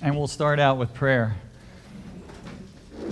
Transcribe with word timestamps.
And 0.00 0.16
we'll 0.16 0.28
start 0.28 0.60
out 0.60 0.78
with 0.78 0.94
prayer. 0.94 1.34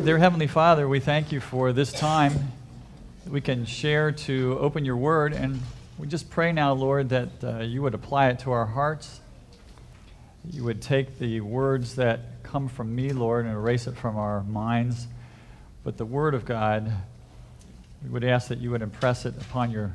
Dear 0.04 0.18
Heavenly 0.18 0.46
Father, 0.46 0.86
we 0.86 1.00
thank 1.00 1.32
you 1.32 1.40
for 1.40 1.72
this 1.72 1.92
time 1.92 2.52
we 3.28 3.40
can 3.40 3.66
share 3.66 4.12
to 4.12 4.56
open 4.60 4.84
your 4.84 4.96
word. 4.96 5.32
And 5.32 5.60
we 5.98 6.06
just 6.06 6.30
pray 6.30 6.52
now, 6.52 6.74
Lord, 6.74 7.08
that 7.08 7.28
uh, 7.42 7.58
you 7.58 7.82
would 7.82 7.94
apply 7.94 8.28
it 8.28 8.38
to 8.40 8.52
our 8.52 8.66
hearts. 8.66 9.20
You 10.48 10.62
would 10.62 10.80
take 10.80 11.18
the 11.18 11.40
words 11.40 11.96
that 11.96 12.44
come 12.44 12.68
from 12.68 12.94
me, 12.94 13.10
Lord, 13.10 13.46
and 13.46 13.54
erase 13.54 13.88
it 13.88 13.96
from 13.96 14.16
our 14.16 14.44
minds. 14.44 15.08
But 15.82 15.96
the 15.96 16.06
word 16.06 16.34
of 16.34 16.44
God, 16.44 16.92
we 18.04 18.10
would 18.10 18.22
ask 18.22 18.46
that 18.46 18.58
you 18.58 18.70
would 18.70 18.82
impress 18.82 19.26
it 19.26 19.34
upon 19.40 19.72
your 19.72 19.92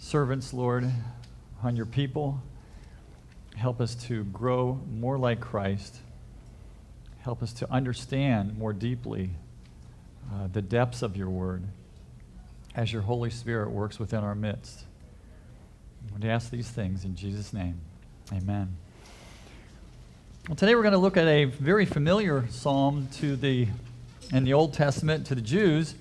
servants, 0.00 0.52
Lord, 0.52 0.90
on 1.62 1.76
your 1.76 1.86
people. 1.86 2.42
Help 3.54 3.80
us 3.80 3.94
to 4.06 4.24
grow 4.24 4.80
more 4.90 5.18
like 5.18 5.38
Christ. 5.38 6.00
Help 7.26 7.42
us 7.42 7.52
to 7.54 7.68
understand 7.72 8.56
more 8.56 8.72
deeply 8.72 9.30
uh, 10.32 10.46
the 10.52 10.62
depths 10.62 11.02
of 11.02 11.16
your 11.16 11.28
word 11.28 11.64
as 12.76 12.92
your 12.92 13.02
Holy 13.02 13.30
Spirit 13.30 13.72
works 13.72 13.98
within 13.98 14.20
our 14.20 14.36
midst. 14.36 14.84
We 16.22 16.28
ask 16.28 16.52
these 16.52 16.68
things 16.68 17.04
in 17.04 17.16
Jesus' 17.16 17.52
name. 17.52 17.80
Amen. 18.32 18.76
Well, 20.48 20.54
today 20.54 20.76
we're 20.76 20.82
going 20.82 20.92
to 20.92 20.98
look 20.98 21.16
at 21.16 21.26
a 21.26 21.46
very 21.46 21.84
familiar 21.84 22.44
psalm 22.48 23.08
to 23.14 23.34
the 23.34 23.66
in 24.32 24.44
the 24.44 24.52
Old 24.52 24.72
Testament 24.72 25.26
to 25.26 25.34
the 25.34 25.40
Jews, 25.40 25.96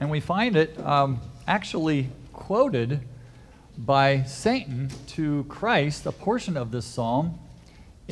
and 0.00 0.10
we 0.10 0.18
find 0.18 0.56
it 0.56 0.76
um, 0.80 1.20
actually 1.46 2.08
quoted 2.32 2.98
by 3.78 4.24
Satan 4.24 4.90
to 5.06 5.44
Christ, 5.44 6.04
a 6.04 6.10
portion 6.10 6.56
of 6.56 6.72
this 6.72 6.84
psalm, 6.84 7.38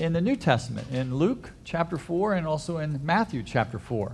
in 0.00 0.14
the 0.14 0.20
New 0.20 0.34
Testament, 0.34 0.88
in 0.90 1.14
Luke 1.14 1.50
chapter 1.62 1.98
4 1.98 2.32
and 2.32 2.46
also 2.46 2.78
in 2.78 3.04
Matthew 3.04 3.42
chapter 3.42 3.78
4. 3.78 4.12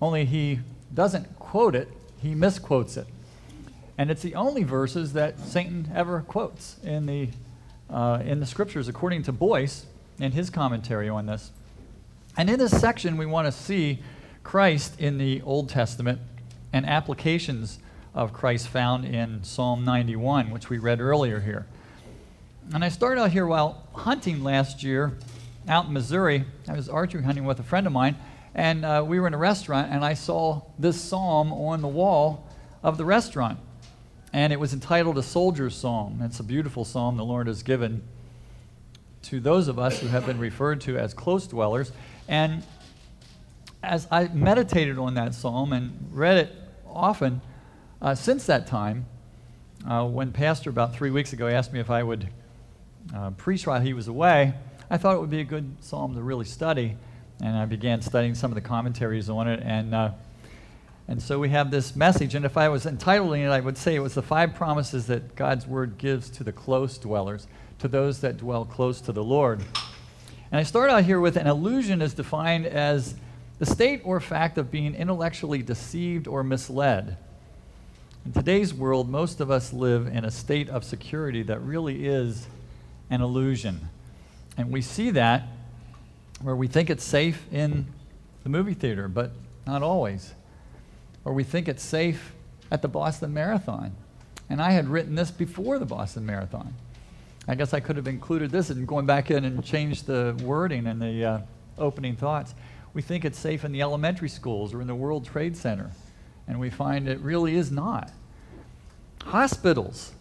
Only 0.00 0.26
he 0.26 0.60
doesn't 0.92 1.38
quote 1.38 1.74
it, 1.74 1.88
he 2.20 2.34
misquotes 2.34 2.98
it. 2.98 3.06
And 3.96 4.10
it's 4.10 4.20
the 4.20 4.34
only 4.34 4.62
verses 4.62 5.14
that 5.14 5.40
Satan 5.40 5.90
ever 5.94 6.20
quotes 6.20 6.76
in 6.84 7.06
the, 7.06 7.30
uh, 7.88 8.22
in 8.24 8.40
the 8.40 8.46
scriptures, 8.46 8.88
according 8.88 9.22
to 9.22 9.32
Boice 9.32 9.86
in 10.20 10.32
his 10.32 10.50
commentary 10.50 11.08
on 11.08 11.24
this. 11.24 11.50
And 12.36 12.50
in 12.50 12.58
this 12.58 12.78
section, 12.78 13.16
we 13.16 13.24
want 13.24 13.46
to 13.46 13.52
see 13.52 14.00
Christ 14.44 15.00
in 15.00 15.16
the 15.16 15.40
Old 15.42 15.70
Testament 15.70 16.20
and 16.74 16.84
applications 16.84 17.78
of 18.14 18.34
Christ 18.34 18.68
found 18.68 19.06
in 19.06 19.42
Psalm 19.44 19.82
91, 19.82 20.50
which 20.50 20.68
we 20.68 20.76
read 20.76 21.00
earlier 21.00 21.40
here. 21.40 21.66
And 22.74 22.84
I 22.84 22.88
started 22.88 23.20
out 23.20 23.30
here 23.30 23.46
while 23.46 23.86
hunting 23.94 24.42
last 24.42 24.82
year 24.82 25.16
out 25.68 25.86
in 25.86 25.92
Missouri. 25.92 26.44
I 26.68 26.72
was 26.72 26.88
archery 26.88 27.22
hunting 27.22 27.44
with 27.44 27.60
a 27.60 27.62
friend 27.62 27.86
of 27.86 27.92
mine, 27.92 28.16
and 28.56 28.84
uh, 28.84 29.04
we 29.06 29.20
were 29.20 29.28
in 29.28 29.34
a 29.34 29.38
restaurant, 29.38 29.92
and 29.92 30.04
I 30.04 30.14
saw 30.14 30.62
this 30.76 31.00
psalm 31.00 31.52
on 31.52 31.80
the 31.80 31.88
wall 31.88 32.44
of 32.82 32.98
the 32.98 33.04
restaurant. 33.04 33.60
And 34.32 34.52
it 34.52 34.58
was 34.58 34.72
entitled 34.72 35.16
A 35.16 35.22
Soldier's 35.22 35.76
Psalm. 35.76 36.20
It's 36.22 36.40
a 36.40 36.42
beautiful 36.42 36.84
psalm 36.84 37.16
the 37.16 37.24
Lord 37.24 37.46
has 37.46 37.62
given 37.62 38.02
to 39.22 39.38
those 39.38 39.68
of 39.68 39.78
us 39.78 40.00
who 40.00 40.08
have 40.08 40.26
been 40.26 40.40
referred 40.40 40.80
to 40.82 40.98
as 40.98 41.14
close 41.14 41.46
dwellers. 41.46 41.92
And 42.26 42.64
as 43.80 44.08
I 44.10 44.26
meditated 44.28 44.98
on 44.98 45.14
that 45.14 45.34
psalm 45.34 45.72
and 45.72 46.08
read 46.10 46.36
it 46.36 46.54
often, 46.84 47.40
uh, 48.02 48.16
since 48.16 48.44
that 48.46 48.66
time, 48.66 49.06
uh, 49.88 50.04
when 50.04 50.32
Pastor 50.32 50.68
about 50.68 50.94
three 50.94 51.10
weeks 51.10 51.32
ago 51.32 51.46
asked 51.46 51.72
me 51.72 51.78
if 51.78 51.90
I 51.90 52.02
would 52.02 52.28
uh, 53.14 53.30
preach 53.30 53.66
while 53.66 53.80
he 53.80 53.92
was 53.92 54.08
away, 54.08 54.54
I 54.90 54.96
thought 54.98 55.16
it 55.16 55.20
would 55.20 55.30
be 55.30 55.40
a 55.40 55.44
good 55.44 55.76
psalm 55.80 56.14
to 56.14 56.22
really 56.22 56.44
study. 56.44 56.96
And 57.42 57.56
I 57.56 57.66
began 57.66 58.00
studying 58.00 58.34
some 58.34 58.50
of 58.50 58.54
the 58.54 58.60
commentaries 58.60 59.28
on 59.28 59.48
it. 59.48 59.60
And, 59.62 59.94
uh, 59.94 60.10
and 61.08 61.22
so 61.22 61.38
we 61.38 61.50
have 61.50 61.70
this 61.70 61.94
message. 61.94 62.34
And 62.34 62.44
if 62.44 62.56
I 62.56 62.68
was 62.68 62.86
entitling 62.86 63.42
it, 63.42 63.48
I 63.48 63.60
would 63.60 63.76
say 63.76 63.94
it 63.94 64.00
was 64.00 64.14
the 64.14 64.22
five 64.22 64.54
promises 64.54 65.06
that 65.08 65.36
God's 65.36 65.66
word 65.66 65.98
gives 65.98 66.30
to 66.30 66.44
the 66.44 66.52
close 66.52 66.98
dwellers, 66.98 67.46
to 67.80 67.88
those 67.88 68.20
that 68.20 68.38
dwell 68.38 68.64
close 68.64 69.00
to 69.02 69.12
the 69.12 69.22
Lord. 69.22 69.60
And 70.50 70.60
I 70.60 70.62
start 70.62 70.90
out 70.90 71.04
here 71.04 71.20
with 71.20 71.36
an 71.36 71.46
illusion 71.46 72.00
is 72.00 72.14
defined 72.14 72.66
as 72.66 73.16
the 73.58 73.66
state 73.66 74.00
or 74.04 74.20
fact 74.20 74.58
of 74.58 74.70
being 74.70 74.94
intellectually 74.94 75.62
deceived 75.62 76.26
or 76.26 76.42
misled. 76.42 77.16
In 78.24 78.32
today's 78.32 78.72
world, 78.72 79.08
most 79.08 79.40
of 79.40 79.50
us 79.50 79.72
live 79.72 80.06
in 80.06 80.24
a 80.24 80.30
state 80.30 80.68
of 80.68 80.84
security 80.84 81.42
that 81.44 81.60
really 81.60 82.06
is 82.06 82.46
an 83.10 83.20
illusion. 83.20 83.88
And 84.56 84.70
we 84.70 84.82
see 84.82 85.10
that 85.10 85.44
where 86.42 86.56
we 86.56 86.68
think 86.68 86.90
it's 86.90 87.04
safe 87.04 87.44
in 87.52 87.86
the 88.42 88.48
movie 88.48 88.74
theater, 88.74 89.08
but 89.08 89.32
not 89.66 89.82
always. 89.82 90.34
Or 91.24 91.32
we 91.32 91.44
think 91.44 91.68
it's 91.68 91.82
safe 91.82 92.32
at 92.70 92.82
the 92.82 92.88
Boston 92.88 93.32
Marathon. 93.32 93.92
And 94.48 94.62
I 94.62 94.70
had 94.70 94.88
written 94.88 95.14
this 95.14 95.30
before 95.30 95.78
the 95.78 95.86
Boston 95.86 96.24
Marathon. 96.26 96.74
I 97.48 97.54
guess 97.54 97.72
I 97.74 97.80
could 97.80 97.96
have 97.96 98.08
included 98.08 98.50
this 98.50 98.70
and 98.70 98.86
going 98.86 99.06
back 99.06 99.30
in 99.30 99.44
and 99.44 99.64
changed 99.64 100.06
the 100.06 100.36
wording 100.42 100.86
and 100.86 101.00
the 101.00 101.24
uh, 101.24 101.40
opening 101.78 102.16
thoughts. 102.16 102.54
We 102.92 103.02
think 103.02 103.24
it's 103.24 103.38
safe 103.38 103.64
in 103.64 103.72
the 103.72 103.82
elementary 103.82 104.28
schools 104.28 104.74
or 104.74 104.80
in 104.80 104.86
the 104.86 104.94
World 104.94 105.24
Trade 105.24 105.56
Center 105.56 105.90
and 106.46 106.60
we 106.60 106.70
find 106.70 107.08
it 107.08 107.18
really 107.20 107.56
is 107.56 107.70
not. 107.70 108.10
Hospitals 109.24 110.12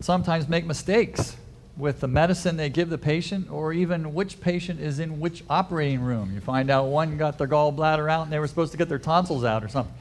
sometimes 0.00 0.48
make 0.48 0.64
mistakes 0.64 1.36
with 1.80 2.00
the 2.00 2.08
medicine 2.08 2.56
they 2.56 2.68
give 2.68 2.90
the 2.90 2.98
patient 2.98 3.50
or 3.50 3.72
even 3.72 4.14
which 4.14 4.40
patient 4.40 4.80
is 4.80 4.98
in 4.98 5.18
which 5.18 5.42
operating 5.48 6.00
room. 6.00 6.32
You 6.34 6.40
find 6.40 6.70
out 6.70 6.86
one 6.86 7.16
got 7.16 7.38
their 7.38 7.48
gallbladder 7.48 8.10
out 8.10 8.24
and 8.24 8.32
they 8.32 8.38
were 8.38 8.46
supposed 8.46 8.72
to 8.72 8.78
get 8.78 8.88
their 8.88 8.98
tonsils 8.98 9.44
out 9.44 9.64
or 9.64 9.68
something. 9.68 9.94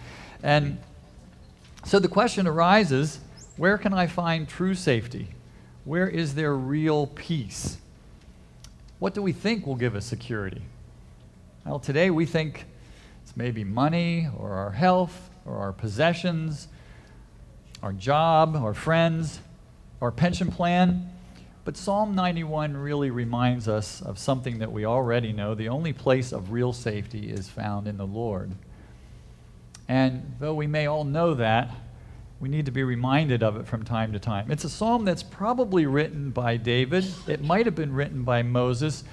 And 0.44 0.78
so 1.86 2.00
the 2.00 2.08
question 2.08 2.46
arises 2.48 3.20
where 3.58 3.78
can 3.78 3.94
I 3.94 4.08
find 4.08 4.48
true 4.48 4.76
safety? 4.76 5.30
Where 5.86 6.08
is 6.08 6.36
there 6.36 6.56
real 6.56 7.08
peace? 7.08 7.78
What 9.00 9.14
do 9.14 9.22
we 9.22 9.32
think 9.32 9.66
will 9.66 9.76
give 9.76 9.96
us 9.96 10.06
security? 10.06 10.62
Well, 11.66 11.80
today 11.80 12.10
we 12.10 12.26
think 12.26 12.66
it's 13.24 13.36
maybe 13.36 13.64
money 13.64 14.28
or 14.38 14.52
our 14.52 14.72
health 14.72 15.30
or 15.46 15.58
our 15.58 15.74
possessions, 15.74 16.68
our 17.82 17.94
job, 17.94 18.56
our 18.56 18.74
friends, 18.74 19.40
our 20.02 20.12
pension 20.12 20.52
plan. 20.52 21.10
But 21.66 21.78
Psalm 21.78 22.16
91 22.16 22.76
really 22.78 23.12
reminds 23.12 23.68
us 23.68 24.02
of 24.02 24.18
something 24.18 24.60
that 24.60 24.72
we 24.72 24.86
already 24.86 25.32
know. 25.32 25.54
The 25.54 25.70
only 25.70 25.94
place 25.94 26.32
of 26.32 26.52
real 26.52 26.74
safety 26.74 27.30
is 27.30 27.50
found 27.50 27.88
in 27.88 27.98
the 27.98 28.08
Lord. 28.08 28.52
And 29.88 30.36
though 30.40 30.54
we 30.54 30.68
may 30.68 30.88
all 30.88 31.04
know 31.04 31.34
that, 31.36 31.72
we 32.40 32.50
need 32.50 32.66
to 32.66 32.72
be 32.72 32.84
reminded 32.84 33.44
of 33.44 33.58
it 33.58 33.68
from 33.68 33.84
time 33.84 34.14
to 34.14 34.20
time. 34.20 34.50
It's 34.50 34.64
a 34.64 34.70
psalm 34.70 35.04
that's 35.04 35.24
probably 35.24 35.86
written 35.86 36.32
by 36.32 36.58
David. 36.58 37.06
It 37.28 37.44
might 37.44 37.66
have 37.66 37.76
been 37.76 37.94
written 37.94 38.24
by 38.24 38.44
Moses. 38.44 39.04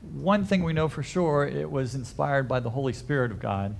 One 0.00 0.44
thing 0.44 0.64
we 0.64 0.72
know 0.72 0.88
for 0.88 1.02
sure, 1.02 1.46
it 1.46 1.70
was 1.70 1.94
inspired 1.94 2.48
by 2.48 2.60
the 2.60 2.70
Holy 2.70 2.92
Spirit 2.92 3.30
of 3.30 3.38
God 3.38 3.76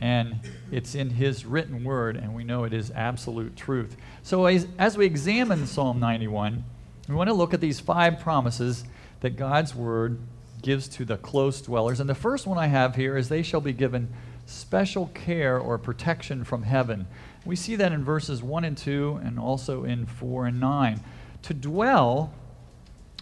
and 0.00 0.38
it's 0.70 0.94
in 0.94 1.10
his 1.10 1.46
written 1.46 1.82
word, 1.82 2.16
and 2.16 2.34
we 2.34 2.44
know 2.44 2.64
it 2.64 2.72
is 2.72 2.90
absolute 2.94 3.56
truth. 3.56 3.96
So, 4.22 4.46
as, 4.46 4.66
as 4.78 4.96
we 4.96 5.06
examine 5.06 5.66
Psalm 5.66 5.98
91, 6.00 6.64
we 7.08 7.14
want 7.14 7.28
to 7.28 7.34
look 7.34 7.54
at 7.54 7.60
these 7.60 7.80
five 7.80 8.20
promises 8.20 8.84
that 9.20 9.36
God's 9.36 9.74
word 9.74 10.18
gives 10.62 10.88
to 10.88 11.04
the 11.04 11.16
close 11.16 11.60
dwellers. 11.60 12.00
And 12.00 12.08
the 12.08 12.14
first 12.14 12.46
one 12.46 12.58
I 12.58 12.66
have 12.66 12.96
here 12.96 13.16
is 13.16 13.28
they 13.28 13.42
shall 13.42 13.60
be 13.60 13.72
given 13.72 14.08
special 14.46 15.06
care 15.14 15.58
or 15.58 15.78
protection 15.78 16.44
from 16.44 16.62
heaven. 16.62 17.06
We 17.44 17.56
see 17.56 17.76
that 17.76 17.92
in 17.92 18.04
verses 18.04 18.42
1 18.42 18.64
and 18.64 18.76
2, 18.76 19.20
and 19.24 19.38
also 19.38 19.84
in 19.84 20.06
4 20.06 20.46
and 20.46 20.60
9. 20.60 21.00
To 21.42 21.54
dwell, 21.54 22.34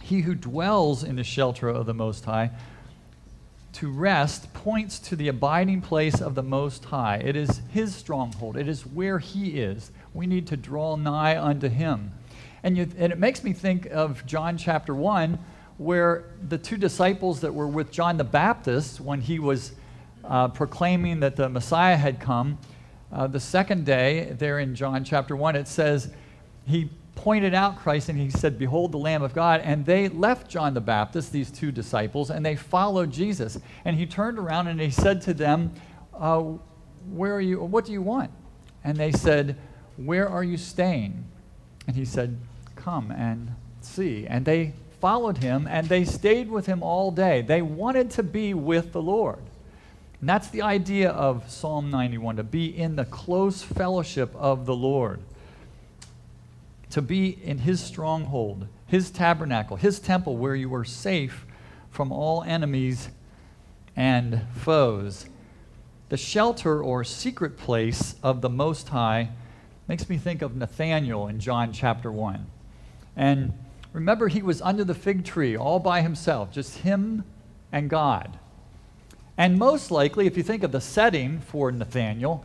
he 0.01 0.21
who 0.21 0.35
dwells 0.35 1.03
in 1.03 1.15
the 1.15 1.23
shelter 1.23 1.69
of 1.69 1.85
the 1.85 1.93
Most 1.93 2.25
High, 2.25 2.51
to 3.73 3.91
rest 3.91 4.53
points 4.53 4.99
to 4.99 5.15
the 5.15 5.27
abiding 5.27 5.81
place 5.81 6.21
of 6.21 6.33
the 6.33 6.43
Most 6.43 6.85
High. 6.85 7.17
It 7.17 7.35
is 7.35 7.61
His 7.69 7.93
stronghold, 7.93 8.55
it 8.55 8.67
is 8.67 8.85
where 8.85 9.19
He 9.19 9.59
is. 9.59 9.91
We 10.13 10.27
need 10.27 10.47
to 10.47 10.57
draw 10.57 10.95
nigh 10.95 11.37
unto 11.37 11.67
Him. 11.67 12.11
And, 12.65 12.75
you, 12.75 12.89
and 12.97 13.13
it 13.13 13.19
makes 13.19 13.43
me 13.43 13.53
think 13.53 13.85
of 13.91 14.25
John 14.25 14.57
chapter 14.57 14.95
1, 14.95 15.37
where 15.77 16.31
the 16.49 16.57
two 16.57 16.77
disciples 16.77 17.41
that 17.41 17.53
were 17.53 17.67
with 17.67 17.91
John 17.91 18.17
the 18.17 18.23
Baptist 18.23 18.99
when 18.99 19.21
he 19.21 19.37
was 19.37 19.73
uh, 20.23 20.47
proclaiming 20.47 21.19
that 21.19 21.35
the 21.35 21.47
Messiah 21.47 21.95
had 21.95 22.19
come, 22.19 22.57
uh, 23.11 23.27
the 23.27 23.39
second 23.39 23.85
day, 23.85 24.35
there 24.39 24.57
in 24.57 24.73
John 24.73 25.03
chapter 25.03 25.35
1, 25.35 25.55
it 25.55 25.67
says, 25.67 26.11
He 26.65 26.89
pointed 27.13 27.53
out 27.53 27.77
Christ 27.77 28.09
and 28.09 28.17
he 28.17 28.31
said, 28.31 28.57
Behold 28.57 28.93
the 28.93 28.97
Lamb 28.97 29.21
of 29.21 29.35
God. 29.35 29.61
And 29.61 29.85
they 29.85 30.09
left 30.09 30.49
John 30.49 30.73
the 30.73 30.81
Baptist, 30.81 31.31
these 31.31 31.51
two 31.51 31.71
disciples, 31.71 32.31
and 32.31 32.43
they 32.43 32.55
followed 32.55 33.11
Jesus. 33.11 33.59
And 33.85 33.95
he 33.95 34.07
turned 34.07 34.39
around 34.39 34.69
and 34.69 34.81
he 34.81 34.89
said 34.89 35.21
to 35.21 35.35
them, 35.35 35.71
uh, 36.15 36.39
Where 37.11 37.35
are 37.35 37.41
you? 37.41 37.61
What 37.63 37.85
do 37.85 37.91
you 37.91 38.01
want? 38.01 38.31
And 38.83 38.97
they 38.97 39.11
said, 39.11 39.55
Where 39.97 40.27
are 40.27 40.43
you 40.43 40.57
staying? 40.57 41.25
And 41.85 41.95
he 41.95 42.05
said, 42.05 42.39
Come 42.85 43.09
and 43.09 43.55
see. 43.81 44.27
And 44.27 44.45
they 44.45 44.73
followed 45.01 45.39
him 45.39 45.67
and 45.67 45.89
they 45.89 46.05
stayed 46.05 46.51
with 46.51 46.67
him 46.67 46.83
all 46.83 47.09
day. 47.09 47.41
They 47.41 47.63
wanted 47.63 48.11
to 48.11 48.21
be 48.21 48.53
with 48.53 48.91
the 48.91 49.01
Lord. 49.01 49.39
And 50.19 50.29
that's 50.29 50.49
the 50.49 50.61
idea 50.61 51.09
of 51.09 51.49
Psalm 51.49 51.89
91 51.89 52.35
to 52.35 52.43
be 52.43 52.67
in 52.67 52.95
the 52.95 53.05
close 53.05 53.63
fellowship 53.63 54.35
of 54.35 54.67
the 54.67 54.75
Lord, 54.75 55.19
to 56.91 57.01
be 57.01 57.29
in 57.29 57.57
his 57.57 57.83
stronghold, 57.83 58.67
his 58.85 59.09
tabernacle, 59.09 59.77
his 59.77 59.97
temple 59.97 60.37
where 60.37 60.55
you 60.55 60.71
are 60.75 60.85
safe 60.85 61.47
from 61.89 62.11
all 62.11 62.43
enemies 62.43 63.09
and 63.95 64.43
foes. 64.57 65.25
The 66.09 66.17
shelter 66.17 66.83
or 66.83 67.03
secret 67.03 67.57
place 67.57 68.13
of 68.21 68.41
the 68.41 68.49
Most 68.49 68.89
High 68.89 69.29
makes 69.87 70.07
me 70.07 70.19
think 70.19 70.43
of 70.43 70.55
Nathanael 70.55 71.25
in 71.25 71.39
John 71.39 71.73
chapter 71.73 72.11
1. 72.11 72.51
And 73.15 73.53
remember, 73.93 74.27
he 74.27 74.41
was 74.41 74.61
under 74.61 74.83
the 74.83 74.93
fig 74.93 75.23
tree 75.23 75.55
all 75.55 75.79
by 75.79 76.01
himself, 76.01 76.51
just 76.51 76.79
him 76.79 77.23
and 77.71 77.89
God. 77.89 78.39
And 79.37 79.57
most 79.57 79.91
likely, 79.91 80.27
if 80.27 80.37
you 80.37 80.43
think 80.43 80.63
of 80.63 80.71
the 80.71 80.81
setting 80.81 81.39
for 81.39 81.71
Nathanael, 81.71 82.43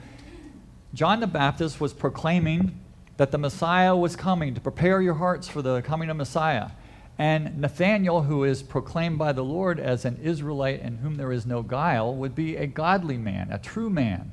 John 0.92 1.20
the 1.20 1.26
Baptist 1.26 1.80
was 1.80 1.92
proclaiming 1.92 2.80
that 3.16 3.30
the 3.30 3.38
Messiah 3.38 3.94
was 3.94 4.16
coming 4.16 4.54
to 4.54 4.60
prepare 4.60 5.00
your 5.00 5.14
hearts 5.14 5.46
for 5.46 5.62
the 5.62 5.82
coming 5.82 6.10
of 6.10 6.16
Messiah. 6.16 6.70
And 7.18 7.60
Nathanael, 7.60 8.22
who 8.22 8.44
is 8.44 8.62
proclaimed 8.62 9.18
by 9.18 9.32
the 9.32 9.44
Lord 9.44 9.78
as 9.78 10.04
an 10.04 10.18
Israelite 10.22 10.80
in 10.80 10.96
whom 10.98 11.16
there 11.16 11.30
is 11.30 11.44
no 11.44 11.62
guile, 11.62 12.14
would 12.14 12.34
be 12.34 12.56
a 12.56 12.66
godly 12.66 13.18
man, 13.18 13.52
a 13.52 13.58
true 13.58 13.90
man. 13.90 14.32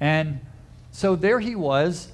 And 0.00 0.40
so 0.92 1.16
there 1.16 1.40
he 1.40 1.56
was. 1.56 2.12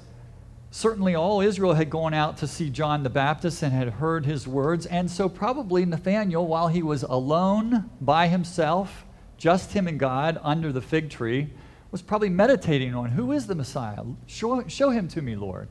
Certainly, 0.75 1.13
all 1.13 1.39
Israel 1.39 1.75
had 1.75 1.91
gone 1.91 2.15
out 2.15 2.37
to 2.37 2.47
see 2.47 2.67
John 2.71 3.03
the 3.03 3.09
Baptist 3.11 3.61
and 3.61 3.71
had 3.71 3.89
heard 3.89 4.25
his 4.25 4.47
words. 4.47 4.87
And 4.87 5.09
so, 5.09 5.29
probably 5.29 5.85
Nathanael, 5.85 6.47
while 6.47 6.67
he 6.67 6.81
was 6.81 7.03
alone 7.03 7.91
by 8.01 8.27
himself, 8.27 9.05
just 9.37 9.73
him 9.73 9.87
and 9.87 9.99
God 9.99 10.39
under 10.41 10.71
the 10.71 10.81
fig 10.81 11.11
tree, 11.11 11.51
was 11.91 12.01
probably 12.01 12.29
meditating 12.29 12.95
on 12.95 13.11
who 13.11 13.33
is 13.33 13.45
the 13.45 13.53
Messiah? 13.53 14.01
Show, 14.25 14.67
show 14.67 14.89
him 14.89 15.07
to 15.09 15.21
me, 15.21 15.35
Lord. 15.35 15.67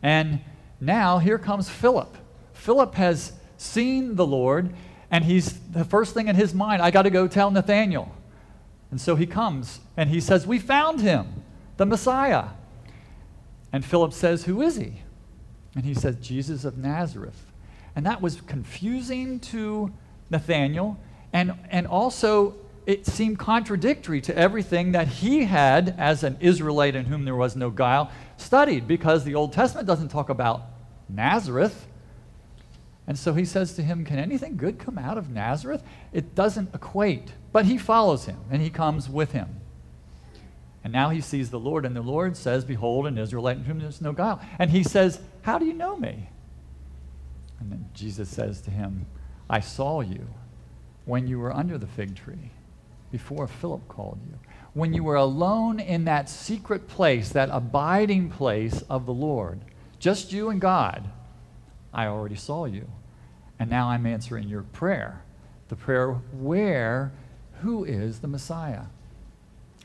And 0.00 0.38
now 0.80 1.18
here 1.18 1.36
comes 1.36 1.68
Philip. 1.68 2.16
Philip 2.52 2.94
has 2.94 3.32
seen 3.56 4.14
the 4.14 4.24
Lord, 4.26 4.72
and 5.10 5.24
he's 5.24 5.54
the 5.72 5.84
first 5.84 6.14
thing 6.14 6.28
in 6.28 6.36
his 6.36 6.54
mind, 6.54 6.82
I 6.82 6.92
got 6.92 7.02
to 7.02 7.10
go 7.10 7.26
tell 7.26 7.50
Nathanael. 7.50 8.14
And 8.92 9.00
so 9.00 9.16
he 9.16 9.26
comes 9.26 9.80
and 9.96 10.08
he 10.08 10.20
says, 10.20 10.46
We 10.46 10.60
found 10.60 11.00
him, 11.00 11.42
the 11.78 11.86
Messiah. 11.86 12.50
And 13.72 13.84
Philip 13.84 14.12
says, 14.12 14.44
Who 14.44 14.62
is 14.62 14.76
he? 14.76 15.02
And 15.74 15.84
he 15.84 15.94
says, 15.94 16.16
Jesus 16.16 16.64
of 16.64 16.76
Nazareth. 16.78 17.52
And 17.94 18.06
that 18.06 18.20
was 18.20 18.40
confusing 18.40 19.40
to 19.40 19.92
Nathanael 20.30 20.98
and, 21.32 21.54
and 21.70 21.86
also 21.86 22.56
it 22.86 23.06
seemed 23.06 23.38
contradictory 23.38 24.20
to 24.22 24.36
everything 24.36 24.92
that 24.92 25.06
he 25.06 25.44
had, 25.44 25.94
as 25.98 26.24
an 26.24 26.36
Israelite 26.40 26.96
in 26.96 27.04
whom 27.04 27.24
there 27.24 27.36
was 27.36 27.54
no 27.54 27.70
guile, 27.70 28.10
studied, 28.36 28.88
because 28.88 29.24
the 29.24 29.34
Old 29.34 29.52
Testament 29.52 29.86
doesn't 29.86 30.08
talk 30.08 30.28
about 30.28 30.62
Nazareth. 31.08 31.86
And 33.06 33.18
so 33.18 33.34
he 33.34 33.44
says 33.44 33.74
to 33.74 33.82
him, 33.82 34.04
Can 34.04 34.18
anything 34.18 34.56
good 34.56 34.78
come 34.78 34.98
out 34.98 35.18
of 35.18 35.30
Nazareth? 35.30 35.82
It 36.12 36.34
doesn't 36.34 36.74
equate. 36.74 37.32
But 37.52 37.66
he 37.66 37.78
follows 37.78 38.24
him, 38.24 38.38
and 38.50 38.62
he 38.62 38.70
comes 38.70 39.08
with 39.08 39.32
him. 39.32 39.59
And 40.82 40.92
now 40.92 41.10
he 41.10 41.20
sees 41.20 41.50
the 41.50 41.58
Lord, 41.58 41.84
and 41.84 41.94
the 41.94 42.00
Lord 42.00 42.36
says, 42.36 42.64
Behold, 42.64 43.06
an 43.06 43.18
Israelite 43.18 43.58
in 43.58 43.64
whom 43.64 43.80
there's 43.80 44.00
no 44.00 44.12
guile. 44.12 44.40
And 44.58 44.70
he 44.70 44.82
says, 44.82 45.20
How 45.42 45.58
do 45.58 45.66
you 45.66 45.74
know 45.74 45.96
me? 45.96 46.28
And 47.58 47.70
then 47.70 47.90
Jesus 47.92 48.28
says 48.28 48.60
to 48.62 48.70
him, 48.70 49.06
I 49.48 49.60
saw 49.60 50.00
you 50.00 50.26
when 51.04 51.26
you 51.26 51.38
were 51.38 51.52
under 51.52 51.76
the 51.76 51.86
fig 51.86 52.16
tree 52.16 52.50
before 53.10 53.46
Philip 53.46 53.86
called 53.88 54.20
you. 54.26 54.38
When 54.72 54.94
you 54.94 55.02
were 55.02 55.16
alone 55.16 55.80
in 55.80 56.04
that 56.04 56.28
secret 56.28 56.88
place, 56.88 57.30
that 57.30 57.48
abiding 57.50 58.30
place 58.30 58.82
of 58.88 59.04
the 59.04 59.12
Lord, 59.12 59.60
just 59.98 60.32
you 60.32 60.48
and 60.48 60.60
God, 60.60 61.10
I 61.92 62.06
already 62.06 62.36
saw 62.36 62.64
you. 62.66 62.88
And 63.58 63.68
now 63.68 63.88
I'm 63.88 64.06
answering 64.06 64.48
your 64.48 64.62
prayer. 64.62 65.22
The 65.68 65.76
prayer, 65.76 66.12
where, 66.32 67.12
who 67.60 67.84
is 67.84 68.20
the 68.20 68.28
Messiah? 68.28 68.84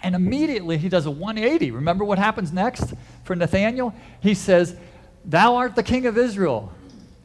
And 0.06 0.13
immediately 0.13 0.78
he 0.78 0.88
does 0.88 1.07
a 1.07 1.12
180. 1.12 1.72
Remember 1.72 2.06
what 2.06 2.19
happens 2.19 2.54
next 2.54 2.94
for 3.24 3.36
Nathanael? 3.36 3.92
He 4.19 4.36
says, 4.36 4.78
Thou 5.25 5.56
art 5.56 5.75
the 5.75 5.81
king 5.81 6.06
of 6.06 6.16
Israel. 6.16 6.72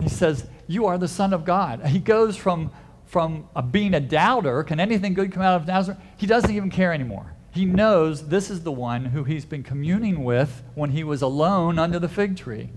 He 0.01 0.09
says, 0.09 0.47
You 0.67 0.87
are 0.87 0.97
the 0.97 1.07
Son 1.07 1.35
of 1.35 1.45
God. 1.45 1.85
He 1.85 1.99
goes 1.99 2.39
from 2.39 2.71
from 3.05 3.49
a, 3.57 3.63
being 3.63 3.93
a 3.93 4.01
doubter, 4.01 4.63
can 4.63 4.79
anything 4.79 5.15
good 5.15 5.33
come 5.33 5.43
out 5.43 5.61
of 5.61 5.67
Nazareth? 5.67 5.99
He 6.17 6.29
doesn't 6.29 6.51
even 6.55 6.71
care 6.71 6.93
anymore. 6.93 7.35
He 7.51 7.65
knows 7.65 8.29
this 8.29 8.49
is 8.49 8.63
the 8.63 8.71
one 8.71 9.07
who 9.07 9.25
he's 9.25 9.45
been 9.45 9.65
communing 9.65 10.23
with 10.23 10.63
when 10.77 10.91
he 10.91 11.03
was 11.03 11.21
alone 11.21 11.79
under 11.79 11.99
the 11.99 12.09
fig 12.09 12.37
tree. 12.37 12.71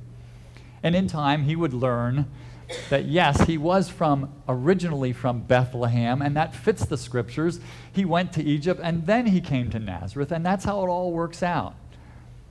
And 0.81 0.95
in 0.95 1.07
time, 1.07 1.43
he 1.43 1.55
would 1.55 1.73
learn 1.73 2.25
that 2.89 3.05
yes, 3.05 3.41
he 3.41 3.57
was 3.57 3.89
from 3.89 4.33
originally 4.47 5.13
from 5.13 5.41
Bethlehem, 5.41 6.21
and 6.21 6.35
that 6.35 6.55
fits 6.55 6.85
the 6.85 6.97
scriptures. 6.97 7.59
He 7.91 8.05
went 8.05 8.33
to 8.33 8.43
Egypt, 8.43 8.79
and 8.83 9.05
then 9.05 9.27
he 9.27 9.41
came 9.41 9.69
to 9.71 9.79
Nazareth, 9.79 10.31
and 10.31 10.45
that's 10.45 10.65
how 10.65 10.83
it 10.83 10.87
all 10.87 11.11
works 11.11 11.43
out. 11.43 11.75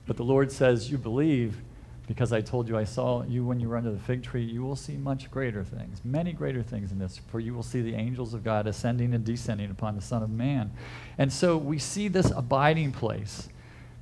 But 0.05 0.17
the 0.17 0.23
Lord 0.23 0.51
says, 0.51 0.91
You 0.91 0.97
believe 0.97 1.61
because 2.07 2.33
I 2.33 2.41
told 2.41 2.67
you 2.67 2.77
I 2.77 2.83
saw 2.83 3.23
you 3.23 3.45
when 3.45 3.59
you 3.59 3.69
were 3.69 3.77
under 3.77 3.91
the 3.91 3.99
fig 3.99 4.23
tree, 4.23 4.43
you 4.43 4.61
will 4.61 4.75
see 4.75 4.97
much 4.97 5.31
greater 5.31 5.63
things, 5.63 6.01
many 6.03 6.33
greater 6.33 6.61
things 6.61 6.91
in 6.91 6.99
this, 6.99 7.19
for 7.29 7.39
you 7.39 7.53
will 7.53 7.63
see 7.63 7.81
the 7.81 7.95
angels 7.95 8.33
of 8.33 8.43
God 8.43 8.67
ascending 8.67 9.13
and 9.13 9.23
descending 9.23 9.71
upon 9.71 9.95
the 9.95 10.01
Son 10.01 10.21
of 10.21 10.29
Man. 10.29 10.71
And 11.17 11.31
so 11.31 11.57
we 11.57 11.79
see 11.79 12.09
this 12.09 12.31
abiding 12.31 12.91
place, 12.91 13.47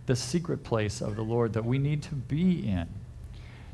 the 0.08 0.16
secret 0.16 0.64
place 0.64 1.00
of 1.00 1.16
the 1.16 1.22
Lord 1.22 1.54
that 1.54 1.64
we 1.64 1.78
need 1.78 2.02
to 2.04 2.16
be 2.16 2.68
in. 2.68 2.88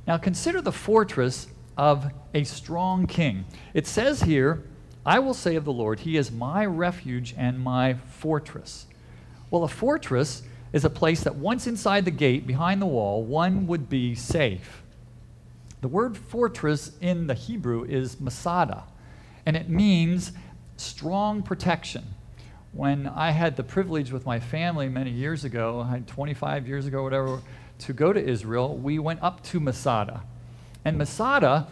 Now 0.05 0.17
consider 0.17 0.61
the 0.61 0.73
fortress 0.73 1.47
of 1.77 2.11
a 2.33 2.43
strong 2.43 3.07
king. 3.07 3.45
It 3.73 3.87
says 3.87 4.23
here, 4.23 4.63
I 5.05 5.19
will 5.19 5.33
say 5.33 5.55
of 5.55 5.63
the 5.63 5.71
Lord, 5.71 6.01
He 6.01 6.17
is 6.17 6.31
my 6.31 6.65
refuge 6.65 7.33
and 7.37 7.59
my 7.59 7.93
fortress. 7.93 8.87
Well, 9.49 9.63
a 9.63 9.69
fortress 9.69 10.43
is 10.73 10.83
a 10.83 10.89
place 10.89 11.21
that 11.21 11.35
once 11.35 11.67
inside 11.67 12.03
the 12.03 12.11
gate, 12.11 12.45
behind 12.45 12.81
the 12.81 12.87
wall, 12.87 13.23
one 13.23 13.67
would 13.67 13.87
be 13.89 14.15
safe. 14.15 14.83
The 15.79 15.87
word 15.87 16.17
fortress 16.17 16.91
in 16.99 17.27
the 17.27 17.35
Hebrew 17.35 17.85
is 17.85 18.19
masada, 18.19 18.83
and 19.45 19.55
it 19.55 19.69
means 19.69 20.33
strong 20.75 21.41
protection. 21.41 22.03
When 22.73 23.07
I 23.07 23.31
had 23.31 23.55
the 23.55 23.63
privilege 23.63 24.11
with 24.11 24.25
my 24.25 24.39
family 24.39 24.89
many 24.89 25.11
years 25.11 25.45
ago, 25.45 25.81
I 25.81 25.91
had 25.91 26.07
25 26.07 26.67
years 26.67 26.85
ago, 26.85 27.03
whatever, 27.03 27.41
to 27.79 27.93
go 27.93 28.11
to 28.11 28.21
Israel, 28.21 28.75
we 28.75 28.99
went 28.99 29.21
up 29.23 29.41
to 29.45 29.59
Masada. 29.59 30.23
And 30.87 30.97
Masada 30.97 31.67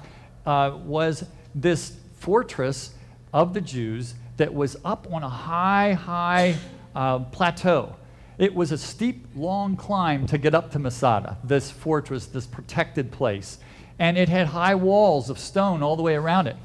uh, 0.45 0.77
was 0.83 1.23
this 1.55 1.95
fortress 2.17 2.93
of 3.31 3.53
the 3.53 3.61
Jews 3.61 4.15
that 4.35 4.53
was 4.53 4.75
up 4.83 5.07
on 5.09 5.23
a 5.23 5.29
high, 5.29 5.93
high 5.93 6.57
uh, 6.93 7.19
plateau. 7.19 7.95
It 8.37 8.53
was 8.53 8.73
a 8.73 8.77
steep, 8.77 9.25
long 9.33 9.77
climb 9.77 10.25
to 10.27 10.37
get 10.37 10.53
up 10.53 10.69
to 10.71 10.79
Masada, 10.79 11.37
this 11.45 11.71
fortress, 11.71 12.25
this 12.25 12.45
protected 12.45 13.09
place. 13.09 13.57
And 13.99 14.17
it 14.17 14.27
had 14.27 14.47
high 14.47 14.75
walls 14.75 15.29
of 15.29 15.39
stone 15.39 15.81
all 15.81 15.95
the 15.95 16.03
way 16.03 16.15
around 16.15 16.47
it. 16.47 16.57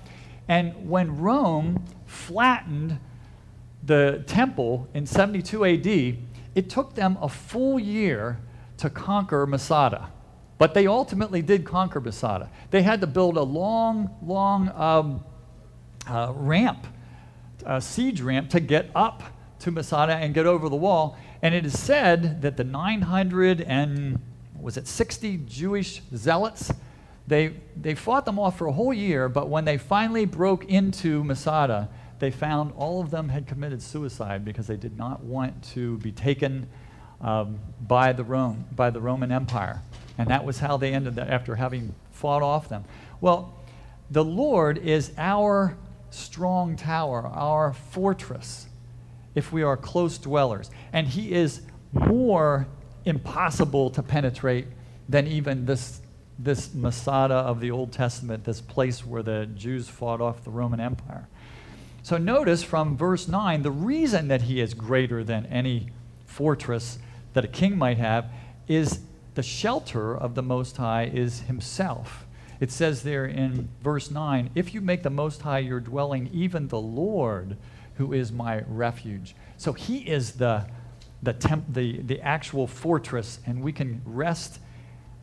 And 0.49 0.91
when 0.91 1.19
Rome 1.19 1.85
flattened 2.07 2.99
the 3.85 4.25
temple 4.27 4.89
in 4.93 5.07
72 5.07 5.65
AD, 5.65 5.87
it 6.57 6.69
took 6.69 6.97
them 6.97 7.17
a 7.21 7.29
full 7.29 7.79
year 7.79 8.41
to 8.79 8.91
conquer 8.91 9.47
Masada. 9.47 10.11
But 10.61 10.75
they 10.75 10.87
ultimately 10.87 11.41
did 11.41 11.65
conquer 11.65 12.03
Masada. 12.03 12.51
They 12.71 12.83
had 12.83 13.01
to 13.01 13.07
build 13.07 13.39
a 13.39 13.43
long, 13.43 14.15
long 14.23 14.69
um, 14.75 15.25
uh, 16.07 16.35
ramp, 16.37 16.87
a 17.65 17.81
siege 17.81 18.21
ramp, 18.21 18.51
to 18.51 18.61
get 18.61 18.91
up 18.95 19.23
to 19.61 19.71
Masada 19.71 20.17
and 20.17 20.35
get 20.35 20.45
over 20.45 20.69
the 20.69 20.77
wall. 20.77 21.17
And 21.41 21.55
it 21.55 21.65
is 21.65 21.81
said 21.81 22.43
that 22.43 22.59
the 22.59 22.65
900 22.65 23.63
and 23.63 24.21
was 24.61 24.77
it 24.77 24.87
60 24.87 25.39
Jewish 25.47 26.03
zealots, 26.15 26.71
they, 27.27 27.55
they 27.75 27.95
fought 27.95 28.27
them 28.27 28.39
off 28.39 28.59
for 28.59 28.67
a 28.67 28.73
whole 28.73 28.93
year, 28.93 29.31
but 29.31 29.49
when 29.49 29.65
they 29.65 29.79
finally 29.79 30.27
broke 30.27 30.67
into 30.67 31.25
Masada, 31.25 31.89
they 32.19 32.31
found 32.31 32.75
all 32.77 33.01
of 33.01 33.11
them 33.11 33.31
had 33.31 33.47
committed 33.47 33.81
suicide 33.81 34.45
because 34.45 34.67
they 34.67 34.77
did 34.77 34.99
not 34.99 35.25
want 35.25 35.65
to 35.73 35.97
be 35.99 36.13
taken 36.13 36.69
um, 37.23 37.59
by, 37.81 38.13
the 38.13 38.25
Rome, 38.25 38.67
by 38.77 38.91
the 38.91 39.01
Roman 39.01 39.33
Empire. 39.33 39.81
And 40.21 40.29
that 40.29 40.45
was 40.45 40.59
how 40.59 40.77
they 40.77 40.93
ended 40.93 41.15
that 41.15 41.29
after 41.29 41.57
having 41.57 41.95
fought 42.11 42.43
off 42.43 42.69
them. 42.69 42.85
Well, 43.23 43.55
the 44.11 44.23
Lord 44.23 44.77
is 44.77 45.13
our 45.17 45.79
strong 46.11 46.77
tower, 46.77 47.27
our 47.27 47.73
fortress 47.73 48.67
if 49.35 49.51
we 49.51 49.63
are 49.63 49.79
close 49.79 50.19
dwellers. 50.19 50.71
And 50.93 51.07
he 51.09 51.33
is 51.33 51.63
more 51.93 52.67
impossible 53.07 53.89
to 53.91 54.03
penetrate 54.03 54.67
than 55.09 55.27
even 55.27 55.65
this, 55.65 56.03
this 56.39 56.75
Masada 56.75 57.37
of 57.37 57.61
the 57.61 57.71
Old 57.71 57.91
Testament, 57.91 58.45
this 58.45 58.61
place 58.61 59.07
where 59.07 59.23
the 59.23 59.47
Jews 59.47 59.89
fought 59.89 60.21
off 60.21 60.45
the 60.45 60.51
Roman 60.51 60.81
Empire. 60.81 61.29
So 62.03 62.19
notice 62.19 62.63
from 62.63 62.95
verse 62.95 63.27
9 63.27 63.63
the 63.63 63.71
reason 63.71 64.29
that 64.29 64.43
he 64.43 64.61
is 64.61 64.75
greater 64.75 65.25
than 65.25 65.47
any 65.47 65.89
fortress 66.27 66.99
that 67.33 67.43
a 67.43 67.49
king 67.49 67.79
might 67.79 67.97
have 67.97 68.31
is 68.69 69.01
the 69.41 69.45
shelter 69.45 70.15
of 70.15 70.35
the 70.35 70.43
Most 70.43 70.77
High 70.77 71.05
is 71.05 71.41
himself. 71.41 72.27
It 72.61 72.71
says 72.71 73.05
there 73.05 73.25
in 73.25 73.71
verse 73.83 74.11
9, 74.11 74.51
if 74.55 74.75
you 74.75 74.83
make 74.83 75.03
the 75.03 75.09
Most 75.09 75.41
High 75.41 75.61
your 75.61 75.81
dwelling, 75.81 76.29
even 76.31 76.69
the 76.69 76.79
Lord, 76.79 77.57
who 77.95 78.13
is 78.13 78.31
my 78.31 78.61
refuge. 78.69 79.35
So 79.57 79.73
he 79.73 80.01
is 80.01 80.33
the, 80.33 80.67
the, 81.23 81.33
temp, 81.33 81.73
the, 81.73 82.03
the 82.03 82.21
actual 82.21 82.67
fortress, 82.67 83.41
and 83.47 83.63
we 83.63 83.73
can 83.73 84.03
rest 84.05 84.59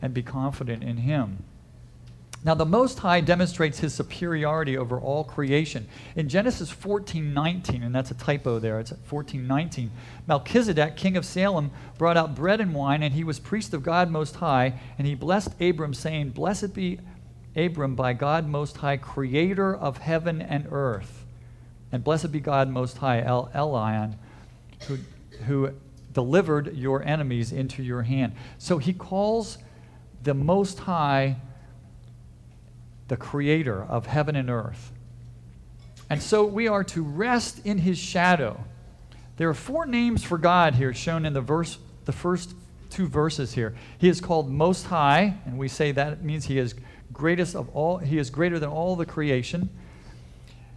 and 0.02 0.12
be 0.12 0.24
confident 0.24 0.82
in 0.82 0.96
him. 0.96 1.44
Now, 2.44 2.54
the 2.54 2.64
Most 2.64 3.00
High 3.00 3.20
demonstrates 3.20 3.80
his 3.80 3.92
superiority 3.92 4.78
over 4.78 5.00
all 5.00 5.24
creation. 5.24 5.88
In 6.14 6.28
Genesis 6.28 6.70
14 6.70 7.34
19, 7.34 7.82
and 7.82 7.92
that's 7.92 8.12
a 8.12 8.14
typo 8.14 8.60
there, 8.60 8.78
it's 8.78 8.92
14 9.06 9.44
19, 9.44 9.90
Melchizedek, 10.28 10.96
king 10.96 11.16
of 11.16 11.24
Salem, 11.24 11.72
brought 11.98 12.16
out 12.16 12.36
bread 12.36 12.60
and 12.60 12.74
wine, 12.74 13.02
and 13.02 13.14
he 13.14 13.24
was 13.24 13.40
priest 13.40 13.74
of 13.74 13.82
God 13.82 14.10
Most 14.10 14.36
High, 14.36 14.78
and 14.98 15.06
he 15.06 15.16
blessed 15.16 15.60
Abram, 15.60 15.92
saying, 15.92 16.30
Blessed 16.30 16.74
be 16.74 17.00
Abram 17.56 17.96
by 17.96 18.12
God 18.12 18.46
Most 18.46 18.76
High, 18.76 18.98
creator 18.98 19.74
of 19.74 19.98
heaven 19.98 20.40
and 20.40 20.68
earth. 20.70 21.26
And 21.90 22.04
blessed 22.04 22.30
be 22.30 22.38
God 22.38 22.68
Most 22.68 22.98
High, 22.98 23.20
El 23.20 23.50
Elyon, 23.52 24.14
who, 24.86 24.98
who 25.46 25.72
delivered 26.12 26.76
your 26.76 27.02
enemies 27.02 27.50
into 27.50 27.82
your 27.82 28.02
hand. 28.02 28.34
So 28.58 28.78
he 28.78 28.92
calls 28.92 29.58
the 30.22 30.34
Most 30.34 30.78
High 30.80 31.36
the 33.08 33.16
creator 33.16 33.82
of 33.82 34.06
heaven 34.06 34.36
and 34.36 34.48
earth. 34.50 34.92
And 36.10 36.22
so 36.22 36.44
we 36.44 36.68
are 36.68 36.84
to 36.84 37.02
rest 37.02 37.64
in 37.66 37.78
his 37.78 37.98
shadow. 37.98 38.64
There 39.36 39.48
are 39.48 39.54
four 39.54 39.86
names 39.86 40.24
for 40.24 40.38
God 40.38 40.74
here 40.74 40.94
shown 40.94 41.26
in 41.26 41.32
the 41.32 41.40
verse 41.40 41.78
the 42.06 42.12
first 42.12 42.54
two 42.90 43.06
verses 43.06 43.52
here. 43.52 43.74
He 43.98 44.08
is 44.08 44.20
called 44.20 44.50
most 44.50 44.86
high, 44.86 45.36
and 45.44 45.58
we 45.58 45.68
say 45.68 45.92
that 45.92 46.24
means 46.24 46.46
he 46.46 46.58
is 46.58 46.74
greatest 47.12 47.56
of 47.56 47.68
all 47.70 47.98
he 47.98 48.18
is 48.18 48.30
greater 48.30 48.58
than 48.58 48.68
all 48.68 48.96
the 48.96 49.06
creation. 49.06 49.68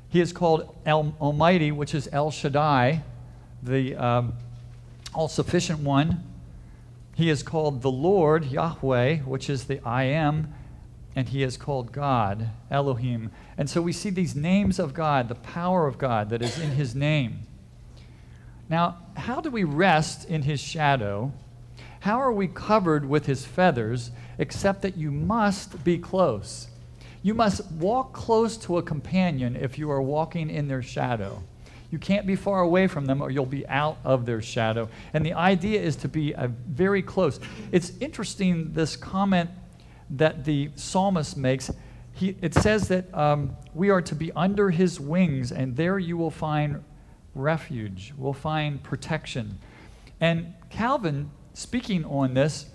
He 0.10 0.20
is 0.20 0.34
called 0.34 0.76
El 0.86 1.16
Almighty, 1.22 1.72
which 1.72 1.96
is 1.96 2.10
El 2.12 2.32
Shaddai, 2.32 3.04
the 3.64 3.96
um, 3.96 4.34
all 5.14 5.30
sufficient 5.30 5.80
one. 5.80 6.24
He 7.16 7.30
is 7.30 7.44
called 7.44 7.82
the 7.82 7.92
Lord, 7.92 8.46
Yahweh, 8.46 9.18
which 9.20 9.50
is 9.50 9.66
the 9.66 9.80
I 9.86 10.04
am 10.04 10.54
and 11.16 11.30
he 11.30 11.44
is 11.44 11.58
called 11.58 11.92
God, 11.92 12.50
Elohim. 12.70 13.32
And 13.58 13.70
so 13.70 13.82
we 13.82 13.94
see 13.94 14.10
these 14.10 14.36
names 14.36 14.80
of 14.80 14.94
God, 14.94 15.28
the 15.28 15.36
power 15.36 15.88
of 15.88 15.98
God 15.98 16.30
that 16.30 16.42
is 16.42 16.58
in 16.60 16.72
his 16.72 16.96
name. 16.96 17.48
Now, 18.70 18.98
how 19.18 19.42
do 19.42 19.52
we 19.52 19.64
rest 19.64 20.30
in 20.30 20.44
his 20.44 20.62
shadow? 20.62 21.34
How 22.02 22.20
are 22.20 22.32
we 22.32 22.48
covered 22.48 23.08
with 23.08 23.26
his 23.26 23.46
feathers, 23.46 24.12
except 24.38 24.82
that 24.84 24.96
you 24.96 25.12
must 25.12 25.84
be 25.84 25.98
close? 25.98 26.68
You 27.22 27.34
must 27.34 27.70
walk 27.74 28.14
close 28.14 28.58
to 28.58 28.78
a 28.78 28.84
companion 28.84 29.56
if 29.56 29.78
you 29.78 29.92
are 29.92 30.02
walking 30.02 30.50
in 30.50 30.68
their 30.68 30.82
shadow. 30.82 31.44
You 31.92 32.00
can't 32.00 32.26
be 32.26 32.38
far 32.38 32.62
away 32.62 32.88
from 32.88 33.06
them 33.06 33.22
or 33.22 33.30
you'll 33.30 33.46
be 33.46 33.68
out 33.68 33.98
of 34.06 34.26
their 34.26 34.42
shadow. 34.42 34.88
And 35.14 35.26
the 35.26 35.34
idea 35.34 35.82
is 35.82 35.98
to 35.98 36.08
be 36.08 36.34
uh, 36.34 36.48
very 36.68 37.02
close. 37.02 37.40
It's 37.74 37.92
interesting, 38.00 38.72
this 38.72 38.96
comment 38.96 39.50
that 40.12 40.46
the 40.46 40.70
psalmist 40.76 41.38
makes. 41.38 41.72
He, 42.14 42.36
it 42.42 42.54
says 42.54 42.88
that 42.90 43.14
um, 43.14 43.56
we 43.74 43.90
are 43.90 44.02
to 44.02 44.16
be 44.16 44.32
under 44.34 44.70
his 44.70 45.00
wings, 45.00 45.52
and 45.52 45.76
there 45.76 45.98
you 45.98 46.18
will 46.18 46.32
find 46.32 46.84
refuge, 47.34 48.14
will 48.18 48.34
find 48.34 48.84
protection. 48.84 49.58
And 50.20 50.54
Calvin, 50.70 51.32
speaking 51.54 52.06
on 52.06 52.34
this, 52.34 52.66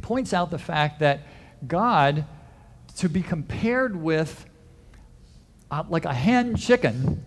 points 0.00 0.32
out 0.32 0.50
the 0.50 0.58
fact 0.58 1.00
that 1.00 1.20
God, 1.66 2.24
to 2.96 3.08
be 3.08 3.22
compared 3.22 4.00
with 4.00 4.46
uh, 5.70 5.84
like 5.88 6.04
a 6.04 6.14
hen 6.14 6.56
chicken, 6.56 7.24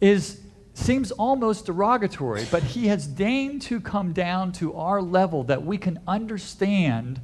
is 0.00 0.40
seems 0.74 1.10
almost 1.10 1.66
derogatory, 1.66 2.46
but 2.52 2.62
he 2.62 2.86
has 2.86 3.06
deigned 3.06 3.60
to 3.62 3.80
come 3.80 4.12
down 4.12 4.52
to 4.52 4.74
our 4.74 5.02
level 5.02 5.42
that 5.44 5.64
we 5.64 5.76
can 5.76 5.98
understand 6.06 7.20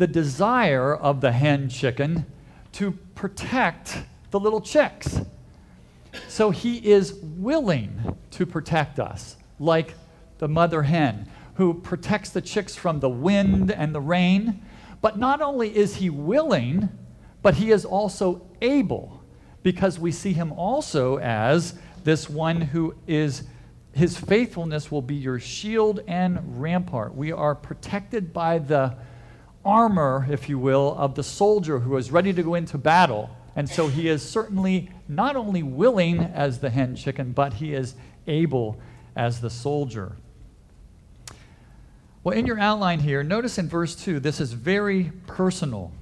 the 0.00 0.06
desire 0.06 0.94
of 0.94 1.20
the 1.20 1.30
hen 1.30 1.68
chicken 1.68 2.24
to 2.72 2.92
protect 3.14 3.98
the 4.30 4.40
little 4.40 4.62
chicks. 4.62 5.20
So 6.26 6.50
he 6.50 6.78
is 6.78 7.12
willing 7.12 8.16
to 8.30 8.46
protect 8.46 8.98
us, 8.98 9.36
like 9.58 9.92
the 10.38 10.48
mother 10.48 10.84
hen 10.84 11.28
who 11.56 11.74
protects 11.74 12.30
the 12.30 12.40
chicks 12.40 12.74
from 12.74 13.00
the 13.00 13.10
wind 13.10 13.70
and 13.70 13.94
the 13.94 14.00
rain. 14.00 14.62
But 15.02 15.18
not 15.18 15.42
only 15.42 15.76
is 15.76 15.96
he 15.96 16.08
willing, 16.08 16.88
but 17.42 17.56
he 17.56 17.70
is 17.70 17.84
also 17.84 18.48
able, 18.62 19.22
because 19.62 19.98
we 19.98 20.12
see 20.12 20.32
him 20.32 20.50
also 20.52 21.18
as 21.18 21.74
this 22.04 22.30
one 22.30 22.62
who 22.62 22.94
is, 23.06 23.42
his 23.92 24.16
faithfulness 24.16 24.90
will 24.90 25.02
be 25.02 25.16
your 25.16 25.38
shield 25.38 26.00
and 26.08 26.58
rampart. 26.58 27.14
We 27.14 27.32
are 27.32 27.54
protected 27.54 28.32
by 28.32 28.60
the 28.60 28.96
armor, 29.64 30.26
if 30.30 30.48
you 30.48 30.58
will, 30.58 30.94
of 30.96 31.14
the 31.14 31.22
soldier 31.22 31.80
who 31.80 31.96
is 31.96 32.10
ready 32.10 32.32
to 32.32 32.42
go 32.42 32.54
into 32.54 32.78
battle. 32.78 33.30
And 33.56 33.68
so 33.68 33.88
he 33.88 34.08
is 34.08 34.26
certainly 34.28 34.90
not 35.08 35.36
only 35.36 35.62
willing 35.62 36.20
as 36.20 36.60
the 36.60 36.70
hen 36.70 36.96
chicken, 36.96 37.32
but 37.32 37.54
he 37.54 37.74
is 37.74 37.94
able 38.26 38.80
as 39.16 39.40
the 39.40 39.50
soldier. 39.50 40.16
Well, 42.22 42.36
in 42.36 42.46
your 42.46 42.58
outline 42.58 43.00
here, 43.00 43.22
notice 43.22 43.58
in 43.58 43.68
verse 43.68 43.96
2, 43.96 44.20
this 44.20 44.40
is 44.40 44.52
very 44.52 45.12
personal. 45.26 45.92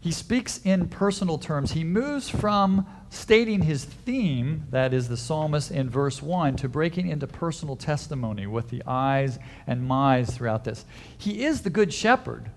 He 0.00 0.12
speaks 0.12 0.60
in 0.64 0.88
personal 0.88 1.38
terms. 1.38 1.72
He 1.72 1.84
moves 1.84 2.28
from 2.28 2.86
stating 3.10 3.62
his 3.62 3.84
theme, 3.84 4.64
that 4.70 4.94
is 4.94 5.08
the 5.08 5.16
psalmist 5.16 5.70
in 5.72 5.90
verse 5.90 6.22
1, 6.22 6.56
to 6.56 6.68
breaking 6.68 7.08
into 7.08 7.26
personal 7.26 7.76
testimony 7.76 8.46
with 8.46 8.70
the 8.70 8.82
eyes 8.86 9.38
and 9.66 9.86
my's 9.86 10.30
throughout 10.30 10.64
this. 10.64 10.84
He 11.18 11.44
is 11.44 11.62
the 11.62 11.70
good 11.70 11.92
shepherd, 11.92 12.50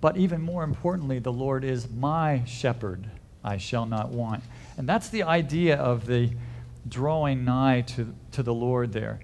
but 0.00 0.18
even 0.18 0.42
more 0.42 0.62
importantly, 0.62 1.18
the 1.18 1.32
Lord 1.32 1.64
is 1.64 1.90
my 1.90 2.44
shepherd. 2.44 3.10
I 3.42 3.56
shall 3.56 3.86
not 3.86 4.10
want. 4.10 4.44
And 4.76 4.86
that's 4.86 5.08
the 5.08 5.22
idea 5.22 5.76
of 5.76 6.06
the 6.06 6.30
drawing 6.86 7.44
nigh 7.44 7.80
to, 7.82 8.14
to 8.32 8.42
the 8.42 8.54
Lord 8.54 8.92
there. 8.92 9.20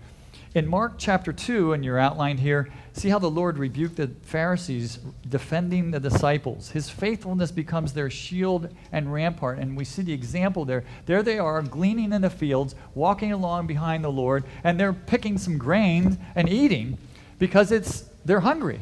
In 0.54 0.66
Mark 0.66 0.94
chapter 0.96 1.34
2, 1.34 1.74
in 1.74 1.82
your 1.82 1.98
outline 1.98 2.38
here, 2.38 2.70
see 2.96 3.10
how 3.10 3.18
the 3.18 3.30
Lord 3.30 3.58
rebuked 3.58 3.96
the 3.96 4.08
Pharisees 4.22 4.98
defending 5.28 5.90
the 5.90 6.00
disciples. 6.00 6.70
His 6.70 6.88
faithfulness 6.88 7.50
becomes 7.50 7.92
their 7.92 8.08
shield 8.08 8.74
and 8.90 9.12
rampart. 9.12 9.58
And 9.58 9.76
we 9.76 9.84
see 9.84 10.02
the 10.02 10.14
example 10.14 10.64
there. 10.64 10.82
There 11.04 11.22
they 11.22 11.38
are, 11.38 11.60
gleaning 11.62 12.12
in 12.12 12.22
the 12.22 12.30
fields, 12.30 12.74
walking 12.94 13.32
along 13.32 13.66
behind 13.66 14.02
the 14.02 14.10
Lord, 14.10 14.44
and 14.64 14.80
they're 14.80 14.94
picking 14.94 15.36
some 15.36 15.58
grain 15.58 16.18
and 16.34 16.48
eating 16.48 16.96
because 17.38 17.70
it's, 17.70 18.04
they're 18.24 18.40
hungry. 18.40 18.80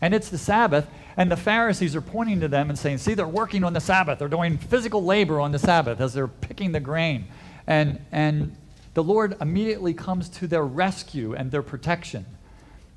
And 0.00 0.14
it's 0.14 0.28
the 0.28 0.38
Sabbath. 0.38 0.88
And 1.16 1.28
the 1.28 1.36
Pharisees 1.36 1.96
are 1.96 2.00
pointing 2.00 2.38
to 2.40 2.48
them 2.48 2.70
and 2.70 2.78
saying, 2.78 2.98
See, 2.98 3.14
they're 3.14 3.26
working 3.26 3.64
on 3.64 3.72
the 3.72 3.80
Sabbath. 3.80 4.20
They're 4.20 4.28
doing 4.28 4.56
physical 4.56 5.02
labor 5.02 5.40
on 5.40 5.50
the 5.50 5.58
Sabbath 5.58 6.00
as 6.00 6.14
they're 6.14 6.28
picking 6.28 6.70
the 6.70 6.78
grain. 6.78 7.26
And, 7.66 8.00
and 8.12 8.54
the 8.94 9.02
Lord 9.02 9.36
immediately 9.40 9.94
comes 9.94 10.28
to 10.28 10.46
their 10.46 10.64
rescue 10.64 11.34
and 11.34 11.50
their 11.50 11.62
protection 11.62 12.24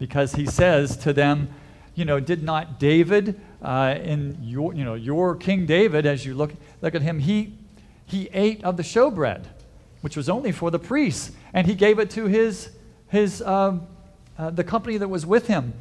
because 0.01 0.33
he 0.33 0.47
says 0.47 0.97
to 0.97 1.13
them, 1.13 1.47
you 1.93 2.05
know, 2.05 2.19
did 2.19 2.41
not 2.41 2.79
David 2.79 3.39
uh, 3.61 3.93
in 4.01 4.35
your, 4.41 4.73
you 4.73 4.83
know, 4.83 4.95
your 4.95 5.35
King 5.35 5.67
David, 5.67 6.07
as 6.07 6.25
you 6.25 6.33
look, 6.33 6.53
look 6.81 6.95
at 6.95 7.03
him, 7.03 7.19
he, 7.19 7.53
he 8.07 8.27
ate 8.33 8.63
of 8.63 8.77
the 8.77 8.83
showbread, 8.83 9.45
which 10.01 10.17
was 10.17 10.27
only 10.27 10.51
for 10.51 10.71
the 10.71 10.79
priests, 10.79 11.33
and 11.53 11.67
he 11.67 11.75
gave 11.75 11.99
it 11.99 12.09
to 12.09 12.25
his, 12.25 12.71
his, 13.09 13.43
uh, 13.43 13.77
uh, 14.39 14.49
the 14.49 14.63
company 14.63 14.97
that 14.97 15.07
was 15.07 15.23
with 15.23 15.45
him. 15.45 15.71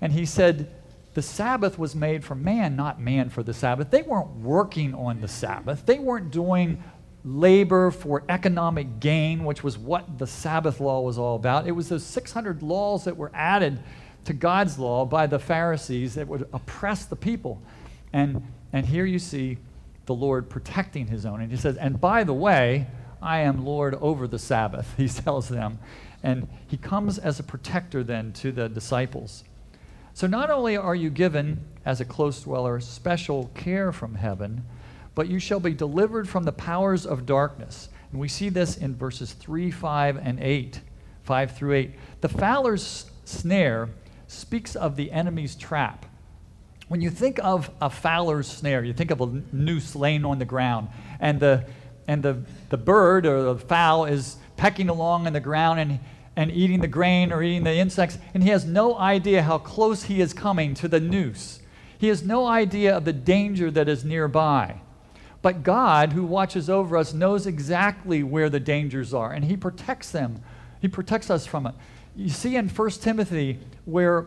And 0.00 0.14
he 0.14 0.24
said, 0.24 0.72
the 1.12 1.20
Sabbath 1.20 1.78
was 1.78 1.94
made 1.94 2.24
for 2.24 2.34
man, 2.34 2.74
not 2.74 2.98
man 2.98 3.28
for 3.28 3.42
the 3.42 3.52
Sabbath. 3.52 3.90
They 3.90 4.00
weren't 4.00 4.34
working 4.36 4.94
on 4.94 5.20
the 5.20 5.28
Sabbath. 5.28 5.84
They 5.84 5.98
weren't 5.98 6.30
doing 6.30 6.82
labor 7.24 7.90
for 7.90 8.22
economic 8.28 9.00
gain, 9.00 9.44
which 9.44 9.62
was 9.62 9.76
what 9.76 10.18
the 10.18 10.26
Sabbath 10.26 10.80
law 10.80 11.00
was 11.00 11.18
all 11.18 11.36
about. 11.36 11.66
It 11.66 11.72
was 11.72 11.88
those 11.88 12.04
600 12.04 12.62
laws 12.62 13.04
that 13.04 13.16
were 13.16 13.30
added 13.34 13.80
to 14.24 14.32
God's 14.32 14.78
law 14.78 15.04
by 15.04 15.26
the 15.26 15.38
Pharisees 15.38 16.14
that 16.14 16.28
would 16.28 16.48
oppress 16.52 17.04
the 17.04 17.16
people. 17.16 17.62
And, 18.12 18.42
and 18.72 18.86
here 18.86 19.04
you 19.04 19.18
see 19.18 19.58
the 20.06 20.14
Lord 20.14 20.48
protecting 20.48 21.06
his 21.06 21.26
own. 21.26 21.40
And 21.40 21.50
he 21.50 21.56
says, 21.56 21.76
And 21.76 22.00
by 22.00 22.24
the 22.24 22.34
way, 22.34 22.86
I 23.20 23.40
am 23.40 23.64
Lord 23.64 23.94
over 23.96 24.26
the 24.26 24.38
Sabbath, 24.38 24.94
he 24.96 25.08
tells 25.08 25.48
them. 25.48 25.78
And 26.22 26.48
he 26.66 26.76
comes 26.76 27.18
as 27.18 27.38
a 27.38 27.42
protector 27.42 28.02
then 28.02 28.32
to 28.34 28.50
the 28.52 28.68
disciples. 28.68 29.44
So 30.14 30.26
not 30.26 30.50
only 30.50 30.76
are 30.76 30.96
you 30.96 31.10
given, 31.10 31.64
as 31.84 32.00
a 32.00 32.04
close 32.04 32.42
dweller, 32.42 32.80
special 32.80 33.50
care 33.54 33.92
from 33.92 34.16
heaven, 34.16 34.64
but 35.18 35.26
you 35.26 35.40
shall 35.40 35.58
be 35.58 35.72
delivered 35.72 36.28
from 36.28 36.44
the 36.44 36.52
powers 36.52 37.04
of 37.04 37.26
darkness. 37.26 37.88
And 38.12 38.20
we 38.20 38.28
see 38.28 38.50
this 38.50 38.76
in 38.76 38.94
verses 38.94 39.32
3, 39.32 39.68
5, 39.68 40.16
and 40.16 40.38
8. 40.38 40.80
5 41.24 41.56
through 41.56 41.74
8. 41.74 41.90
The 42.20 42.28
fowler's 42.28 43.10
snare 43.24 43.88
speaks 44.28 44.76
of 44.76 44.94
the 44.94 45.10
enemy's 45.10 45.56
trap. 45.56 46.06
When 46.86 47.00
you 47.00 47.10
think 47.10 47.40
of 47.42 47.68
a 47.80 47.90
fowler's 47.90 48.46
snare, 48.46 48.84
you 48.84 48.92
think 48.92 49.10
of 49.10 49.20
a 49.20 49.42
noose 49.50 49.96
laying 49.96 50.24
on 50.24 50.38
the 50.38 50.44
ground, 50.44 50.86
and 51.18 51.40
the, 51.40 51.66
and 52.06 52.22
the, 52.22 52.40
the 52.68 52.78
bird 52.78 53.26
or 53.26 53.42
the 53.42 53.58
fowl 53.58 54.04
is 54.04 54.36
pecking 54.56 54.88
along 54.88 55.26
in 55.26 55.32
the 55.32 55.40
ground, 55.40 55.80
and 55.80 55.98
and 56.36 56.52
eating 56.52 56.80
the 56.80 56.86
grain 56.86 57.32
or 57.32 57.42
eating 57.42 57.64
the 57.64 57.74
insects, 57.74 58.18
and 58.34 58.44
he 58.44 58.50
has 58.50 58.64
no 58.64 58.96
idea 58.96 59.42
how 59.42 59.58
close 59.58 60.04
he 60.04 60.20
is 60.20 60.32
coming 60.32 60.74
to 60.74 60.86
the 60.86 61.00
noose. 61.00 61.58
He 61.98 62.06
has 62.06 62.22
no 62.22 62.46
idea 62.46 62.96
of 62.96 63.04
the 63.04 63.12
danger 63.12 63.72
that 63.72 63.88
is 63.88 64.04
nearby. 64.04 64.80
But 65.40 65.62
God, 65.62 66.12
who 66.12 66.24
watches 66.24 66.68
over 66.68 66.96
us, 66.96 67.14
knows 67.14 67.46
exactly 67.46 68.22
where 68.22 68.50
the 68.50 68.60
dangers 68.60 69.14
are, 69.14 69.32
and 69.32 69.44
he 69.44 69.56
protects 69.56 70.10
them. 70.10 70.42
He 70.80 70.88
protects 70.88 71.30
us 71.30 71.46
from 71.46 71.66
it. 71.66 71.74
You 72.16 72.28
see 72.28 72.56
in 72.56 72.68
1 72.68 72.90
Timothy 72.90 73.58
where 73.84 74.26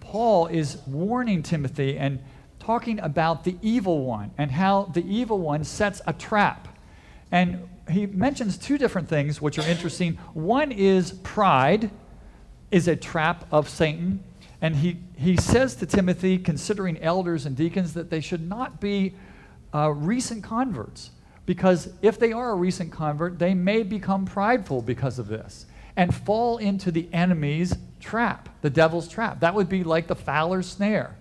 Paul 0.00 0.46
is 0.46 0.78
warning 0.86 1.42
Timothy 1.42 1.96
and 1.96 2.22
talking 2.58 3.00
about 3.00 3.44
the 3.44 3.56
evil 3.62 4.04
one 4.04 4.30
and 4.38 4.50
how 4.50 4.84
the 4.84 5.04
evil 5.04 5.38
one 5.38 5.64
sets 5.64 6.00
a 6.06 6.12
trap. 6.12 6.68
And 7.30 7.68
he 7.90 8.06
mentions 8.06 8.56
two 8.56 8.78
different 8.78 9.08
things 9.08 9.40
which 9.40 9.58
are 9.58 9.68
interesting. 9.68 10.14
One 10.34 10.72
is 10.72 11.12
pride 11.12 11.90
is 12.70 12.88
a 12.88 12.96
trap 12.96 13.46
of 13.50 13.68
Satan. 13.68 14.22
And 14.60 14.76
he, 14.76 14.98
he 15.16 15.36
says 15.36 15.74
to 15.76 15.86
Timothy, 15.86 16.38
considering 16.38 16.98
elders 17.00 17.44
and 17.44 17.56
deacons, 17.56 17.94
that 17.94 18.10
they 18.10 18.20
should 18.20 18.48
not 18.48 18.80
be 18.80 19.14
uh, 19.74 19.90
recent 19.90 20.42
converts. 20.44 21.10
Because 21.46 21.90
if 22.00 22.18
they 22.18 22.32
are 22.32 22.52
a 22.52 22.54
recent 22.54 22.90
convert, 22.90 23.38
they 23.38 23.52
may 23.52 23.82
become 23.82 24.24
prideful 24.24 24.80
because 24.80 25.18
of 25.18 25.28
this 25.28 25.66
and 25.96 26.14
fall 26.14 26.58
into 26.58 26.90
the 26.90 27.08
enemy's 27.12 27.76
trap, 28.00 28.48
the 28.62 28.70
devil's 28.70 29.08
trap. 29.08 29.40
That 29.40 29.54
would 29.54 29.68
be 29.68 29.84
like 29.84 30.06
the 30.06 30.14
fowler's 30.14 30.68
snare. 30.68 31.16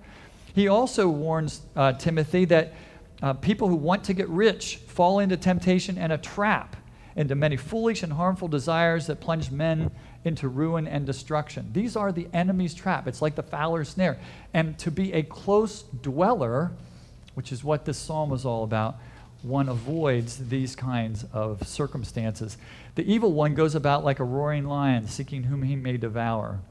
He 0.55 0.67
also 0.67 1.09
warns 1.09 1.61
uh, 1.75 1.93
Timothy 1.93 2.45
that 2.45 2.73
uh, 3.21 3.33
people 3.33 3.67
who 3.67 3.75
want 3.75 4.03
to 4.05 4.13
get 4.13 4.27
rich 4.29 4.77
fall 4.77 5.19
into 5.19 5.37
temptation 5.37 5.97
and 5.97 6.11
a 6.11 6.17
trap, 6.17 6.75
into 7.15 7.35
many 7.35 7.57
foolish 7.57 8.03
and 8.03 8.13
harmful 8.13 8.47
desires 8.47 9.07
that 9.07 9.19
plunge 9.19 9.51
men 9.51 9.91
into 10.25 10.47
ruin 10.47 10.87
and 10.87 11.05
destruction. 11.05 11.69
These 11.73 11.95
are 11.95 12.11
the 12.11 12.27
enemy's 12.33 12.73
trap. 12.73 13.07
It's 13.07 13.21
like 13.21 13.35
the 13.35 13.43
fowler's 13.43 13.89
snare. 13.89 14.19
And 14.53 14.77
to 14.79 14.89
be 14.89 15.13
a 15.13 15.23
close 15.23 15.83
dweller, 16.01 16.71
which 17.33 17.51
is 17.51 17.63
what 17.63 17.85
this 17.85 17.97
psalm 17.97 18.33
is 18.33 18.45
all 18.45 18.63
about, 18.63 18.97
one 19.41 19.67
avoids 19.67 20.47
these 20.49 20.75
kinds 20.75 21.25
of 21.33 21.67
circumstances. 21.67 22.57
The 22.95 23.03
evil 23.03 23.33
one 23.33 23.55
goes 23.55 23.75
about 23.75 24.05
like 24.05 24.19
a 24.19 24.23
roaring 24.23 24.65
lion, 24.65 25.07
seeking 25.07 25.43
whom 25.43 25.63
he 25.63 25.75
may 25.75 25.97
devour. 25.97 26.61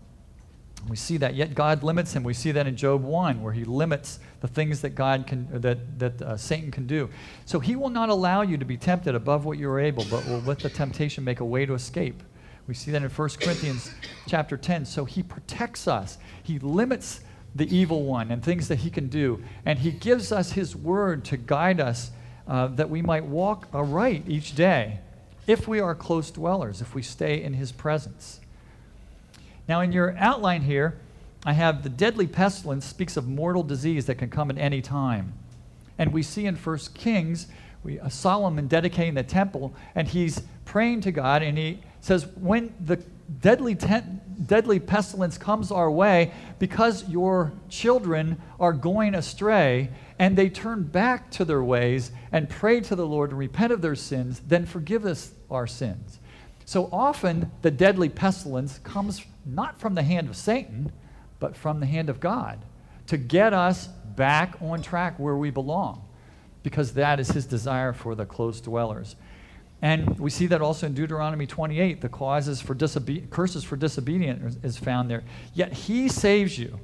We 0.89 0.97
see 0.97 1.17
that. 1.19 1.35
Yet 1.35 1.55
God 1.55 1.83
limits 1.83 2.13
him. 2.13 2.25
We 2.25 2.35
see 2.35 2.51
that 2.53 2.67
in 2.67 2.77
Job 2.77 3.05
1, 3.05 3.43
where 3.43 3.53
he 3.53 3.65
limits 3.65 4.19
the 4.41 4.49
things 4.49 4.81
that 4.81 4.91
God 4.91 5.27
can, 5.27 5.49
that, 5.61 5.99
that 5.99 6.23
uh, 6.23 6.37
Satan 6.37 6.71
can 6.71 6.87
do. 6.87 7.09
So 7.45 7.61
he 7.61 7.77
will 7.77 7.91
not 7.91 8.09
allow 8.09 8.43
you 8.43 8.57
to 8.57 8.65
be 8.65 8.77
tempted 8.77 9.15
above 9.15 9.45
what 9.45 9.59
you 9.59 9.69
are 9.71 9.79
able, 9.79 10.05
but 10.11 10.27
will 10.27 10.41
let 10.41 10.59
the 10.59 10.71
temptation 10.71 11.23
make 11.23 11.41
a 11.41 11.45
way 11.45 11.67
to 11.67 11.75
escape. 11.75 12.23
We 12.67 12.75
see 12.75 12.91
that 12.91 13.03
in 13.03 13.09
1 13.09 13.29
Corinthians 13.41 13.93
chapter 14.27 14.57
10. 14.57 14.85
So 14.85 15.05
he 15.05 15.23
protects 15.23 15.87
us. 15.87 16.19
He 16.43 16.59
limits 16.59 17.21
the 17.55 17.75
evil 17.75 18.05
one 18.05 18.31
and 18.31 18.43
things 18.43 18.69
that 18.69 18.81
he 18.81 18.91
can 18.91 19.09
do. 19.09 19.43
And 19.67 19.79
he 19.79 19.91
gives 19.91 20.33
us 20.33 20.53
his 20.53 20.75
word 20.75 21.25
to 21.27 21.37
guide 21.37 21.81
us 21.81 22.11
uh, 22.47 22.69
that 22.69 22.91
we 22.91 23.03
might 23.03 23.25
walk 23.25 23.69
aright 23.73 24.25
each 24.27 24.55
day 24.55 24.99
if 25.47 25.67
we 25.67 25.81
are 25.81 25.95
close 25.95 26.31
dwellers, 26.31 26.81
if 26.81 26.95
we 26.95 27.03
stay 27.03 27.43
in 27.43 27.55
his 27.55 27.73
presence. 27.73 28.41
Now, 29.69 29.81
in 29.81 29.93
your 29.93 30.17
outline 30.19 30.63
here, 30.63 30.99
I 31.45 31.53
have 31.53 31.83
the 31.83 31.89
deadly 31.89 32.27
pestilence 32.27 32.85
speaks 32.85 33.17
of 33.17 33.29
mortal 33.29 33.63
disease 33.63 34.07
that 34.07 34.17
can 34.17 34.31
come 34.31 34.51
at 34.51 34.59
any 34.59 34.81
time. 34.81 35.33
And 35.99 36.13
we 36.13 36.23
see 36.23 36.47
in 36.47 36.57
1 36.57 36.79
Kings, 36.95 37.49
we, 37.83 37.99
uh, 37.99 38.09
Solomon 38.09 38.69
dedicating 38.69 39.15
the 39.15 39.23
temple, 39.23 39.75
and 39.95 40.07
he's 40.07 40.43
praying 40.65 41.01
to 41.03 41.13
God, 41.13 41.43
and 41.43 41.59
he 41.59 41.81
says, 42.01 42.27
When 42.37 42.73
the 42.81 42.97
deadly, 43.41 43.75
deadly 44.47 44.81
pestilence 44.81 45.39
comes 45.39 45.71
our 45.71 45.91
way, 45.91 46.33
because 46.59 47.09
your 47.09 47.53
children 47.69 48.41
are 48.59 48.73
going 48.73 49.15
astray, 49.15 49.91
and 50.19 50.37
they 50.37 50.49
turn 50.49 50.83
back 50.83 51.31
to 51.33 51.45
their 51.45 51.63
ways 51.63 52.13
and 52.31 52.49
pray 52.49 52.81
to 52.81 52.97
the 52.97 53.07
Lord 53.07 53.31
and 53.31 53.39
repent 53.39 53.73
of 53.73 53.83
their 53.83 53.95
sins, 53.95 54.41
then 54.47 54.67
forgive 54.67 55.05
us 55.05 55.33
our 55.51 55.67
sins. 55.67 56.19
So 56.65 56.89
often, 56.93 57.51
the 57.63 57.71
deadly 57.71 58.09
pestilence 58.09 58.79
comes 58.79 59.25
not 59.45 59.81
from 59.81 59.95
the 59.95 60.03
hand 60.03 60.29
of 60.29 60.37
Satan, 60.37 60.93
but 61.41 61.57
from 61.57 61.81
the 61.81 61.87
hand 61.87 62.09
of 62.09 62.21
God 62.21 62.65
to 63.09 63.17
get 63.17 63.53
us 63.53 63.89
back 64.17 64.57
on 64.61 64.81
track 64.81 65.19
where 65.19 65.37
we 65.37 65.51
belong, 65.51 66.05
because 66.63 66.95
that 66.95 67.19
is 67.19 67.29
his 67.31 67.47
desire 67.47 67.93
for 67.93 68.15
the 68.15 68.25
close 68.25 68.61
dwellers. 68.61 69.17
And 69.83 70.17
we 70.21 70.31
see 70.31 70.47
that 70.47 70.63
also 70.63 70.87
in 70.87 70.95
Deuteronomy 70.95 71.47
28. 71.47 72.01
The 72.01 72.09
causes 72.09 72.61
for 72.61 72.75
disobe- 72.75 73.29
curses 73.31 73.65
for 73.65 73.77
disobedience 73.77 74.57
is 74.63 74.79
found 74.79 75.11
there. 75.11 75.25
Yet 75.55 75.73
he 75.73 76.09
saves 76.09 76.57
you. 76.57 76.79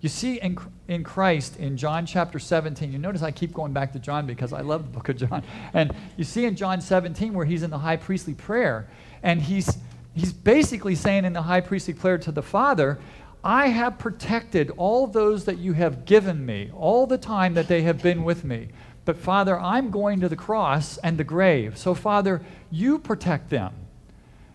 You 0.00 0.08
see 0.08 0.40
in, 0.40 0.58
in 0.88 1.04
Christ 1.04 1.56
in 1.58 1.76
John 1.76 2.04
chapter 2.04 2.40
17, 2.40 2.92
you 2.92 2.98
notice 2.98 3.22
I 3.22 3.30
keep 3.30 3.52
going 3.54 3.72
back 3.72 3.92
to 3.92 4.00
John 4.00 4.26
because 4.26 4.52
I 4.52 4.60
love 4.60 4.82
the 4.82 4.90
book 4.90 5.08
of 5.08 5.16
John. 5.16 5.44
And 5.72 5.94
you 6.16 6.24
see 6.24 6.44
in 6.44 6.56
John 6.56 6.80
17 6.80 7.32
where 7.32 7.46
he's 7.46 7.62
in 7.62 7.70
the 7.70 7.78
high 7.78 7.96
priestly 7.96 8.34
prayer, 8.34 8.88
and 9.22 9.40
he's 9.40 9.78
he's 10.12 10.32
basically 10.32 10.96
saying 10.96 11.24
in 11.24 11.32
the 11.32 11.42
high 11.42 11.60
priestly 11.60 11.94
prayer 11.94 12.18
to 12.18 12.32
the 12.32 12.42
Father, 12.42 12.98
I 13.44 13.68
have 13.68 13.98
protected 13.98 14.70
all 14.76 15.06
those 15.06 15.44
that 15.44 15.58
you 15.58 15.72
have 15.74 16.04
given 16.04 16.44
me 16.44 16.70
all 16.74 17.06
the 17.06 17.18
time 17.18 17.54
that 17.54 17.68
they 17.68 17.82
have 17.82 18.02
been 18.02 18.24
with 18.24 18.42
me. 18.42 18.68
But 19.04 19.16
Father, 19.16 19.58
I'm 19.58 19.90
going 19.90 20.20
to 20.20 20.28
the 20.28 20.36
cross 20.36 20.98
and 20.98 21.18
the 21.18 21.24
grave. 21.24 21.76
So, 21.76 21.94
Father, 21.94 22.42
you 22.70 22.98
protect 22.98 23.50
them. 23.50 23.74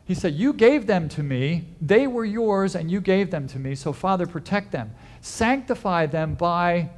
He 0.05 0.13
said, 0.13 0.35
You 0.35 0.53
gave 0.53 0.87
them 0.87 1.09
to 1.09 1.23
me. 1.23 1.65
They 1.81 2.07
were 2.07 2.23
yours, 2.23 2.75
and 2.75 2.89
you 2.89 3.01
gave 3.01 3.29
them 3.29 3.47
to 3.49 3.59
me. 3.59 3.75
So, 3.75 3.91
Father, 3.91 4.25
protect 4.25 4.71
them. 4.71 4.91
Sanctify 5.19 6.05
them 6.05 6.35
by 6.35 6.91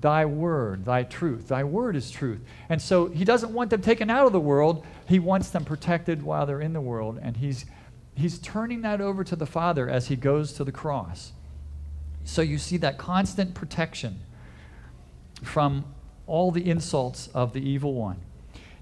thy 0.00 0.24
word, 0.24 0.84
thy 0.84 1.04
truth. 1.04 1.48
Thy 1.48 1.62
word 1.62 1.94
is 1.94 2.10
truth. 2.10 2.40
And 2.68 2.82
so, 2.82 3.06
he 3.06 3.24
doesn't 3.24 3.52
want 3.52 3.70
them 3.70 3.80
taken 3.80 4.10
out 4.10 4.26
of 4.26 4.32
the 4.32 4.40
world. 4.40 4.84
He 5.06 5.20
wants 5.20 5.50
them 5.50 5.64
protected 5.64 6.22
while 6.22 6.46
they're 6.46 6.60
in 6.60 6.72
the 6.72 6.80
world. 6.80 7.20
And 7.22 7.36
he's 7.36 7.64
he's 8.16 8.40
turning 8.40 8.82
that 8.82 9.00
over 9.00 9.22
to 9.22 9.36
the 9.36 9.46
Father 9.46 9.88
as 9.88 10.08
he 10.08 10.16
goes 10.16 10.52
to 10.54 10.64
the 10.64 10.72
cross. 10.72 11.32
So 12.24 12.42
you 12.42 12.58
see 12.58 12.76
that 12.78 12.98
constant 12.98 13.54
protection 13.54 14.20
from 15.42 15.84
all 16.28 16.50
the 16.50 16.68
insults 16.68 17.28
of 17.28 17.52
the 17.52 17.60
evil 17.60 17.94
one. 17.94 18.20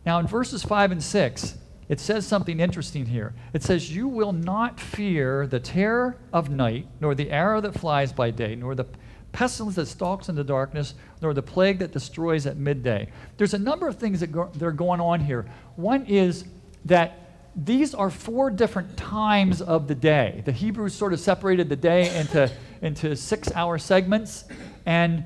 Now, 0.04 0.18
in 0.18 0.26
verses 0.26 0.62
5 0.62 0.92
and 0.92 1.02
6, 1.02 1.58
it 1.88 2.00
says 2.00 2.26
something 2.26 2.60
interesting 2.60 3.06
here. 3.06 3.34
It 3.52 3.62
says, 3.62 3.94
You 3.94 4.08
will 4.08 4.32
not 4.32 4.80
fear 4.80 5.46
the 5.46 5.60
terror 5.60 6.16
of 6.32 6.50
night, 6.50 6.86
nor 7.00 7.14
the 7.14 7.30
arrow 7.30 7.60
that 7.60 7.78
flies 7.78 8.12
by 8.12 8.30
day, 8.30 8.54
nor 8.56 8.74
the 8.74 8.86
pestilence 9.32 9.76
that 9.76 9.86
stalks 9.86 10.28
in 10.28 10.34
the 10.34 10.44
darkness, 10.44 10.94
nor 11.22 11.34
the 11.34 11.42
plague 11.42 11.78
that 11.78 11.92
destroys 11.92 12.46
at 12.46 12.56
midday. 12.56 13.08
There's 13.36 13.54
a 13.54 13.58
number 13.58 13.86
of 13.86 13.96
things 13.96 14.20
that, 14.20 14.32
go, 14.32 14.50
that 14.54 14.64
are 14.64 14.72
going 14.72 15.00
on 15.00 15.20
here. 15.20 15.46
One 15.76 16.06
is 16.06 16.44
that 16.86 17.26
these 17.54 17.94
are 17.94 18.10
four 18.10 18.50
different 18.50 18.96
times 18.96 19.62
of 19.62 19.88
the 19.88 19.94
day. 19.94 20.42
The 20.44 20.52
Hebrews 20.52 20.94
sort 20.94 21.12
of 21.12 21.20
separated 21.20 21.68
the 21.68 21.76
day 21.76 22.14
into, 22.18 22.50
into 22.82 23.16
six 23.16 23.50
hour 23.52 23.78
segments, 23.78 24.44
and, 24.84 25.24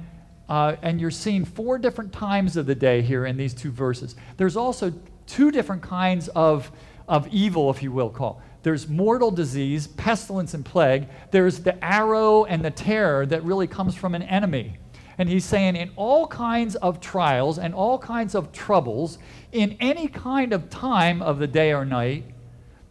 uh, 0.51 0.75
and 0.83 1.01
you're 1.01 1.13
seeing 1.13 1.45
four 1.45 1.79
different 1.79 2.13
times 2.13 2.57
of 2.57 2.67
the 2.67 2.75
day 2.75 3.01
here 3.01 3.25
in 3.25 3.37
these 3.37 3.55
two 3.55 3.71
verses. 3.71 4.17
There's 4.37 4.57
also 4.57 4.93
two 5.27 5.53
different 5.53 5.81
kinds 5.81 6.27
of, 6.31 6.73
of 7.07 7.29
evil, 7.29 7.71
if 7.71 7.85
you 7.85 7.93
will, 7.93 8.11
call. 8.11 8.43
There's 8.65 8.89
mortal 8.89 9.31
disease, 9.31 9.87
pestilence, 9.87 10.53
and 10.53 10.65
plague. 10.65 11.07
There's 11.31 11.61
the 11.61 11.83
arrow 11.83 12.45
and 12.45 12.65
the 12.65 12.71
terror 12.73 13.25
that 13.27 13.45
really 13.45 13.69
comes 13.69 13.95
from 13.95 14.17
an 14.17 14.23
enemy. 14.25 14.77
And 15.19 15.29
he's 15.29 15.45
saying, 15.45 15.77
in 15.77 15.93
all 15.95 16.27
kinds 16.27 16.75
of 16.77 17.01
trials 17.01 17.59
and 17.59 17.73
all 17.73 17.97
kinds 17.97 18.35
of 18.35 18.51
troubles, 18.51 19.19
in 19.53 19.77
any 19.79 20.09
kind 20.09 20.53
of 20.53 20.69
time 20.69 21.23
of 21.23 21.39
the 21.39 21.47
day 21.47 21.73
or 21.73 21.85
night, 21.85 22.25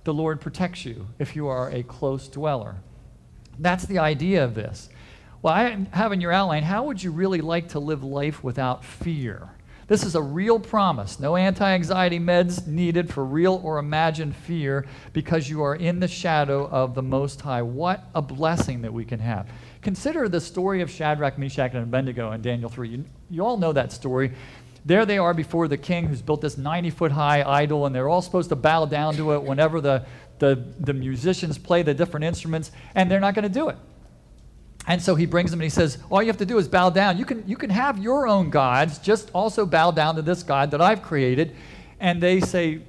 the 0.06 0.14
Lord 0.14 0.40
protects 0.40 0.86
you 0.86 1.08
if 1.20 1.36
you 1.36 1.48
are 1.48 1.70
a 1.72 1.84
close 1.84 2.30
dweller. 2.30 2.78
That's 3.60 3.86
the 3.86 4.00
idea 4.00 4.46
of 4.46 4.56
this. 4.56 4.90
Well, 5.42 5.54
I 5.54 5.86
have 5.92 6.12
in 6.12 6.20
your 6.20 6.34
outline, 6.34 6.64
how 6.64 6.84
would 6.86 7.02
you 7.02 7.12
really 7.12 7.40
like 7.40 7.70
to 7.70 7.80
live 7.80 8.04
life 8.04 8.44
without 8.44 8.84
fear? 8.84 9.50
This 9.88 10.04
is 10.04 10.14
a 10.14 10.22
real 10.22 10.60
promise. 10.60 11.20
No 11.20 11.36
anti 11.36 11.68
anxiety 11.68 12.20
meds 12.20 12.68
needed 12.68 13.12
for 13.12 13.24
real 13.24 13.60
or 13.64 13.80
imagined 13.80 14.36
fear 14.36 14.86
because 15.14 15.50
you 15.50 15.64
are 15.64 15.76
in 15.76 16.00
the 16.00 16.08
shadow 16.08 16.68
of 16.68 16.94
the 16.94 17.02
Most 17.02 17.42
High. 17.42 17.62
What 17.62 18.04
a 18.14 18.22
blessing 18.22 18.82
that 18.82 18.94
we 18.94 19.06
can 19.06 19.20
have. 19.20 19.50
Consider 19.82 20.28
the 20.28 20.42
story 20.42 20.82
of 20.82 20.92
Shadrach, 20.92 21.40
Meshach, 21.40 21.74
and 21.74 21.84
Abednego 21.84 22.34
in 22.34 22.42
Daniel 22.42 22.70
3. 22.70 22.90
You, 22.90 23.06
you 23.32 23.46
all 23.46 23.58
know 23.58 23.72
that 23.72 23.94
story. 23.94 24.34
There 24.86 25.06
they 25.06 25.18
are 25.18 25.34
before 25.34 25.68
the 25.68 25.78
king 25.78 26.06
who's 26.06 26.22
built 26.22 26.42
this 26.42 26.58
90 26.58 26.90
foot 26.90 27.12
high 27.14 27.44
idol, 27.44 27.86
and 27.86 27.96
they're 27.96 28.10
all 28.10 28.22
supposed 28.22 28.50
to 28.50 28.56
bow 28.56 28.86
down 28.86 29.16
to 29.16 29.34
it 29.34 29.44
whenever 29.44 29.80
the, 29.80 30.06
the, 30.40 30.66
the 30.82 30.94
musicians 30.94 31.58
play 31.58 31.82
the 31.82 31.94
different 31.94 32.26
instruments, 32.26 32.72
and 32.94 33.10
they're 33.10 33.20
not 33.22 33.34
going 33.34 33.44
to 33.44 33.50
do 33.50 33.70
it. 33.70 33.78
And 34.90 35.00
so 35.00 35.14
he 35.14 35.28
brings 35.28 35.52
them 35.52 35.60
and 35.60 35.66
he 35.66 35.70
says, 35.70 36.00
All 36.10 36.20
you 36.22 36.28
have 36.30 36.38
to 36.38 36.48
do 36.48 36.58
is 36.58 36.68
bow 36.68 36.90
down. 36.90 37.20
You 37.20 37.24
can, 37.24 37.48
you 37.48 37.56
can 37.56 37.70
have 37.70 38.00
your 38.00 38.28
own 38.28 38.50
gods, 38.50 38.98
just 38.98 39.30
also 39.34 39.64
bow 39.64 39.92
down 39.92 40.16
to 40.16 40.24
this 40.24 40.42
God 40.42 40.72
that 40.72 40.82
I've 40.82 41.04
created. 41.04 41.56
And 42.00 42.22
they 42.22 42.40
say, 42.40 42.82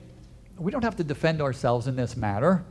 We 0.57 0.73
don't 0.73 0.83
have 0.83 0.97
to 0.97 1.05
defend 1.05 1.43
ourselves 1.43 1.87
in 1.87 1.97
this 1.97 2.17
matter. 2.17 2.65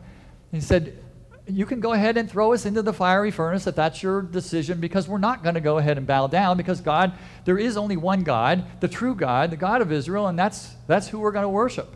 He 0.51 0.59
said, 0.59 0.97
You 1.45 1.67
can 1.67 1.79
go 1.79 1.93
ahead 1.93 2.17
and 2.17 2.27
throw 2.27 2.53
us 2.53 2.65
into 2.65 2.81
the 2.81 2.91
fiery 2.91 3.29
furnace 3.29 3.67
if 3.67 3.75
that's 3.75 4.01
your 4.01 4.23
decision, 4.23 4.79
because 4.79 5.07
we're 5.07 5.19
not 5.19 5.43
going 5.43 5.53
to 5.55 5.61
go 5.61 5.77
ahead 5.77 5.99
and 5.99 6.07
bow 6.07 6.25
down, 6.25 6.57
because 6.57 6.81
God, 6.81 7.13
there 7.45 7.59
is 7.59 7.77
only 7.77 7.97
one 7.97 8.23
God, 8.23 8.65
the 8.79 8.87
true 8.87 9.13
God, 9.13 9.51
the 9.51 9.57
God 9.57 9.83
of 9.83 9.91
Israel, 9.91 10.25
and 10.25 10.39
that's, 10.39 10.73
that's 10.87 11.07
who 11.07 11.19
we're 11.19 11.31
going 11.31 11.43
to 11.43 11.49
worship. 11.49 11.95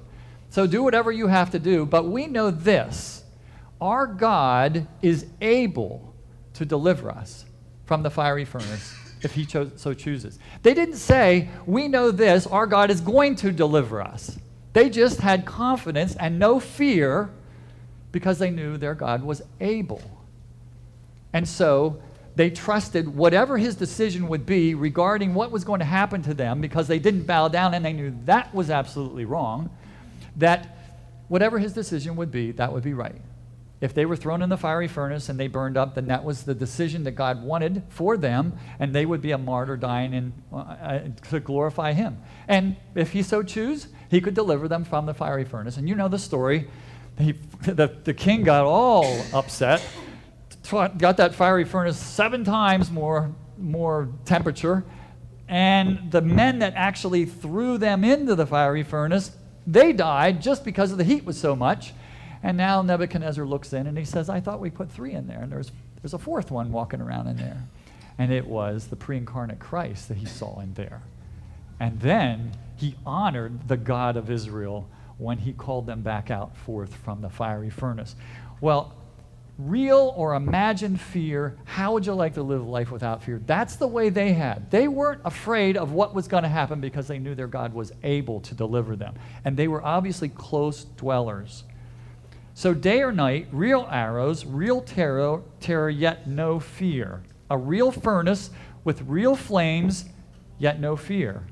So 0.52 0.68
do 0.68 0.84
whatever 0.84 1.12
you 1.12 1.26
have 1.26 1.50
to 1.50 1.60
do. 1.60 1.88
But 1.88 2.06
we 2.06 2.28
know 2.28 2.52
this 2.52 3.24
our 3.82 4.06
God 4.06 4.86
is 5.02 5.26
able 5.42 6.13
to 6.54 6.66
deliver 6.66 7.10
us 7.10 7.46
from 7.86 8.04
the 8.04 8.10
fiery 8.10 8.46
furnace 8.46 8.96
if 9.22 9.34
he 9.34 9.46
cho- 9.46 9.72
so 9.76 9.94
chooses. 9.94 10.40
They 10.62 10.74
didn't 10.74 10.96
say, 10.96 11.50
We 11.66 11.88
know 11.88 12.12
this, 12.12 12.46
our 12.48 12.68
God 12.68 12.92
is 12.92 13.02
going 13.02 13.36
to 13.38 13.52
deliver 13.52 14.02
us. 14.02 14.38
They 14.74 14.90
just 14.90 15.20
had 15.20 15.46
confidence 15.46 16.16
and 16.16 16.40
no 16.40 16.60
fear 16.60 17.30
because 18.12 18.40
they 18.40 18.50
knew 18.50 18.78
their 18.78 18.96
God 18.96 19.24
was 19.24 19.42
able. 19.60 20.02
And 21.32 21.48
so 21.48 22.02
they 22.36 22.50
trusted 22.50 23.16
whatever 23.16 23.58
his 23.58 23.76
decision 23.76 24.28
would 24.28 24.46
be 24.46 24.74
regarding 24.74 25.34
what 25.34 25.52
was 25.52 25.64
going 25.64 25.80
to 25.80 25.86
happen 25.86 26.22
to 26.24 26.34
them 26.34 26.62
because 26.62 26.88
they 26.88 27.00
didn't 27.00 27.24
bow 27.24 27.48
down 27.48 27.74
and 27.74 27.86
they 27.86 27.94
knew 27.94 28.16
that 28.26 28.54
was 28.54 28.70
absolutely 28.70 29.26
wrong, 29.26 29.70
that 30.38 30.78
whatever 31.28 31.60
his 31.60 31.74
decision 31.74 32.16
would 32.16 32.32
be, 32.32 32.52
that 32.52 32.74
would 32.74 32.84
be 32.84 32.94
right. 32.94 33.22
If 33.84 33.94
they 33.94 34.06
were 34.06 34.16
thrown 34.16 34.42
in 34.42 34.48
the 34.48 34.56
fiery 34.56 34.88
furnace 34.88 35.28
and 35.28 35.38
they 35.38 35.50
burned 35.50 35.76
up, 35.76 35.96
then 35.96 36.08
that 36.08 36.24
was 36.24 36.44
the 36.44 36.54
decision 36.54 37.04
that 37.04 37.12
God 37.12 37.44
wanted 37.44 37.84
for 37.90 38.16
them, 38.16 38.54
and 38.80 38.96
they 38.96 39.06
would 39.06 39.20
be 39.20 39.32
a 39.32 39.38
martyr 39.38 39.76
dying 39.76 40.14
in, 40.14 40.32
uh, 40.54 40.56
uh 40.56 41.00
to 41.32 41.42
glorify 41.42 41.92
Him. 41.92 42.18
And 42.48 42.78
if 42.96 43.12
He 43.12 43.22
so 43.22 43.44
choose, 43.44 43.90
He 44.10 44.22
could 44.22 44.36
deliver 44.36 44.70
them 44.70 44.86
from 44.86 45.06
the 45.06 45.14
fiery 45.14 45.44
furnace. 45.44 45.76
And 45.76 45.90
you 45.90 45.96
know 45.96 46.08
the 46.08 46.18
story. 46.18 46.70
He, 47.18 47.34
the, 47.64 47.94
the 48.06 48.14
king 48.14 48.44
got 48.44 48.64
all 48.64 49.22
upset, 49.34 49.86
got 50.72 51.18
that 51.18 51.36
fiery 51.36 51.66
furnace 51.66 51.98
seven 51.98 52.46
times 52.46 52.90
more, 52.90 53.36
more 53.58 54.08
temperature, 54.24 54.86
and 55.50 56.10
the 56.10 56.22
men 56.22 56.60
that 56.60 56.74
actually 56.78 57.26
threw 57.26 57.78
them 57.78 58.06
into 58.06 58.34
the 58.34 58.48
fiery 58.48 58.84
furnace, 58.84 59.36
they 59.68 59.92
died 59.92 60.42
just 60.42 60.64
because 60.64 60.94
of 60.94 60.98
the 60.98 61.04
heat 61.04 61.26
was 61.26 61.38
so 61.38 61.54
much. 61.54 61.92
And 62.44 62.58
now 62.58 62.82
Nebuchadnezzar 62.82 63.46
looks 63.46 63.74
in 63.74 63.88
and 63.88 63.98
he 63.98 64.06
says, 64.06 64.30
I 64.30 64.42
thought 64.42 64.60
we 64.60 64.70
put 64.70 64.92
three 64.92 65.14
in 65.14 65.28
there, 65.28 65.42
and 65.42 65.52
there's, 65.52 65.72
there's 66.02 66.14
a 66.14 66.20
fourth 66.20 66.52
one 66.52 66.72
walking 66.72 67.02
around 67.02 67.28
in 67.28 67.38
there. 67.38 67.64
And 68.18 68.32
it 68.32 68.46
was 68.46 68.88
the 68.88 68.96
pre 68.96 69.18
incarnate 69.18 69.60
Christ 69.60 70.10
that 70.10 70.18
he 70.18 70.26
saw 70.26 70.60
in 70.60 70.74
there. 70.74 71.02
And 71.80 72.00
then 72.00 72.52
he 72.76 72.96
honored 73.06 73.68
the 73.68 73.78
God 73.78 74.18
of 74.18 74.30
Israel 74.30 74.88
when 75.18 75.38
he 75.38 75.54
called 75.54 75.86
them 75.86 76.02
back 76.02 76.30
out 76.30 76.56
forth 76.58 76.94
from 76.94 77.22
the 77.22 77.30
fiery 77.30 77.70
furnace. 77.70 78.16
Well, 78.62 78.94
real 79.58 80.14
or 80.16 80.34
imagined 80.34 81.00
fear, 81.00 81.58
how 81.66 81.94
would 81.94 82.06
you 82.06 82.14
like 82.14 82.34
to 82.34 82.44
live 82.44 82.66
life 82.68 82.92
without 82.92 83.24
fear? 83.24 83.42
That's 83.46 83.76
the 83.76 83.88
way 83.88 84.10
they 84.10 84.34
had. 84.34 84.70
They 84.72 84.88
weren't 84.88 85.22
afraid 85.26 85.78
of 85.78 85.92
what 85.92 86.14
was 86.14 86.28
going 86.28 86.44
to 86.44 86.50
happen 86.50 86.82
because 86.82 87.08
they 87.08 87.20
knew 87.20 87.36
their 87.36 87.48
God 87.48 87.74
was 87.74 87.92
able 88.04 88.42
to 88.42 88.56
deliver 88.56 88.96
them. 88.96 89.16
And 89.46 89.56
they 89.56 89.68
were 89.68 89.84
obviously 89.84 90.30
close 90.30 90.84
dwellers. 90.84 91.64
So, 92.56 92.74
day 92.74 93.02
or 93.02 93.12
night, 93.12 93.48
real 93.52 93.88
arrows, 93.90 94.46
real 94.46 94.82
terror, 94.82 95.42
terror, 95.60 95.90
yet 95.90 96.28
no 96.28 96.60
fear. 96.60 97.24
A 97.50 97.58
real 97.58 97.92
furnace 97.92 98.52
with 98.84 99.02
real 99.02 99.36
flames, 99.36 100.06
yet 100.60 100.80
no 100.80 100.96
fear. 100.96 101.44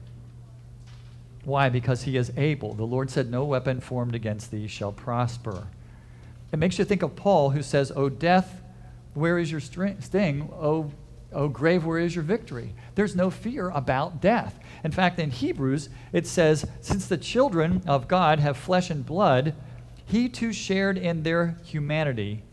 Why? 1.44 1.70
Because 1.70 2.04
he 2.04 2.18
is 2.18 2.32
able. 2.38 2.76
The 2.76 2.86
Lord 2.86 3.10
said, 3.10 3.32
No 3.32 3.46
weapon 3.46 3.80
formed 3.80 4.14
against 4.14 4.52
thee 4.52 4.68
shall 4.68 4.92
prosper. 4.92 5.68
It 6.52 6.60
makes 6.60 6.78
you 6.78 6.86
think 6.86 7.02
of 7.02 7.16
Paul, 7.16 7.52
who 7.52 7.64
says, 7.64 7.92
O 7.96 8.10
death, 8.10 8.62
where 9.14 9.40
is 9.40 9.52
your 9.52 9.62
sting? 9.62 10.50
O, 10.54 10.92
o 11.34 11.48
grave, 11.48 11.84
where 11.84 11.98
is 11.98 12.14
your 12.14 12.24
victory? 12.24 12.76
There's 12.94 13.16
no 13.16 13.32
fear 13.32 13.70
about 13.70 14.22
death. 14.22 14.60
In 14.84 14.92
fact, 14.92 15.20
in 15.20 15.32
Hebrews, 15.32 15.90
it 16.14 16.28
says, 16.28 16.68
Since 16.82 17.08
the 17.08 17.18
children 17.18 17.82
of 17.88 18.08
God 18.08 18.40
have 18.40 18.56
flesh 18.56 18.90
and 18.90 19.06
blood, 19.06 19.56
he 20.12 20.30
too 20.30 20.52
shared 20.54 20.98
in 20.98 21.24
their 21.24 21.58
humanity, 21.64 22.44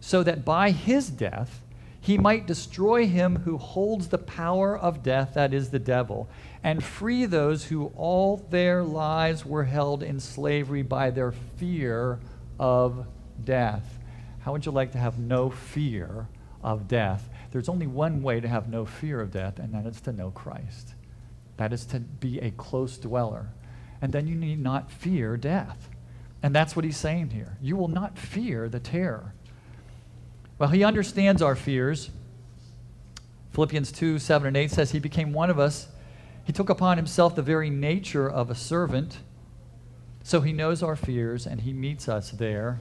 so 0.00 0.22
that 0.22 0.44
by 0.44 0.70
his 0.70 1.08
death 1.10 1.60
he 2.00 2.18
might 2.18 2.46
destroy 2.46 3.06
him 3.06 3.36
who 3.36 3.58
holds 3.58 4.08
the 4.08 4.18
power 4.18 4.76
of 4.76 5.02
death, 5.02 5.34
that 5.34 5.54
is 5.54 5.70
the 5.70 5.78
devil, 5.78 6.28
and 6.64 6.82
free 6.82 7.26
those 7.26 7.64
who 7.66 7.92
all 7.96 8.38
their 8.50 8.82
lives 8.82 9.46
were 9.46 9.64
held 9.64 10.02
in 10.02 10.18
slavery 10.18 10.82
by 10.82 11.10
their 11.10 11.32
fear 11.56 12.18
of 12.58 13.06
death. 13.44 13.98
How 14.40 14.52
would 14.52 14.66
you 14.66 14.72
like 14.72 14.92
to 14.92 14.98
have 14.98 15.18
no 15.18 15.50
fear 15.50 16.26
of 16.62 16.88
death? 16.88 17.28
There's 17.52 17.68
only 17.68 17.86
one 17.86 18.22
way 18.22 18.40
to 18.40 18.48
have 18.48 18.68
no 18.68 18.84
fear 18.84 19.20
of 19.20 19.30
death, 19.30 19.58
and 19.58 19.74
that 19.74 19.86
is 19.86 20.00
to 20.02 20.12
know 20.12 20.30
Christ. 20.30 20.94
That 21.56 21.72
is 21.72 21.84
to 21.86 22.00
be 22.00 22.40
a 22.40 22.50
close 22.50 22.96
dweller. 22.98 23.48
And 24.00 24.12
then 24.12 24.26
you 24.26 24.34
need 24.34 24.60
not 24.60 24.90
fear 24.90 25.36
death. 25.36 25.88
And 26.42 26.54
that's 26.54 26.74
what 26.74 26.84
he's 26.84 26.96
saying 26.96 27.30
here. 27.30 27.56
You 27.60 27.76
will 27.76 27.88
not 27.88 28.18
fear 28.18 28.68
the 28.68 28.80
terror. 28.80 29.32
Well, 30.58 30.70
he 30.70 30.84
understands 30.84 31.40
our 31.40 31.54
fears. 31.54 32.10
Philippians 33.52 33.92
2 33.92 34.18
7 34.18 34.48
and 34.48 34.56
8 34.56 34.70
says, 34.70 34.90
He 34.90 34.98
became 34.98 35.32
one 35.32 35.50
of 35.50 35.58
us. 35.58 35.88
He 36.44 36.52
took 36.52 36.70
upon 36.70 36.96
himself 36.96 37.36
the 37.36 37.42
very 37.42 37.70
nature 37.70 38.28
of 38.28 38.50
a 38.50 38.54
servant. 38.54 39.18
So 40.24 40.40
he 40.40 40.52
knows 40.52 40.82
our 40.82 40.96
fears 40.96 41.46
and 41.46 41.60
he 41.60 41.72
meets 41.72 42.08
us 42.08 42.30
there. 42.30 42.80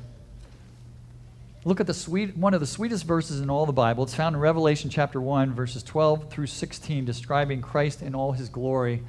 Look 1.63 1.79
at 1.79 1.85
the 1.85 1.93
sweet, 1.93 2.35
one 2.35 2.55
of 2.55 2.59
the 2.59 2.67
sweetest 2.67 3.05
verses 3.05 3.39
in 3.39 3.49
all 3.49 3.67
the 3.67 3.73
Bible. 3.73 4.03
It's 4.03 4.15
found 4.15 4.35
in 4.35 4.41
Revelation 4.41 4.89
chapter 4.89 5.21
1, 5.21 5.53
verses 5.53 5.83
12 5.83 6.31
through 6.31 6.47
16, 6.47 7.05
describing 7.05 7.61
Christ 7.61 8.01
in 8.01 8.15
all 8.15 8.31
his 8.31 8.49
glory 8.49 9.03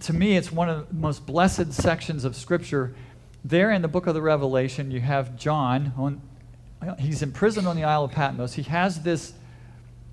to 0.00 0.12
me, 0.12 0.36
it's 0.36 0.50
one 0.50 0.68
of 0.68 0.88
the 0.88 0.94
most 0.94 1.26
blessed 1.26 1.72
sections 1.72 2.24
of 2.24 2.34
Scripture. 2.34 2.94
There 3.44 3.70
in 3.70 3.82
the 3.82 3.88
book 3.88 4.06
of 4.06 4.14
the 4.14 4.22
Revelation, 4.22 4.90
you 4.90 5.00
have 5.00 5.36
John. 5.36 5.92
On, 5.96 6.96
he's 6.98 7.22
imprisoned 7.22 7.66
on 7.66 7.76
the 7.76 7.84
Isle 7.84 8.04
of 8.04 8.12
Patmos. 8.12 8.54
He 8.54 8.62
has 8.62 9.02
this 9.02 9.34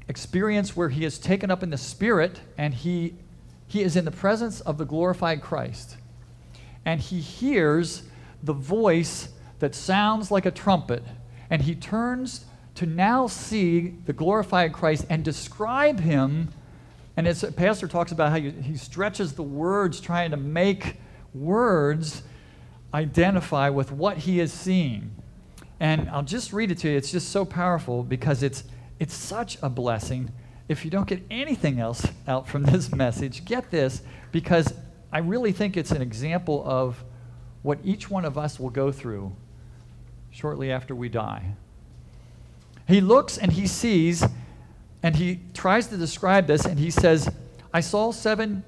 experience 0.08 0.76
where 0.76 0.90
he 0.90 1.06
is 1.06 1.20
taken 1.20 1.50
up 1.50 1.64
in 1.64 1.70
the 1.70 1.78
Spirit 1.78 2.42
and 2.58 2.74
he, 2.74 3.16
he 3.68 3.82
is 3.82 3.96
in 3.96 4.06
the 4.06 4.12
presence 4.12 4.62
of 4.62 4.78
the 4.78 4.86
glorified 4.86 5.42
Christ. 5.42 5.98
And 6.86 7.02
he 7.02 7.20
hears 7.20 8.04
the 8.44 8.54
voice 8.54 9.30
that 9.60 9.74
sounds 9.74 10.32
like 10.32 10.46
a 10.46 10.52
trumpet. 10.52 11.04
And 11.50 11.62
he 11.62 11.76
turns 11.76 12.46
to 12.76 12.86
now 12.86 13.28
see 13.28 13.96
the 14.06 14.14
glorified 14.14 14.74
Christ 14.74 15.06
and 15.10 15.24
describe 15.24 16.00
him 16.00 16.50
and 17.18 17.28
as 17.28 17.44
pastor 17.56 17.88
talks 17.88 18.12
about 18.12 18.30
how 18.30 18.38
he 18.38 18.78
stretches 18.78 19.34
the 19.34 19.44
words 19.44 20.00
trying 20.00 20.30
to 20.32 20.38
make 20.38 20.98
words 21.34 22.22
identify 22.94 23.70
with 23.70 23.92
what 23.92 24.18
he 24.18 24.40
is 24.40 24.54
seeing. 24.54 25.16
And 25.80 26.10
I'll 26.12 26.24
just 26.24 26.54
read 26.54 26.72
it 26.72 26.78
to 26.80 26.90
you. 26.90 26.96
It's 26.96 27.12
just 27.12 27.30
so 27.30 27.44
powerful 27.44 28.04
because 28.04 28.44
it's, 28.44 28.64
it's 29.00 29.16
such 29.16 29.58
a 29.64 29.70
blessing. 29.70 30.32
If 30.70 30.86
you 30.86 30.92
don't 30.92 31.08
get 31.08 31.24
anything 31.30 31.80
else 31.80 32.06
out 32.28 32.48
from 32.48 32.64
this 32.64 32.92
message, 32.96 33.46
get 33.46 33.72
this 33.72 34.04
because 34.32 34.74
I 35.12 35.20
really 35.20 35.52
think 35.52 35.76
it's 35.76 35.92
an 35.92 36.04
example 36.04 36.64
of 36.66 37.04
what 37.64 37.80
each 37.84 38.12
one 38.12 38.26
of 38.26 38.38
us 38.38 38.60
will 38.60 38.70
go 38.70 38.92
through 38.92 39.36
shortly 40.30 40.72
after 40.72 40.94
we 40.94 41.10
die. 41.10 41.54
He 42.88 43.02
looks 43.02 43.40
and 43.40 43.52
he 43.52 43.66
sees 43.66 44.24
and 45.04 45.16
he 45.16 45.40
tries 45.54 45.88
to 45.88 45.98
describe 45.98 46.48
this, 46.48 46.66
and 46.66 46.80
he 46.80 46.90
says, 46.90 47.30
I 47.74 47.82
saw 47.82 48.12
seven. 48.12 48.64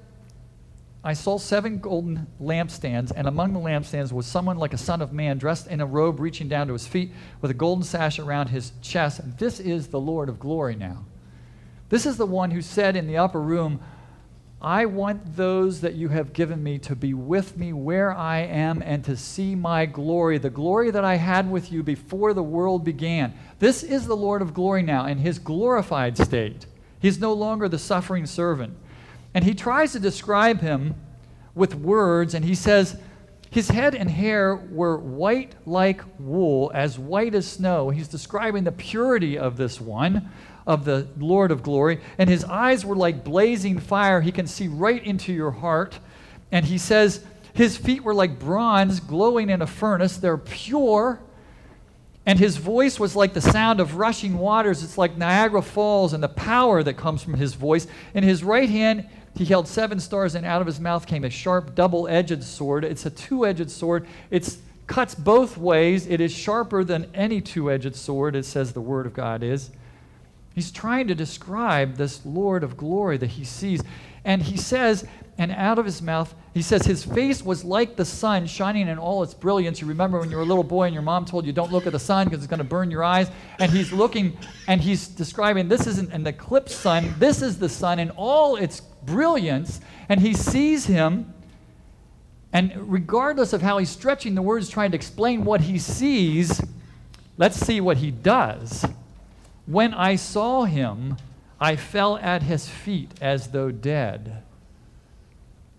I 1.02 1.14
saw 1.14 1.38
seven 1.38 1.78
golden 1.78 2.26
lampstands, 2.40 3.10
and 3.14 3.26
among 3.26 3.54
the 3.54 3.58
lampstands 3.58 4.12
was 4.12 4.26
someone 4.26 4.58
like 4.58 4.74
a 4.74 4.78
son 4.78 5.00
of 5.00 5.14
man, 5.14 5.38
dressed 5.38 5.66
in 5.66 5.80
a 5.80 5.86
robe 5.86 6.20
reaching 6.20 6.46
down 6.46 6.66
to 6.66 6.74
his 6.74 6.86
feet, 6.86 7.12
with 7.40 7.50
a 7.50 7.54
golden 7.54 7.84
sash 7.84 8.18
around 8.18 8.48
his 8.48 8.72
chest. 8.82 9.38
This 9.38 9.60
is 9.60 9.88
the 9.88 10.00
Lord 10.00 10.28
of 10.28 10.38
glory 10.38 10.76
now. 10.76 11.06
This 11.88 12.04
is 12.04 12.18
the 12.18 12.26
one 12.26 12.50
who 12.50 12.60
said 12.60 12.96
in 12.96 13.06
the 13.06 13.16
upper 13.16 13.40
room, 13.40 13.80
I 14.62 14.84
want 14.84 15.36
those 15.36 15.80
that 15.80 15.94
you 15.94 16.08
have 16.08 16.34
given 16.34 16.62
me 16.62 16.78
to 16.80 16.94
be 16.94 17.14
with 17.14 17.56
me 17.56 17.72
where 17.72 18.12
I 18.12 18.40
am 18.40 18.82
and 18.84 19.02
to 19.04 19.16
see 19.16 19.54
my 19.54 19.86
glory, 19.86 20.36
the 20.36 20.50
glory 20.50 20.90
that 20.90 21.04
I 21.04 21.14
had 21.14 21.50
with 21.50 21.72
you 21.72 21.82
before 21.82 22.34
the 22.34 22.42
world 22.42 22.84
began. 22.84 23.32
This 23.58 23.82
is 23.82 24.06
the 24.06 24.16
Lord 24.16 24.42
of 24.42 24.52
glory 24.52 24.82
now 24.82 25.06
in 25.06 25.16
his 25.16 25.38
glorified 25.38 26.18
state. 26.18 26.66
He's 27.00 27.18
no 27.18 27.32
longer 27.32 27.70
the 27.70 27.78
suffering 27.78 28.26
servant. 28.26 28.76
And 29.32 29.44
he 29.44 29.54
tries 29.54 29.92
to 29.92 29.98
describe 29.98 30.60
him 30.60 30.94
with 31.54 31.74
words, 31.74 32.34
and 32.34 32.44
he 32.44 32.54
says, 32.54 32.98
His 33.50 33.70
head 33.70 33.94
and 33.94 34.10
hair 34.10 34.56
were 34.56 34.98
white 34.98 35.54
like 35.64 36.02
wool, 36.18 36.70
as 36.74 36.98
white 36.98 37.34
as 37.34 37.46
snow. 37.46 37.88
He's 37.88 38.08
describing 38.08 38.64
the 38.64 38.72
purity 38.72 39.38
of 39.38 39.56
this 39.56 39.80
one 39.80 40.28
of 40.70 40.84
the 40.84 41.08
Lord 41.18 41.50
of 41.50 41.64
glory. 41.64 42.00
And 42.16 42.30
his 42.30 42.44
eyes 42.44 42.86
were 42.86 42.94
like 42.94 43.24
blazing 43.24 43.80
fire. 43.80 44.20
He 44.20 44.30
can 44.30 44.46
see 44.46 44.68
right 44.68 45.02
into 45.02 45.32
your 45.32 45.50
heart. 45.50 45.98
And 46.52 46.64
he 46.64 46.78
says, 46.78 47.24
His 47.52 47.76
feet 47.76 48.04
were 48.04 48.14
like 48.14 48.38
bronze 48.38 49.00
glowing 49.00 49.50
in 49.50 49.62
a 49.62 49.66
furnace. 49.66 50.16
They're 50.16 50.38
pure. 50.38 51.18
And 52.24 52.38
his 52.38 52.56
voice 52.56 53.00
was 53.00 53.16
like 53.16 53.34
the 53.34 53.40
sound 53.40 53.80
of 53.80 53.96
rushing 53.96 54.38
waters. 54.38 54.84
It's 54.84 54.96
like 54.96 55.16
Niagara 55.16 55.62
Falls 55.62 56.12
and 56.12 56.22
the 56.22 56.28
power 56.28 56.84
that 56.84 56.94
comes 56.94 57.20
from 57.20 57.34
his 57.34 57.54
voice. 57.54 57.88
In 58.14 58.22
his 58.22 58.44
right 58.44 58.68
hand, 58.68 59.08
he 59.34 59.44
held 59.44 59.66
seven 59.66 59.98
stars, 59.98 60.36
and 60.36 60.46
out 60.46 60.60
of 60.60 60.68
his 60.68 60.78
mouth 60.78 61.04
came 61.04 61.24
a 61.24 61.30
sharp, 61.30 61.74
double 61.74 62.06
edged 62.06 62.44
sword. 62.44 62.84
It's 62.84 63.06
a 63.06 63.10
two 63.10 63.44
edged 63.44 63.70
sword. 63.72 64.06
It 64.30 64.56
cuts 64.86 65.16
both 65.16 65.56
ways. 65.56 66.06
It 66.06 66.20
is 66.20 66.30
sharper 66.30 66.84
than 66.84 67.10
any 67.12 67.40
two 67.40 67.72
edged 67.72 67.96
sword, 67.96 68.36
it 68.36 68.44
says 68.44 68.72
the 68.72 68.80
word 68.80 69.06
of 69.06 69.14
God 69.14 69.42
is. 69.42 69.70
He's 70.54 70.70
trying 70.70 71.08
to 71.08 71.14
describe 71.14 71.96
this 71.96 72.24
Lord 72.26 72.64
of 72.64 72.76
glory 72.76 73.16
that 73.18 73.30
he 73.30 73.44
sees. 73.44 73.82
And 74.24 74.42
he 74.42 74.56
says, 74.56 75.06
and 75.38 75.52
out 75.52 75.78
of 75.78 75.86
his 75.86 76.02
mouth, 76.02 76.34
he 76.52 76.60
says, 76.60 76.84
his 76.84 77.02
face 77.02 77.42
was 77.42 77.64
like 77.64 77.96
the 77.96 78.04
sun 78.04 78.46
shining 78.46 78.88
in 78.88 78.98
all 78.98 79.22
its 79.22 79.32
brilliance. 79.32 79.80
You 79.80 79.86
remember 79.86 80.18
when 80.18 80.30
you 80.30 80.36
were 80.36 80.42
a 80.42 80.46
little 80.46 80.64
boy 80.64 80.84
and 80.84 80.92
your 80.92 81.02
mom 81.02 81.24
told 81.24 81.46
you, 81.46 81.52
don't 81.52 81.72
look 81.72 81.86
at 81.86 81.92
the 81.92 81.98
sun 81.98 82.26
because 82.26 82.40
it's 82.40 82.50
going 82.50 82.58
to 82.58 82.64
burn 82.64 82.90
your 82.90 83.02
eyes. 83.02 83.30
And 83.58 83.72
he's 83.72 83.92
looking 83.92 84.36
and 84.66 84.80
he's 84.80 85.08
describing, 85.08 85.68
this 85.68 85.86
isn't 85.86 86.12
an 86.12 86.26
eclipse 86.26 86.74
sun, 86.74 87.14
this 87.18 87.40
is 87.40 87.58
the 87.58 87.70
sun 87.70 87.98
in 87.98 88.10
all 88.10 88.56
its 88.56 88.80
brilliance. 88.80 89.80
And 90.10 90.20
he 90.20 90.34
sees 90.34 90.84
him. 90.84 91.32
And 92.52 92.72
regardless 92.76 93.52
of 93.52 93.62
how 93.62 93.78
he's 93.78 93.90
stretching 93.90 94.34
the 94.34 94.42
words, 94.42 94.68
trying 94.68 94.90
to 94.90 94.96
explain 94.96 95.44
what 95.44 95.62
he 95.62 95.78
sees, 95.78 96.60
let's 97.38 97.56
see 97.56 97.80
what 97.80 97.96
he 97.96 98.10
does. 98.10 98.84
When 99.70 99.94
I 99.94 100.16
saw 100.16 100.64
him, 100.64 101.16
I 101.60 101.76
fell 101.76 102.16
at 102.16 102.42
his 102.42 102.68
feet 102.68 103.12
as 103.20 103.52
though 103.52 103.70
dead. 103.70 104.42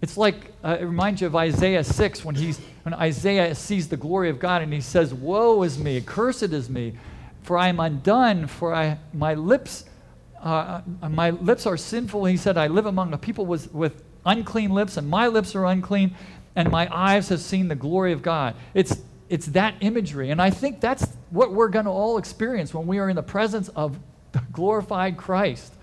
It's 0.02 0.16
like, 0.16 0.54
uh, 0.64 0.78
it 0.80 0.86
reminds 0.86 1.20
you 1.20 1.28
of 1.28 1.36
Isaiah 1.36 1.84
6 1.84 2.24
when, 2.24 2.36
he's, 2.36 2.62
when 2.84 2.94
Isaiah 2.94 3.54
sees 3.54 3.90
the 3.90 3.98
glory 3.98 4.30
of 4.30 4.40
God 4.40 4.62
and 4.62 4.72
he 4.72 4.80
says, 4.80 5.14
Woe 5.14 5.62
is 5.64 5.78
me, 5.78 6.00
cursed 6.00 6.54
is 6.54 6.70
me, 6.70 6.94
for 7.44 7.58
I 7.58 7.68
am 7.68 7.82
undone, 7.82 8.48
for 8.48 8.74
I, 8.74 8.98
my, 9.14 9.34
lips, 9.34 9.84
uh, 10.42 10.80
my 11.10 11.32
lips 11.32 11.66
are 11.66 11.76
sinful. 11.76 12.24
He 12.24 12.38
said, 12.38 12.58
I 12.58 12.68
live 12.68 12.86
among 12.86 13.12
a 13.12 13.18
people 13.18 13.46
with, 13.46 13.74
with 13.74 14.06
unclean 14.26 14.72
lips, 14.72 14.96
and 14.96 15.10
my 15.10 15.28
lips 15.28 15.54
are 15.54 15.66
unclean, 15.66 16.16
and 16.56 16.72
my 16.72 16.88
eyes 16.96 17.28
have 17.28 17.42
seen 17.42 17.68
the 17.68 17.76
glory 17.76 18.14
of 18.14 18.22
God. 18.22 18.56
It's, 18.74 19.02
it's 19.32 19.46
that 19.48 19.76
imagery. 19.80 20.30
And 20.30 20.42
I 20.42 20.50
think 20.50 20.82
that's 20.82 21.08
what 21.30 21.54
we're 21.54 21.70
going 21.70 21.86
to 21.86 21.92
all 21.92 22.18
experience 22.18 22.74
when 22.74 22.86
we 22.86 23.00
are 23.00 23.10
in 23.10 23.16
the 23.16 23.24
presence 23.24 23.70
of 23.70 23.98
the 24.34 24.44
glorified 24.52 25.16
Christ. 25.16 25.74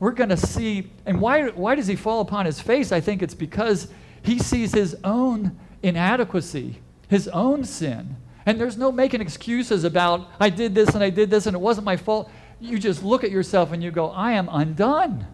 We're 0.00 0.12
going 0.12 0.30
to 0.30 0.36
see, 0.36 0.90
and 1.04 1.20
why, 1.20 1.48
why 1.50 1.74
does 1.74 1.86
he 1.86 1.94
fall 1.94 2.22
upon 2.22 2.46
his 2.46 2.58
face? 2.58 2.92
I 2.92 3.00
think 3.00 3.22
it's 3.22 3.34
because 3.34 3.88
he 4.22 4.38
sees 4.38 4.72
his 4.72 4.96
own 5.04 5.58
inadequacy, 5.82 6.80
his 7.08 7.28
own 7.28 7.64
sin. 7.64 8.16
And 8.46 8.58
there's 8.58 8.78
no 8.78 8.90
making 8.90 9.20
excuses 9.20 9.84
about, 9.84 10.30
I 10.40 10.48
did 10.48 10.74
this 10.74 10.94
and 10.94 11.04
I 11.04 11.10
did 11.10 11.28
this 11.28 11.46
and 11.46 11.54
it 11.54 11.60
wasn't 11.60 11.84
my 11.84 11.98
fault. 11.98 12.30
You 12.60 12.78
just 12.78 13.02
look 13.02 13.24
at 13.24 13.30
yourself 13.30 13.72
and 13.72 13.82
you 13.82 13.90
go, 13.90 14.08
I 14.08 14.32
am 14.32 14.48
undone. 14.50 15.26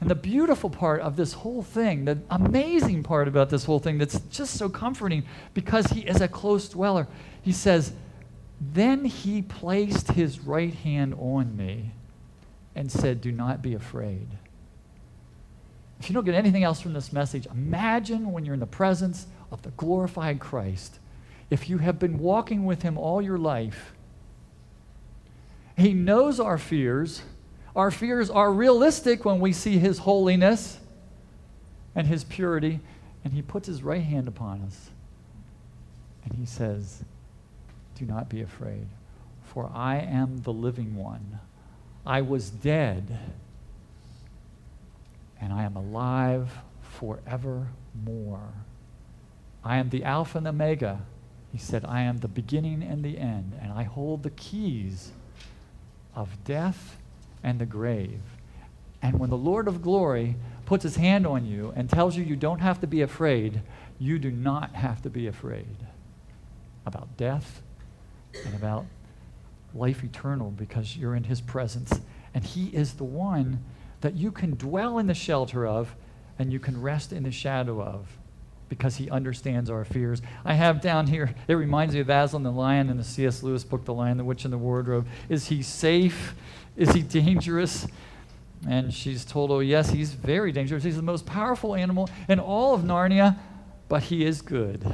And 0.00 0.10
the 0.10 0.14
beautiful 0.14 0.68
part 0.68 1.00
of 1.00 1.16
this 1.16 1.32
whole 1.32 1.62
thing, 1.62 2.04
the 2.04 2.18
amazing 2.30 3.02
part 3.02 3.28
about 3.28 3.48
this 3.48 3.64
whole 3.64 3.78
thing 3.78 3.98
that's 3.98 4.20
just 4.30 4.54
so 4.54 4.68
comforting 4.68 5.24
because 5.54 5.86
he 5.86 6.00
is 6.00 6.20
a 6.20 6.28
close 6.28 6.68
dweller, 6.68 7.08
he 7.40 7.52
says, 7.52 7.92
Then 8.60 9.06
he 9.06 9.40
placed 9.40 10.12
his 10.12 10.40
right 10.40 10.74
hand 10.74 11.14
on 11.18 11.56
me 11.56 11.92
and 12.74 12.92
said, 12.92 13.20
Do 13.20 13.32
not 13.32 13.62
be 13.62 13.74
afraid. 13.74 14.28
If 15.98 16.10
you 16.10 16.14
don't 16.14 16.24
get 16.24 16.34
anything 16.34 16.62
else 16.62 16.80
from 16.80 16.92
this 16.92 17.10
message, 17.10 17.46
imagine 17.46 18.32
when 18.32 18.44
you're 18.44 18.54
in 18.54 18.60
the 18.60 18.66
presence 18.66 19.26
of 19.50 19.62
the 19.62 19.70
glorified 19.70 20.40
Christ. 20.40 20.98
If 21.48 21.70
you 21.70 21.78
have 21.78 21.98
been 21.98 22.18
walking 22.18 22.66
with 22.66 22.82
him 22.82 22.98
all 22.98 23.22
your 23.22 23.38
life, 23.38 23.94
he 25.76 25.94
knows 25.94 26.38
our 26.38 26.58
fears 26.58 27.22
our 27.76 27.90
fears 27.90 28.30
are 28.30 28.50
realistic 28.50 29.24
when 29.26 29.38
we 29.38 29.52
see 29.52 29.78
His 29.78 29.98
holiness 29.98 30.80
and 31.94 32.06
His 32.06 32.24
purity, 32.24 32.80
and 33.22 33.34
He 33.34 33.42
puts 33.42 33.68
His 33.68 33.82
right 33.82 34.02
hand 34.02 34.26
upon 34.26 34.62
us. 34.62 34.90
And 36.24 36.34
He 36.34 36.46
says, 36.46 37.04
Do 37.94 38.06
not 38.06 38.30
be 38.30 38.40
afraid, 38.40 38.86
for 39.44 39.70
I 39.74 39.98
am 39.98 40.38
the 40.38 40.52
living 40.52 40.96
one. 40.96 41.38
I 42.06 42.22
was 42.22 42.48
dead, 42.48 43.18
and 45.38 45.52
I 45.52 45.64
am 45.64 45.76
alive 45.76 46.50
forevermore. 46.80 48.54
I 49.62 49.76
am 49.76 49.90
the 49.90 50.02
Alpha 50.02 50.38
and 50.38 50.48
Omega. 50.48 51.00
He 51.52 51.58
said, 51.58 51.84
I 51.84 52.02
am 52.02 52.18
the 52.18 52.28
beginning 52.28 52.82
and 52.82 53.04
the 53.04 53.18
end, 53.18 53.58
and 53.60 53.72
I 53.72 53.82
hold 53.82 54.22
the 54.22 54.30
keys 54.30 55.12
of 56.14 56.42
death 56.44 56.96
and 57.46 57.60
the 57.60 57.64
grave. 57.64 58.20
And 59.00 59.18
when 59.18 59.30
the 59.30 59.36
Lord 59.36 59.68
of 59.68 59.80
glory 59.80 60.34
puts 60.66 60.82
his 60.82 60.96
hand 60.96 61.26
on 61.26 61.46
you 61.46 61.72
and 61.76 61.88
tells 61.88 62.16
you 62.16 62.24
you 62.24 62.36
don't 62.36 62.58
have 62.58 62.80
to 62.80 62.86
be 62.88 63.00
afraid, 63.00 63.62
you 63.98 64.18
do 64.18 64.32
not 64.32 64.74
have 64.74 65.00
to 65.02 65.08
be 65.08 65.28
afraid 65.28 65.76
about 66.84 67.16
death 67.16 67.62
and 68.44 68.54
about 68.54 68.84
life 69.74 70.02
eternal 70.02 70.50
because 70.50 70.96
you're 70.96 71.14
in 71.14 71.24
his 71.24 71.40
presence. 71.40 72.00
And 72.34 72.44
he 72.44 72.66
is 72.68 72.94
the 72.94 73.04
one 73.04 73.64
that 74.00 74.14
you 74.14 74.32
can 74.32 74.56
dwell 74.56 74.98
in 74.98 75.06
the 75.06 75.14
shelter 75.14 75.66
of 75.66 75.94
and 76.38 76.52
you 76.52 76.58
can 76.58 76.82
rest 76.82 77.12
in 77.12 77.22
the 77.22 77.30
shadow 77.30 77.80
of 77.80 78.08
because 78.68 78.96
he 78.96 79.10
understands 79.10 79.70
our 79.70 79.84
fears. 79.84 80.22
I 80.44 80.54
have 80.54 80.80
down 80.80 81.06
here, 81.06 81.34
it 81.48 81.54
reminds 81.54 81.94
me 81.94 82.00
of 82.00 82.10
Aslan 82.10 82.42
the 82.42 82.50
Lion 82.50 82.90
in 82.90 82.96
the 82.96 83.04
C.S. 83.04 83.42
Lewis 83.42 83.64
book, 83.64 83.84
The 83.84 83.94
Lion, 83.94 84.16
the 84.16 84.24
Witch, 84.24 84.44
and 84.44 84.52
the 84.52 84.58
Wardrobe. 84.58 85.06
Is 85.28 85.46
he 85.46 85.62
safe? 85.62 86.34
Is 86.76 86.92
he 86.92 87.02
dangerous? 87.02 87.86
And 88.68 88.92
she's 88.92 89.24
told, 89.24 89.50
Oh, 89.50 89.60
yes, 89.60 89.90
he's 89.90 90.12
very 90.12 90.52
dangerous. 90.52 90.82
He's 90.82 90.96
the 90.96 91.02
most 91.02 91.26
powerful 91.26 91.74
animal 91.74 92.08
in 92.28 92.40
all 92.40 92.74
of 92.74 92.82
Narnia, 92.82 93.38
but 93.88 94.04
he 94.04 94.24
is 94.24 94.42
good. 94.42 94.84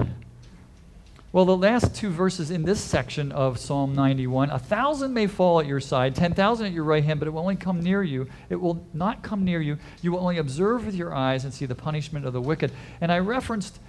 Well, 1.32 1.46
the 1.46 1.56
last 1.56 1.94
two 1.94 2.10
verses 2.10 2.50
in 2.50 2.64
this 2.64 2.78
section 2.78 3.32
of 3.32 3.58
Psalm 3.58 3.94
91 3.94 4.50
a 4.50 4.58
thousand 4.58 5.14
may 5.14 5.26
fall 5.26 5.60
at 5.60 5.66
your 5.66 5.80
side, 5.80 6.14
10,000 6.14 6.66
at 6.66 6.72
your 6.72 6.84
right 6.84 7.02
hand, 7.02 7.20
but 7.20 7.26
it 7.26 7.30
will 7.30 7.40
only 7.40 7.56
come 7.56 7.80
near 7.80 8.02
you. 8.02 8.28
It 8.50 8.56
will 8.56 8.86
not 8.92 9.22
come 9.22 9.42
near 9.42 9.62
you. 9.62 9.78
You 10.02 10.12
will 10.12 10.18
only 10.18 10.36
observe 10.36 10.84
with 10.84 10.94
your 10.94 11.14
eyes 11.14 11.44
and 11.44 11.54
see 11.54 11.64
the 11.64 11.74
punishment 11.74 12.26
of 12.26 12.34
the 12.34 12.40
wicked. 12.42 12.70
And 13.00 13.10
I 13.10 13.18
referenced 13.18 13.80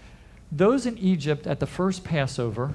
those 0.54 0.86
in 0.86 0.98
Egypt 0.98 1.46
at 1.46 1.60
the 1.60 1.66
first 1.66 2.06
Passover. 2.06 2.74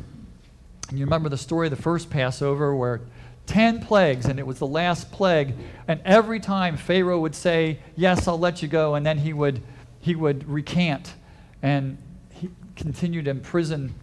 And 0.91 0.99
you 0.99 1.07
remember 1.07 1.31
the 1.31 1.39
story 1.39 1.69
of 1.69 1.71
the 1.71 1.83
first 1.83 2.11
Passover 2.11 2.77
where 2.77 3.01
10 3.47 3.81
plagues, 3.81 4.27
and 4.27 4.39
it 4.39 4.47
was 4.47 4.59
the 4.59 4.67
last 4.67 5.11
plague. 5.11 5.55
And 5.87 6.03
every 6.05 6.41
time 6.41 6.77
Pharaoh 6.77 7.21
would 7.21 7.35
say, 7.35 7.79
Yes, 7.97 8.29
I'll 8.29 8.39
let 8.39 8.61
you 8.61 8.69
go, 8.69 8.97
and 8.97 9.07
then 9.07 9.17
he 9.17 9.33
would, 9.33 9.63
he 10.01 10.15
would 10.15 10.47
recant 10.47 11.15
and 11.63 11.97
he 12.35 12.51
continue 12.77 13.23
to 13.23 13.31
imprison, 13.31 13.95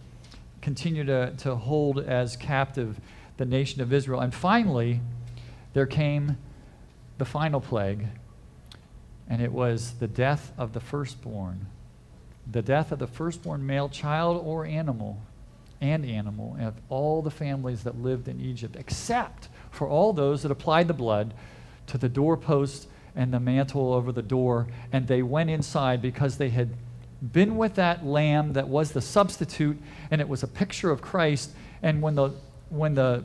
continue 0.66 1.04
to, 1.04 1.32
to 1.36 1.54
hold 1.54 2.00
as 2.00 2.36
captive 2.36 2.98
the 3.36 3.44
nation 3.44 3.80
of 3.80 3.92
Israel. 3.92 4.18
And 4.18 4.34
finally, 4.34 5.00
there 5.74 5.86
came 5.86 6.38
the 7.18 7.24
final 7.24 7.60
plague, 7.60 8.08
and 9.28 9.40
it 9.40 9.52
was 9.52 9.92
the 10.00 10.08
death 10.08 10.52
of 10.58 10.72
the 10.72 10.80
firstborn. 10.80 11.68
The 12.50 12.62
death 12.62 12.90
of 12.90 12.98
the 12.98 13.06
firstborn 13.06 13.64
male 13.64 13.88
child 13.88 14.42
or 14.44 14.66
animal 14.66 15.22
and 15.80 16.04
animal 16.04 16.56
of 16.60 16.74
all 16.88 17.22
the 17.22 17.30
families 17.30 17.84
that 17.84 18.02
lived 18.02 18.26
in 18.26 18.40
Egypt, 18.40 18.74
except 18.74 19.48
for 19.70 19.86
all 19.86 20.12
those 20.12 20.42
that 20.42 20.50
applied 20.50 20.88
the 20.88 20.94
blood 20.94 21.32
to 21.86 21.96
the 21.96 22.08
doorpost 22.08 22.88
and 23.14 23.32
the 23.32 23.38
mantle 23.38 23.94
over 23.94 24.10
the 24.10 24.20
door. 24.20 24.66
And 24.92 25.06
they 25.06 25.22
went 25.22 25.48
inside 25.48 26.02
because 26.02 26.38
they 26.38 26.48
had 26.48 26.70
been 27.32 27.56
with 27.56 27.74
that 27.76 28.04
lamb 28.04 28.52
that 28.54 28.68
was 28.68 28.92
the 28.92 29.00
substitute, 29.00 29.78
and 30.10 30.20
it 30.20 30.28
was 30.28 30.42
a 30.42 30.48
picture 30.48 30.90
of 30.90 31.00
Christ. 31.00 31.50
And 31.82 32.02
when 32.02 32.14
the, 32.14 32.30
when 32.68 32.94
the 32.94 33.24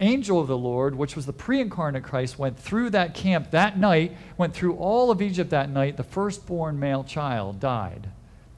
angel 0.00 0.40
of 0.40 0.46
the 0.46 0.58
Lord, 0.58 0.94
which 0.94 1.16
was 1.16 1.26
the 1.26 1.32
pre 1.32 1.60
incarnate 1.60 2.02
Christ, 2.02 2.38
went 2.38 2.58
through 2.58 2.90
that 2.90 3.14
camp 3.14 3.50
that 3.50 3.78
night, 3.78 4.16
went 4.36 4.54
through 4.54 4.76
all 4.76 5.10
of 5.10 5.22
Egypt 5.22 5.50
that 5.50 5.70
night. 5.70 5.96
The 5.96 6.04
firstborn 6.04 6.78
male 6.78 7.04
child 7.04 7.60
died, 7.60 8.08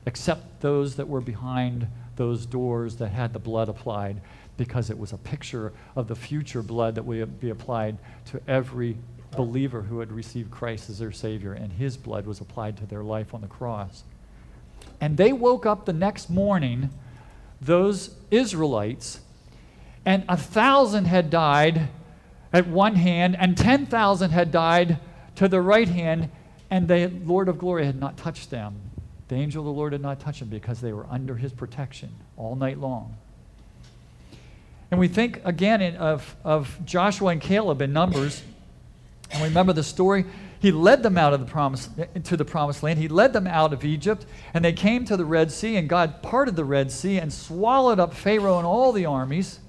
except 0.07 0.61
those 0.61 0.97
that 0.97 1.09
were 1.09 1.21
behind 1.21 1.87
those 2.17 2.45
doors 2.47 2.97
that 2.97 3.09
had 3.09 3.33
the 3.33 3.39
blood 3.39 3.69
applied, 3.69 4.21
because 4.57 4.91
it 4.91 4.99
was 4.99 5.13
a 5.13 5.19
picture 5.19 5.73
of 5.97 6.09
the 6.09 6.17
future 6.17 6.63
blood 6.63 6.95
that 6.95 7.05
would 7.05 7.41
be 7.41 7.51
applied 7.51 7.97
to 8.27 8.41
every 8.47 8.97
believer 9.31 9.83
who 9.83 10.01
had 10.01 10.13
received 10.13 10.51
Christ 10.51 10.91
as 10.91 10.99
their 10.99 11.13
Savior, 11.13 11.53
and 11.53 11.73
his 11.73 11.97
blood 11.97 12.27
was 12.27 12.41
applied 12.41 12.77
to 12.79 12.87
their 12.87 13.03
life 13.03 13.33
on 13.33 13.41
the 13.41 13.47
cross. 13.47 14.05
And 15.01 15.17
they 15.17 15.33
woke 15.33 15.67
up 15.67 15.87
the 15.87 15.93
next 15.93 16.29
morning, 16.29 16.91
those 17.61 18.15
Israelites 18.31 19.21
and 20.05 20.25
a 20.29 20.37
thousand 20.37 21.07
had 21.07 21.31
died 21.31 21.89
at 22.53 22.67
one 22.67 22.97
hand, 22.97 23.37
and 23.39 23.57
10,000 23.57 24.31
had 24.31 24.51
died 24.51 24.99
to 25.37 25.47
the 25.49 25.61
right 25.61 25.89
hand, 25.89 26.31
and 26.71 26.89
the 26.89 27.09
Lord 27.25 27.49
of 27.49 27.59
glory 27.59 27.87
had 27.87 27.99
not 27.99 28.17
touched 28.17 28.51
them. 28.51 28.81
The 29.29 29.37
angel 29.37 29.63
of 29.63 29.67
the 29.67 29.73
Lord 29.73 29.93
had 29.93 30.03
not 30.03 30.19
touched 30.19 30.41
them 30.41 30.49
because 30.49 30.81
they 30.81 30.93
were 30.93 31.07
under 31.09 31.37
his 31.37 31.53
protection 31.53 32.11
all 32.37 32.57
night 32.57 32.79
long. 32.79 33.17
And 34.91 34.99
we 34.99 35.07
think 35.07 35.41
again 35.45 35.81
in, 35.81 35.97
of, 35.97 36.35
of 36.43 36.77
Joshua 36.85 37.29
and 37.29 37.41
Caleb 37.41 37.81
in 37.81 37.93
Numbers, 37.93 38.43
and 39.31 39.43
remember 39.45 39.73
the 39.73 39.85
story. 39.85 40.25
He 40.61 40.73
led 40.73 41.03
them 41.03 41.17
out 41.17 41.33
of 41.33 41.41
the 41.41 41.47
promise 41.47 41.89
to 42.25 42.37
the 42.37 42.45
promised 42.45 42.83
land. 42.83 42.99
He 42.99 43.09
led 43.09 43.33
them 43.33 43.47
out 43.47 43.73
of 43.73 43.83
Egypt, 43.83 44.27
and 44.53 44.63
they 44.63 44.75
came 44.75 45.07
to 45.07 45.17
the 45.17 45.25
Red 45.25 45.51
Sea, 45.51 45.77
and 45.77 45.89
God 45.89 46.23
parted 46.23 46.55
the 46.55 46.67
Red 46.67 46.93
Sea 46.93 47.19
and 47.19 47.33
swallowed 47.33 47.99
up 47.99 48.13
Pharaoh 48.13 48.59
and 48.59 48.67
all 48.67 48.93
the 48.93 49.07
armies 49.07 49.61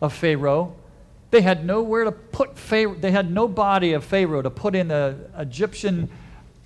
of 0.00 0.12
Pharaoh. 0.12 0.74
They 1.30 1.42
had 1.42 1.64
nowhere 1.64 2.02
to 2.02 2.10
put 2.10 2.58
Pharaoh, 2.58 2.96
they 2.96 3.12
had 3.12 3.30
no 3.30 3.46
body 3.46 3.92
of 3.92 4.04
Pharaoh 4.04 4.42
to 4.42 4.50
put 4.50 4.74
in 4.74 4.88
the 4.88 5.30
Egyptian, 5.38 6.10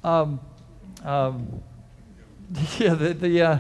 um, 0.03 0.41
um, 1.05 1.63
yeah, 2.79 2.95
the, 2.95 3.13
the, 3.13 3.43
uh, 3.43 3.59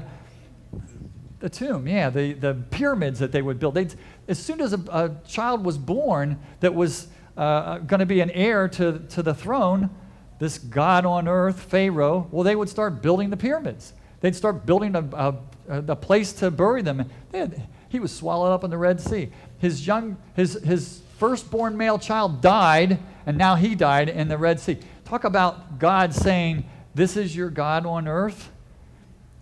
the 1.40 1.50
tomb, 1.50 1.86
yeah, 1.86 2.08
the, 2.08 2.32
the 2.32 2.54
pyramids 2.70 3.18
that 3.18 3.30
they 3.30 3.42
would 3.42 3.58
build. 3.58 3.74
They'd, 3.74 3.94
as 4.26 4.38
soon 4.38 4.62
as 4.62 4.72
a, 4.72 4.80
a 4.90 5.10
child 5.28 5.66
was 5.66 5.76
born 5.76 6.38
that 6.60 6.74
was 6.74 7.08
uh, 7.36 7.78
going 7.80 8.00
to 8.00 8.06
be 8.06 8.20
an 8.20 8.30
heir 8.30 8.68
to, 8.68 9.00
to 9.10 9.22
the 9.22 9.34
throne, 9.34 9.90
this 10.38 10.58
God 10.58 11.06
on 11.06 11.28
earth, 11.28 11.60
Pharaoh, 11.60 12.28
well, 12.30 12.42
they 12.42 12.56
would 12.56 12.68
start 12.68 13.02
building 13.02 13.30
the 13.30 13.36
pyramids. 13.36 13.92
They'd 14.20 14.34
start 14.34 14.66
building 14.66 14.94
a, 14.96 15.36
a, 15.68 15.78
a 15.88 15.96
place 15.96 16.32
to 16.34 16.50
bury 16.50 16.82
them. 16.82 17.10
Had, 17.32 17.68
he 17.88 18.00
was 18.00 18.12
swallowed 18.12 18.52
up 18.52 18.64
in 18.64 18.70
the 18.70 18.78
Red 18.78 19.00
Sea. 19.00 19.30
His 19.58 19.86
young 19.86 20.16
his 20.34 20.54
his 20.64 21.02
firstborn 21.18 21.76
male 21.76 21.98
child 21.98 22.40
died 22.40 22.98
and 23.26 23.38
now 23.38 23.54
he 23.54 23.74
died 23.74 24.08
in 24.08 24.28
the 24.28 24.36
red 24.36 24.60
sea. 24.60 24.78
Talk 25.04 25.24
about 25.24 25.78
god 25.78 26.12
saying 26.12 26.64
this 26.94 27.16
is 27.16 27.34
your 27.34 27.50
god 27.50 27.86
on 27.86 28.08
earth? 28.08 28.50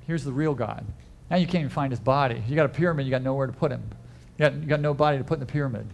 Here's 0.06 0.24
the 0.24 0.32
real 0.32 0.54
god. 0.54 0.84
Now 1.30 1.36
you 1.36 1.46
can't 1.46 1.62
even 1.62 1.70
find 1.70 1.90
his 1.90 2.00
body. 2.00 2.42
You 2.46 2.54
got 2.54 2.66
a 2.66 2.68
pyramid 2.68 3.06
you 3.06 3.10
got 3.10 3.22
nowhere 3.22 3.46
to 3.46 3.52
put 3.52 3.70
him. 3.70 3.82
You 4.38 4.44
got, 4.44 4.54
you 4.54 4.66
got 4.66 4.80
no 4.80 4.94
body 4.94 5.18
to 5.18 5.24
put 5.24 5.34
in 5.34 5.40
the 5.40 5.46
pyramid 5.46 5.86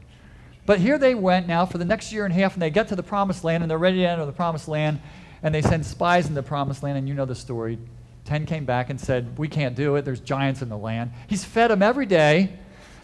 but 0.69 0.79
here 0.79 0.99
they 0.99 1.17
went 1.17 1.49
now 1.49 1.67
for 1.67 1.79
the 1.79 1.85
next 1.85 2.13
year 2.13 2.25
and 2.25 2.33
a 2.33 2.37
half 2.37 2.53
and 2.53 2.63
they 2.63 2.71
get 2.71 2.87
to 2.89 2.95
the 2.95 3.03
promised 3.03 3.43
land 3.43 3.65
and 3.65 3.71
they're 3.71 3.77
ready 3.77 3.99
to 3.99 4.07
enter 4.07 4.25
the 4.25 4.33
promised 4.33 4.69
land 4.69 5.01
and 5.43 5.53
they 5.53 5.63
send 5.63 5.85
spies 5.85 6.29
in 6.29 6.35
the 6.35 6.43
promised 6.43 6.85
land 6.85 6.97
and 6.97 7.09
you 7.09 7.15
know 7.15 7.25
the 7.25 7.35
story 7.35 7.79
10 8.27 8.47
came 8.47 8.65
back 8.65 8.91
and 8.91 9.01
said 9.01 9.37
we 9.37 9.49
can't 9.49 9.75
do 9.75 9.97
it 9.97 10.05
there's 10.05 10.21
giants 10.21 10.63
in 10.63 10.69
the 10.69 10.79
land 10.79 11.11
he's 11.27 11.45
fed 11.45 11.71
them 11.73 11.83
every 11.83 12.07
day 12.07 12.57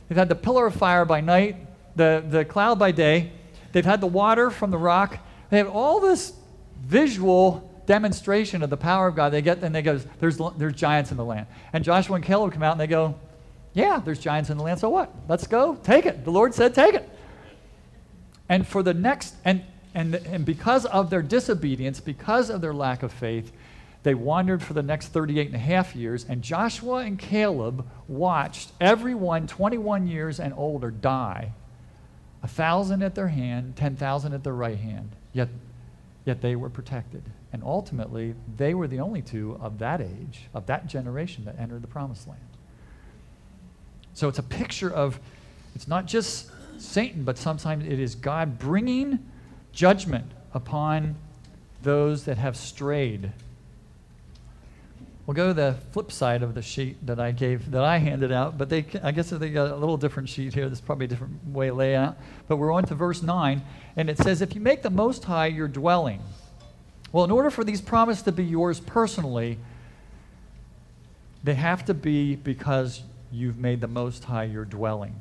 They've 0.08 0.18
had 0.18 0.28
the 0.28 0.34
pillar 0.34 0.66
of 0.66 0.74
fire 0.74 1.04
by 1.04 1.20
night, 1.20 1.56
the, 1.96 2.24
the 2.28 2.44
cloud 2.44 2.78
by 2.78 2.92
day. 2.92 3.32
They've 3.72 3.84
had 3.84 4.00
the 4.00 4.06
water 4.06 4.50
from 4.50 4.70
the 4.70 4.78
rock. 4.78 5.18
They 5.50 5.58
have 5.58 5.68
all 5.68 6.00
this 6.00 6.34
visual 6.82 7.70
demonstration 7.86 8.62
of 8.62 8.70
the 8.70 8.76
power 8.76 9.08
of 9.08 9.16
God. 9.16 9.30
They 9.30 9.42
get 9.42 9.62
and 9.62 9.74
they 9.74 9.82
go, 9.82 9.98
there's, 10.20 10.38
there's 10.56 10.74
giants 10.74 11.10
in 11.10 11.16
the 11.16 11.24
land. 11.24 11.46
And 11.72 11.84
Joshua 11.84 12.16
and 12.16 12.24
Caleb 12.24 12.52
come 12.52 12.62
out 12.62 12.72
and 12.72 12.80
they 12.80 12.86
go, 12.86 13.18
yeah, 13.72 14.00
there's 14.04 14.18
giants 14.18 14.50
in 14.50 14.58
the 14.58 14.62
land. 14.62 14.78
So 14.78 14.88
what? 14.88 15.12
Let's 15.28 15.46
go. 15.46 15.74
Take 15.76 16.06
it. 16.06 16.24
The 16.24 16.30
Lord 16.30 16.54
said, 16.54 16.74
take 16.74 16.94
it. 16.94 17.08
And 18.48 18.66
for 18.66 18.82
the 18.82 18.94
next, 18.94 19.34
and, 19.44 19.62
and, 19.94 20.14
and 20.14 20.44
because 20.44 20.84
of 20.86 21.10
their 21.10 21.22
disobedience, 21.22 22.00
because 22.00 22.50
of 22.50 22.60
their 22.60 22.74
lack 22.74 23.02
of 23.02 23.12
faith, 23.12 23.52
they 24.04 24.14
wandered 24.14 24.62
for 24.62 24.74
the 24.74 24.82
next 24.82 25.08
38 25.08 25.46
and 25.46 25.56
a 25.56 25.58
half 25.58 25.96
years, 25.96 26.26
and 26.28 26.42
Joshua 26.42 26.96
and 26.98 27.18
Caleb 27.18 27.86
watched 28.06 28.70
everyone 28.78 29.46
21 29.46 30.06
years 30.06 30.38
and 30.38 30.52
older 30.56 30.90
die. 30.90 31.52
A 32.42 32.48
thousand 32.48 33.02
at 33.02 33.14
their 33.14 33.28
hand, 33.28 33.76
10,000 33.76 34.34
at 34.34 34.44
their 34.44 34.52
right 34.52 34.76
hand. 34.76 35.10
Yet, 35.32 35.48
yet 36.26 36.42
they 36.42 36.54
were 36.54 36.68
protected. 36.68 37.22
And 37.50 37.62
ultimately, 37.64 38.34
they 38.58 38.74
were 38.74 38.86
the 38.86 39.00
only 39.00 39.22
two 39.22 39.58
of 39.62 39.78
that 39.78 40.02
age, 40.02 40.42
of 40.52 40.66
that 40.66 40.86
generation, 40.86 41.46
that 41.46 41.58
entered 41.58 41.80
the 41.80 41.88
promised 41.88 42.28
land. 42.28 42.40
So 44.12 44.28
it's 44.28 44.38
a 44.38 44.42
picture 44.42 44.92
of, 44.92 45.18
it's 45.74 45.88
not 45.88 46.04
just 46.04 46.50
Satan, 46.78 47.24
but 47.24 47.38
sometimes 47.38 47.86
it 47.86 47.98
is 47.98 48.14
God 48.14 48.58
bringing 48.58 49.18
judgment 49.72 50.30
upon 50.52 51.16
those 51.82 52.24
that 52.24 52.38
have 52.38 52.56
strayed 52.56 53.32
We'll 55.26 55.34
go 55.34 55.48
to 55.48 55.54
the 55.54 55.76
flip 55.92 56.12
side 56.12 56.42
of 56.42 56.54
the 56.54 56.60
sheet 56.60 57.06
that 57.06 57.18
I 57.18 57.30
gave, 57.30 57.70
that 57.70 57.82
I 57.82 57.96
handed 57.96 58.30
out, 58.30 58.58
but 58.58 58.68
they, 58.68 58.84
I 59.02 59.10
guess 59.10 59.30
they 59.30 59.48
got 59.48 59.70
a 59.70 59.76
little 59.76 59.96
different 59.96 60.28
sheet 60.28 60.52
here. 60.52 60.66
There's 60.66 60.82
probably 60.82 61.06
a 61.06 61.08
different 61.08 61.46
way 61.48 61.68
to 61.68 61.74
lay 61.74 61.96
out. 61.96 62.18
But 62.46 62.56
we're 62.56 62.72
on 62.72 62.84
to 62.84 62.94
verse 62.94 63.22
9, 63.22 63.62
and 63.96 64.10
it 64.10 64.18
says, 64.18 64.42
If 64.42 64.54
you 64.54 64.60
make 64.60 64.82
the 64.82 64.90
Most 64.90 65.24
High 65.24 65.46
your 65.46 65.66
dwelling, 65.66 66.20
well, 67.10 67.24
in 67.24 67.30
order 67.30 67.50
for 67.50 67.64
these 67.64 67.80
promises 67.80 68.22
to 68.24 68.32
be 68.32 68.44
yours 68.44 68.80
personally, 68.80 69.58
they 71.42 71.54
have 71.54 71.86
to 71.86 71.94
be 71.94 72.36
because 72.36 73.02
you've 73.32 73.58
made 73.58 73.80
the 73.80 73.88
Most 73.88 74.24
High 74.24 74.44
your 74.44 74.66
dwelling 74.66 75.14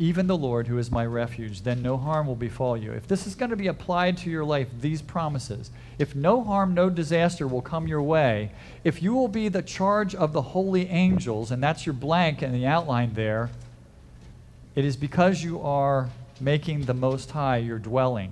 even 0.00 0.28
the 0.28 0.36
Lord 0.36 0.68
who 0.68 0.78
is 0.78 0.92
my 0.92 1.04
refuge, 1.04 1.62
then 1.62 1.82
no 1.82 1.96
harm 1.96 2.28
will 2.28 2.36
befall 2.36 2.76
you. 2.76 2.92
If 2.92 3.08
this 3.08 3.26
is 3.26 3.34
going 3.34 3.50
to 3.50 3.56
be 3.56 3.66
applied 3.66 4.16
to 4.18 4.30
your 4.30 4.44
life, 4.44 4.68
these 4.80 5.02
promises, 5.02 5.70
if 5.98 6.14
no 6.14 6.44
harm, 6.44 6.72
no 6.72 6.88
disaster 6.88 7.48
will 7.48 7.62
come 7.62 7.88
your 7.88 8.02
way, 8.02 8.52
if 8.84 9.02
you 9.02 9.12
will 9.12 9.26
be 9.26 9.48
the 9.48 9.62
charge 9.62 10.14
of 10.14 10.32
the 10.32 10.42
holy 10.42 10.88
angels, 10.88 11.50
and 11.50 11.60
that's 11.60 11.84
your 11.84 11.94
blank 11.94 12.42
in 12.44 12.52
the 12.52 12.64
outline 12.64 13.14
there, 13.14 13.50
it 14.76 14.84
is 14.84 14.96
because 14.96 15.42
you 15.42 15.60
are 15.60 16.08
making 16.40 16.84
the 16.84 16.94
Most 16.94 17.32
High 17.32 17.56
your 17.56 17.80
dwelling. 17.80 18.30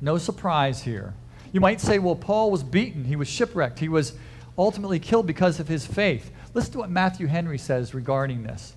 No 0.00 0.16
surprise 0.16 0.82
here. 0.82 1.12
You 1.52 1.60
might 1.60 1.80
say, 1.80 1.98
well, 1.98 2.14
Paul 2.14 2.52
was 2.52 2.62
beaten, 2.62 3.04
he 3.04 3.16
was 3.16 3.26
shipwrecked, 3.26 3.80
he 3.80 3.88
was 3.88 4.12
ultimately 4.56 5.00
killed 5.00 5.26
because 5.26 5.58
of 5.58 5.66
his 5.66 5.86
faith. 5.86 6.30
Listen 6.54 6.72
to 6.72 6.78
what 6.78 6.90
Matthew 6.90 7.26
Henry 7.26 7.58
says 7.58 7.94
regarding 7.94 8.44
this. 8.44 8.74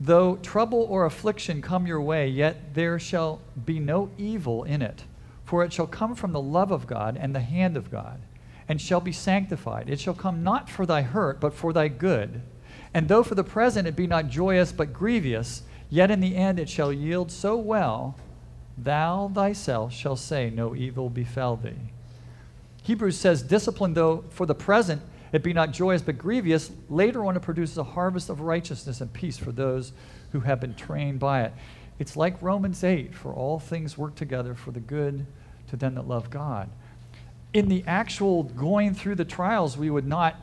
Though 0.00 0.36
trouble 0.36 0.86
or 0.88 1.04
affliction 1.04 1.60
come 1.60 1.86
your 1.86 2.00
way, 2.00 2.26
yet 2.26 2.72
there 2.72 2.98
shall 2.98 3.42
be 3.66 3.78
no 3.78 4.10
evil 4.16 4.64
in 4.64 4.80
it, 4.80 5.04
for 5.44 5.62
it 5.62 5.74
shall 5.74 5.86
come 5.86 6.14
from 6.14 6.32
the 6.32 6.40
love 6.40 6.70
of 6.70 6.86
God 6.86 7.18
and 7.20 7.34
the 7.34 7.40
hand 7.40 7.76
of 7.76 7.90
God, 7.90 8.18
and 8.66 8.80
shall 8.80 9.00
be 9.00 9.12
sanctified. 9.12 9.90
It 9.90 10.00
shall 10.00 10.14
come 10.14 10.42
not 10.42 10.70
for 10.70 10.86
thy 10.86 11.02
hurt, 11.02 11.38
but 11.38 11.52
for 11.52 11.74
thy 11.74 11.88
good. 11.88 12.40
And 12.94 13.08
though 13.08 13.22
for 13.22 13.34
the 13.34 13.44
present 13.44 13.86
it 13.86 13.94
be 13.94 14.06
not 14.06 14.28
joyous, 14.28 14.72
but 14.72 14.94
grievous, 14.94 15.64
yet 15.90 16.10
in 16.10 16.20
the 16.20 16.34
end 16.34 16.58
it 16.58 16.70
shall 16.70 16.92
yield 16.92 17.30
so 17.30 17.56
well, 17.56 18.16
thou 18.78 19.30
thyself 19.34 19.92
shall 19.92 20.16
say, 20.16 20.48
No 20.48 20.74
evil 20.74 21.10
befell 21.10 21.56
thee. 21.56 21.92
Hebrews 22.82 23.18
says, 23.18 23.42
Discipline, 23.42 23.92
though 23.92 24.24
for 24.30 24.46
the 24.46 24.54
present 24.54 25.02
it 25.32 25.42
be 25.42 25.52
not 25.52 25.72
joyous 25.72 26.02
but 26.02 26.18
grievous, 26.18 26.70
later 26.88 27.24
on 27.24 27.36
it 27.36 27.42
produces 27.42 27.78
a 27.78 27.84
harvest 27.84 28.30
of 28.30 28.40
righteousness 28.40 29.00
and 29.00 29.12
peace 29.12 29.36
for 29.36 29.52
those 29.52 29.92
who 30.32 30.40
have 30.40 30.60
been 30.60 30.74
trained 30.74 31.18
by 31.18 31.42
it. 31.42 31.52
It's 31.98 32.16
like 32.16 32.40
Romans 32.40 32.82
8 32.82 33.14
for 33.14 33.32
all 33.32 33.58
things 33.58 33.98
work 33.98 34.14
together 34.14 34.54
for 34.54 34.70
the 34.70 34.80
good 34.80 35.26
to 35.68 35.76
them 35.76 35.94
that 35.94 36.08
love 36.08 36.30
God. 36.30 36.70
In 37.52 37.68
the 37.68 37.84
actual 37.86 38.44
going 38.44 38.94
through 38.94 39.16
the 39.16 39.24
trials, 39.24 39.76
we 39.76 39.90
would 39.90 40.06
not 40.06 40.36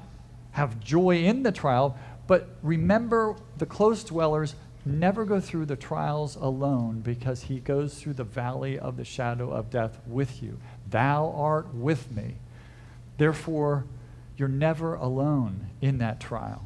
have 0.52 0.80
joy 0.80 1.24
in 1.24 1.44
the 1.44 1.52
trial, 1.52 1.98
but 2.28 2.50
remember 2.62 3.36
the 3.58 3.66
close 3.66 4.04
dwellers 4.04 4.56
never 4.86 5.26
go 5.26 5.40
through 5.40 5.66
the 5.66 5.76
trials 5.76 6.36
alone 6.36 7.00
because 7.02 7.44
he 7.44 7.60
goes 7.60 8.00
through 8.00 8.14
the 8.14 8.24
valley 8.24 8.80
of 8.80 8.98
the 8.98 9.04
shadow 9.04 9.52
of 9.52 9.70
death 9.70 10.00
with 10.08 10.42
you. 10.42 10.60
Thou 10.90 11.34
art 11.36 11.74
with 11.74 12.12
me. 12.12 12.36
Therefore, 13.18 13.86
you're 14.38 14.48
never 14.48 14.96
alone 14.96 15.70
in 15.82 15.98
that 15.98 16.20
trial. 16.20 16.64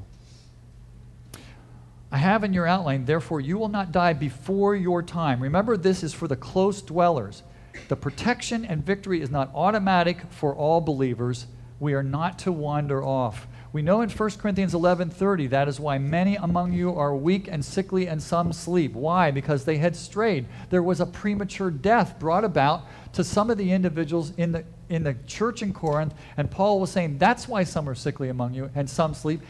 I 2.11 2.17
have 2.17 2.43
in 2.43 2.51
your 2.51 2.67
outline, 2.67 3.05
therefore, 3.05 3.39
you 3.39 3.57
will 3.57 3.69
not 3.69 3.93
die 3.93 4.13
before 4.13 4.75
your 4.75 5.01
time. 5.01 5.41
Remember, 5.41 5.77
this 5.77 6.03
is 6.03 6.13
for 6.13 6.27
the 6.27 6.35
close 6.35 6.81
dwellers. 6.81 7.41
The 7.87 7.95
protection 7.95 8.65
and 8.65 8.85
victory 8.85 9.21
is 9.21 9.31
not 9.31 9.49
automatic 9.55 10.19
for 10.29 10.53
all 10.53 10.81
believers. 10.81 11.47
We 11.79 11.93
are 11.93 12.03
not 12.03 12.37
to 12.39 12.51
wander 12.51 13.03
off. 13.03 13.47
We 13.73 13.81
know 13.81 14.01
in 14.01 14.09
1 14.09 14.29
Corinthians 14.39 14.73
11:30 14.73 15.47
that 15.47 15.69
is 15.69 15.79
why 15.79 15.97
many 15.97 16.35
among 16.35 16.73
you 16.73 16.93
are 16.93 17.15
weak 17.15 17.47
and 17.49 17.63
sickly 17.63 18.07
and 18.07 18.21
some 18.21 18.51
sleep. 18.51 18.93
Why? 18.93 19.31
Because 19.31 19.63
they 19.63 19.77
had 19.77 19.95
strayed. 19.95 20.45
There 20.69 20.83
was 20.83 20.99
a 20.99 21.05
premature 21.05 21.71
death 21.71 22.19
brought 22.19 22.43
about 22.43 22.85
to 23.13 23.23
some 23.23 23.49
of 23.49 23.57
the 23.57 23.71
individuals 23.71 24.33
in 24.35 24.51
the 24.51 24.65
in 24.91 25.03
the 25.03 25.15
church 25.25 25.61
in 25.61 25.73
Corinth, 25.73 26.13
and 26.37 26.49
Paul 26.49 26.79
was 26.79 26.91
saying 26.91 27.17
that's 27.17 27.47
why 27.47 27.63
some 27.63 27.89
are 27.89 27.95
sickly 27.95 28.29
among 28.29 28.53
you 28.53 28.69
and 28.75 28.89
some 28.89 29.13
sleep. 29.13 29.41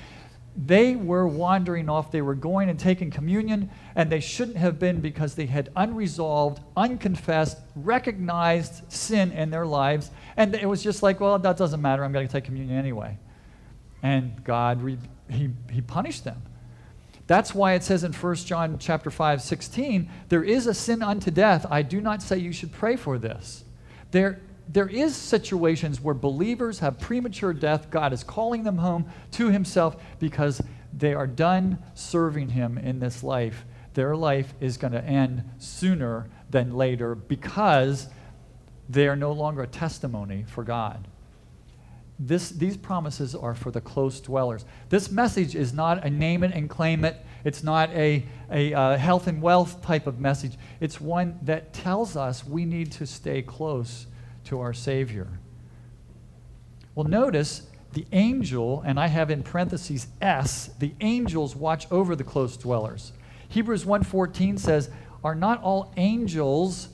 They 0.56 0.96
were 0.96 1.28
wandering 1.28 1.88
off. 1.88 2.12
They 2.12 2.22
were 2.22 2.36
going 2.36 2.70
and 2.70 2.78
taking 2.78 3.10
communion, 3.10 3.70
and 3.96 4.10
they 4.10 4.20
shouldn't 4.20 4.58
have 4.58 4.80
been 4.80 5.00
because 5.00 5.36
they 5.36 5.46
had 5.46 5.70
unresolved, 5.76 6.62
unconfessed, 6.76 7.58
recognized 7.76 8.92
sin 8.92 9.32
in 9.32 9.50
their 9.50 9.66
lives. 9.66 10.12
And 10.36 10.54
it 10.56 10.68
was 10.68 10.84
just 10.84 11.04
like, 11.04 11.20
well, 11.20 11.40
that 11.40 11.58
doesn't 11.58 11.82
matter. 11.82 12.04
I'm 12.04 12.12
going 12.12 12.28
to 12.28 12.32
take 12.32 12.44
communion 12.44 12.78
anyway 12.78 13.18
and 14.04 14.44
God 14.44 14.82
re- 14.82 14.98
he, 15.30 15.50
he 15.72 15.82
punished 15.82 16.24
them. 16.24 16.42
That's 17.28 17.56
why 17.56 17.74
it 17.74 17.84
says 17.84 18.04
in 18.04 18.14
1 18.14 18.36
John 18.36 18.78
chapter 18.78 19.10
5, 19.10 19.42
16, 19.42 20.10
there 20.30 20.44
is 20.44 20.68
a 20.68 20.74
sin 20.74 21.02
unto 21.02 21.32
death. 21.32 21.66
I 21.70 21.82
do 21.82 22.02
not 22.02 22.22
say 22.22 22.38
you 22.38 22.52
should 22.52 22.72
pray 22.72 22.96
for 22.96 23.18
this. 23.18 23.64
There, 24.12 24.42
there 24.68 24.88
is 24.88 25.16
situations 25.16 26.00
where 26.00 26.16
believers 26.16 26.80
have 26.80 27.00
premature 27.00 27.54
death. 27.54 27.90
God 27.90 28.14
is 28.14 28.24
calling 28.24 28.64
them 28.64 28.78
home 28.78 29.06
to 29.32 29.50
himself 29.50 30.02
because 30.20 30.62
they 30.94 31.14
are 31.14 31.28
done 31.28 31.80
serving 31.94 32.50
him 32.50 32.78
in 32.78 33.00
this 33.00 33.24
life. 33.24 33.66
Their 33.94 34.16
life 34.16 34.54
is 34.62 34.78
going 34.78 34.94
to 34.94 35.04
end 35.04 35.44
sooner 35.58 36.30
than 36.50 36.74
later 36.74 37.16
because 37.16 38.08
they 38.90 39.08
are 39.08 39.16
no 39.16 39.32
longer 39.32 39.64
a 39.64 39.68
testimony 39.68 40.46
for 40.48 40.64
God 40.64 41.08
this, 42.24 42.50
these 42.50 42.78
promises 42.78 43.34
are 43.34 43.56
for 43.56 43.72
the 43.72 43.82
close 43.82 44.22
dwellers. 44.22 44.64
This 44.90 45.10
message 45.10 45.56
is 45.56 45.74
not 45.74 46.06
a 46.06 46.10
name 46.10 46.44
it 46.44 46.54
and 46.54 46.70
claim 46.70 47.04
it. 47.04 47.18
It's 47.44 47.64
not 47.64 47.90
a, 47.92 48.24
a 48.52 48.74
uh, 48.74 48.98
health 48.98 49.26
and 49.26 49.42
wealth 49.42 49.82
type 49.82 50.06
of 50.06 50.20
message. 50.20 50.56
It's 50.80 51.02
one 51.02 51.40
that 51.42 51.74
tells 51.74 52.16
us 52.16 52.46
we 52.46 52.64
need 52.64 52.92
to 52.94 53.08
stay 53.08 53.42
close 53.42 54.06
to 54.46 54.60
our 54.60 54.74
Savior. 54.74 55.28
Well, 56.96 57.08
notice 57.08 57.68
the 57.94 58.06
angel, 58.12 58.82
and 58.86 59.00
I 59.00 59.08
have 59.08 59.30
in 59.30 59.44
parentheses 59.44 60.08
S, 60.22 60.70
the 60.80 60.94
angels 61.02 61.56
watch 61.56 61.88
over 61.92 62.16
the 62.16 62.24
close 62.24 62.58
dwellers. 62.58 63.14
Hebrews 63.50 63.86
1:14 63.86 64.58
says, 64.58 64.90
"Are 65.24 65.36
not 65.36 65.62
all 65.62 65.92
angels 65.98 66.90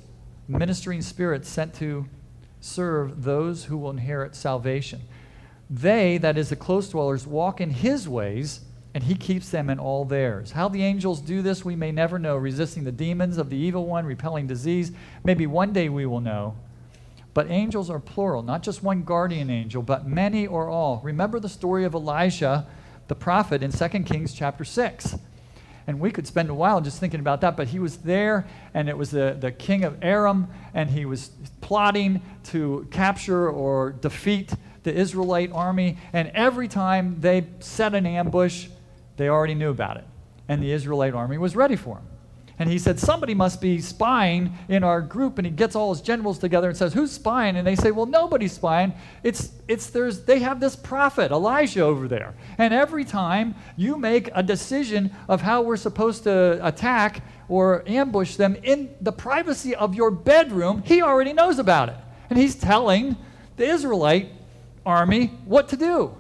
ministering 0.48 1.02
spirits 1.02 1.48
sent 1.48 1.74
to 1.76 2.08
serve 2.60 3.24
those 3.24 3.66
who 3.66 3.78
will 3.78 3.92
inherit 3.92 4.36
salvation?" 4.36 5.02
They, 5.70 6.18
that 6.18 6.38
is 6.38 6.50
the 6.50 6.56
close 6.56 6.90
dwellers, 6.90 7.28
walk 7.28 7.60
in 7.62 7.72
his 7.72 8.08
ways, 8.08 8.62
and 8.94 9.04
he 9.04 9.16
keeps 9.16 9.50
them 9.50 9.70
in 9.70 9.78
all 9.78 10.06
theirs. 10.06 10.52
How 10.52 10.68
the 10.68 10.84
angels 10.84 11.22
do 11.22 11.42
this, 11.42 11.64
we 11.64 11.76
may 11.76 11.92
never 11.92 12.18
know, 12.18 12.38
resisting 12.38 12.84
the 12.84 12.92
demons 12.92 13.38
of 13.38 13.50
the 13.50 13.58
evil 13.58 13.86
one, 13.86 14.06
repelling 14.06 14.48
disease. 14.48 14.92
Maybe 15.24 15.46
one 15.46 15.74
day 15.74 15.90
we 15.90 16.06
will 16.06 16.22
know. 16.22 16.56
But 17.38 17.52
angels 17.52 17.92
are 17.92 18.00
plural, 18.00 18.42
not 18.42 18.64
just 18.64 18.82
one 18.82 19.04
guardian 19.04 19.52
angel, 19.52 19.84
but 19.84 20.08
many 20.08 20.48
or 20.48 20.70
all. 20.70 21.00
Remember 21.04 21.40
the 21.40 21.48
story 21.48 21.86
of 21.86 21.94
Elijah, 21.94 22.66
the 23.10 23.14
prophet, 23.14 23.62
in 23.62 23.72
2 23.72 23.88
Kings 24.06 24.34
chapter 24.34 24.66
6. 24.66 25.16
And 25.86 26.00
we 26.00 26.10
could 26.10 26.26
spend 26.26 26.50
a 26.50 26.56
while 26.56 26.82
just 26.82 27.00
thinking 27.00 27.20
about 27.20 27.42
that, 27.42 27.56
but 27.56 27.68
he 27.68 27.78
was 27.78 27.98
there, 27.98 28.48
and 28.74 28.90
it 28.90 28.98
was 28.98 29.12
the, 29.12 29.38
the 29.40 29.52
king 29.52 29.84
of 29.84 30.04
Aram, 30.04 30.48
and 30.74 30.90
he 30.90 31.06
was 31.06 31.30
plotting 31.62 32.24
to 32.46 32.88
capture 32.90 33.48
or 33.48 33.92
defeat 33.92 34.52
the 34.82 34.92
Israelite 34.92 35.52
army, 35.52 36.00
and 36.14 36.30
every 36.30 36.68
time 36.68 37.22
they 37.22 37.46
set 37.60 37.94
an 37.94 38.08
ambush, 38.08 38.66
they 39.18 39.30
already 39.30 39.54
knew 39.54 39.70
about 39.70 39.98
it. 39.98 40.06
And 40.48 40.64
the 40.64 40.72
Israelite 40.72 41.14
army 41.14 41.38
was 41.38 41.56
ready 41.56 41.76
for 41.76 41.98
him. 41.98 42.08
And 42.60 42.70
he 42.70 42.80
said, 42.80 43.00
Somebody 43.00 43.36
must 43.36 43.62
be 43.62 43.80
spying 43.82 44.54
in 44.68 44.84
our 44.84 45.02
group. 45.02 45.38
And 45.38 45.46
he 45.46 45.52
gets 45.52 45.76
all 45.76 45.94
his 45.94 46.02
generals 46.02 46.40
together 46.40 46.68
and 46.68 46.78
says, 46.78 46.94
Who's 46.94 47.12
spying? 47.12 47.56
And 47.56 47.68
they 47.68 47.76
say, 47.76 47.92
Well, 47.92 48.08
nobody's 48.08 48.54
spying. 48.54 48.94
It's, 49.24 49.52
it's 49.68 49.90
there's, 49.92 50.24
they 50.24 50.40
have 50.40 50.60
this 50.60 50.76
prophet, 50.76 51.32
Elijah, 51.32 51.82
over 51.82 52.08
there. 52.08 52.34
And 52.58 52.74
every 52.74 53.06
time 53.06 53.54
you 53.76 53.98
make 53.98 54.30
a 54.34 54.42
decision 54.42 55.12
of 55.30 55.42
how 55.42 55.62
we're 55.62 55.78
supposed 55.78 56.24
to 56.24 56.66
attack 56.66 57.24
or 57.48 57.84
ambush 57.88 58.36
them 58.36 58.56
in 58.64 58.90
the 59.02 59.12
privacy 59.12 59.76
of 59.76 59.94
your 59.94 60.10
bedroom, 60.10 60.82
he 60.84 61.02
already 61.02 61.34
knows 61.34 61.60
about 61.60 61.90
it. 61.90 61.96
And 62.30 62.40
he's 62.40 62.56
telling 62.56 63.16
the 63.56 63.66
Israelite 63.66 64.32
army 64.86 65.28
what 65.46 65.70
to 65.70 65.78
do. 65.78 66.16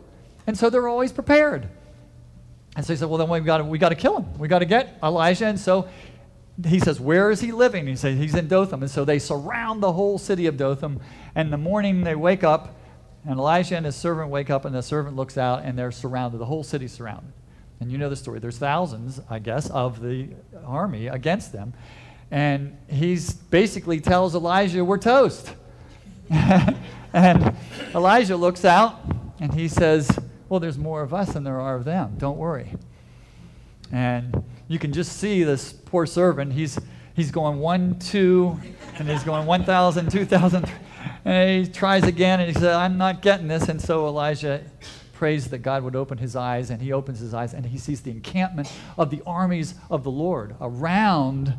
And 0.45 0.57
so 0.57 0.69
they're 0.69 0.87
always 0.87 1.11
prepared. 1.11 1.67
And 2.75 2.85
so 2.85 2.93
he 2.93 2.97
said, 2.97 3.09
Well, 3.09 3.17
then 3.17 3.27
we've 3.27 3.43
got 3.43 3.57
to, 3.57 3.63
we 3.63 3.79
got 3.79 3.89
to 3.89 3.95
kill 3.95 4.19
him. 4.19 4.37
we 4.37 4.47
got 4.47 4.59
to 4.59 4.65
get 4.65 4.99
Elijah. 5.01 5.47
And 5.47 5.59
so 5.59 5.89
he 6.65 6.79
says, 6.79 6.99
Where 6.99 7.29
is 7.29 7.41
he 7.41 7.51
living? 7.51 7.87
He 7.87 7.95
says, 7.95 8.17
He's 8.17 8.35
in 8.35 8.47
Dothan. 8.47 8.81
And 8.81 8.91
so 8.91 9.05
they 9.05 9.19
surround 9.19 9.81
the 9.81 9.93
whole 9.93 10.17
city 10.17 10.47
of 10.47 10.57
Dothan. 10.57 10.99
And 11.35 11.47
in 11.47 11.51
the 11.51 11.57
morning 11.57 12.03
they 12.03 12.15
wake 12.15 12.43
up, 12.43 12.75
and 13.23 13.37
Elijah 13.37 13.75
and 13.75 13.85
his 13.85 13.95
servant 13.95 14.29
wake 14.29 14.49
up, 14.49 14.65
and 14.65 14.73
the 14.73 14.81
servant 14.81 15.15
looks 15.15 15.37
out, 15.37 15.63
and 15.63 15.77
they're 15.77 15.91
surrounded. 15.91 16.39
The 16.39 16.45
whole 16.45 16.63
city's 16.63 16.93
surrounded. 16.93 17.31
And 17.79 17.91
you 17.91 17.97
know 17.97 18.09
the 18.09 18.15
story. 18.15 18.39
There's 18.39 18.57
thousands, 18.57 19.21
I 19.29 19.39
guess, 19.39 19.69
of 19.69 20.01
the 20.01 20.29
army 20.65 21.07
against 21.07 21.51
them. 21.51 21.73
And 22.31 22.77
he 22.89 23.19
basically 23.49 23.99
tells 23.99 24.33
Elijah, 24.33 24.83
We're 24.83 24.97
toast. 24.97 25.53
and 26.29 27.55
Elijah 27.93 28.35
looks 28.35 28.65
out 28.65 28.99
and 29.39 29.53
he 29.53 29.67
says, 29.67 30.17
Well, 30.49 30.59
there's 30.59 30.77
more 30.77 31.03
of 31.03 31.13
us 31.13 31.33
than 31.33 31.43
there 31.43 31.59
are 31.59 31.75
of 31.75 31.85
them. 31.85 32.15
Don't 32.17 32.37
worry. 32.37 32.73
And 33.91 34.43
you 34.67 34.79
can 34.79 34.91
just 34.93 35.13
see 35.13 35.43
this 35.43 35.73
poor 35.73 36.05
servant. 36.05 36.53
He's, 36.53 36.79
he's 37.15 37.31
going 37.31 37.59
one, 37.59 37.99
two, 37.99 38.59
and 38.97 39.09
he's 39.09 39.23
going 39.23 39.45
1,000, 39.45 40.11
2,000. 40.11 40.71
And 41.25 41.65
he 41.65 41.71
tries 41.71 42.03
again 42.03 42.39
and 42.39 42.47
he 42.47 42.53
says, 42.53 42.75
I'm 42.75 42.97
not 42.97 43.21
getting 43.21 43.47
this. 43.47 43.69
And 43.69 43.81
so 43.81 44.07
Elijah 44.07 44.63
prays 45.13 45.49
that 45.49 45.59
God 45.59 45.83
would 45.83 45.95
open 45.95 46.19
his 46.19 46.35
eyes, 46.35 46.69
and 46.69 46.79
he 46.79 46.93
opens 46.93 47.19
his 47.19 47.33
eyes 47.33 47.55
and 47.55 47.65
he 47.65 47.77
sees 47.79 48.01
the 48.01 48.11
encampment 48.11 48.71
of 48.99 49.09
the 49.09 49.21
armies 49.25 49.73
of 49.89 50.03
the 50.03 50.11
Lord 50.11 50.55
around 50.61 51.55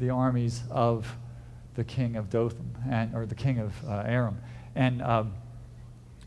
the 0.00 0.10
armies 0.10 0.62
of 0.68 1.16
the 1.74 1.84
king 1.84 2.16
of 2.16 2.28
Dothan, 2.28 2.76
and, 2.90 3.14
or 3.14 3.24
the 3.24 3.36
king 3.36 3.60
of 3.60 3.72
uh, 3.86 4.02
Aram. 4.04 4.40
And, 4.74 5.00
um, 5.00 5.34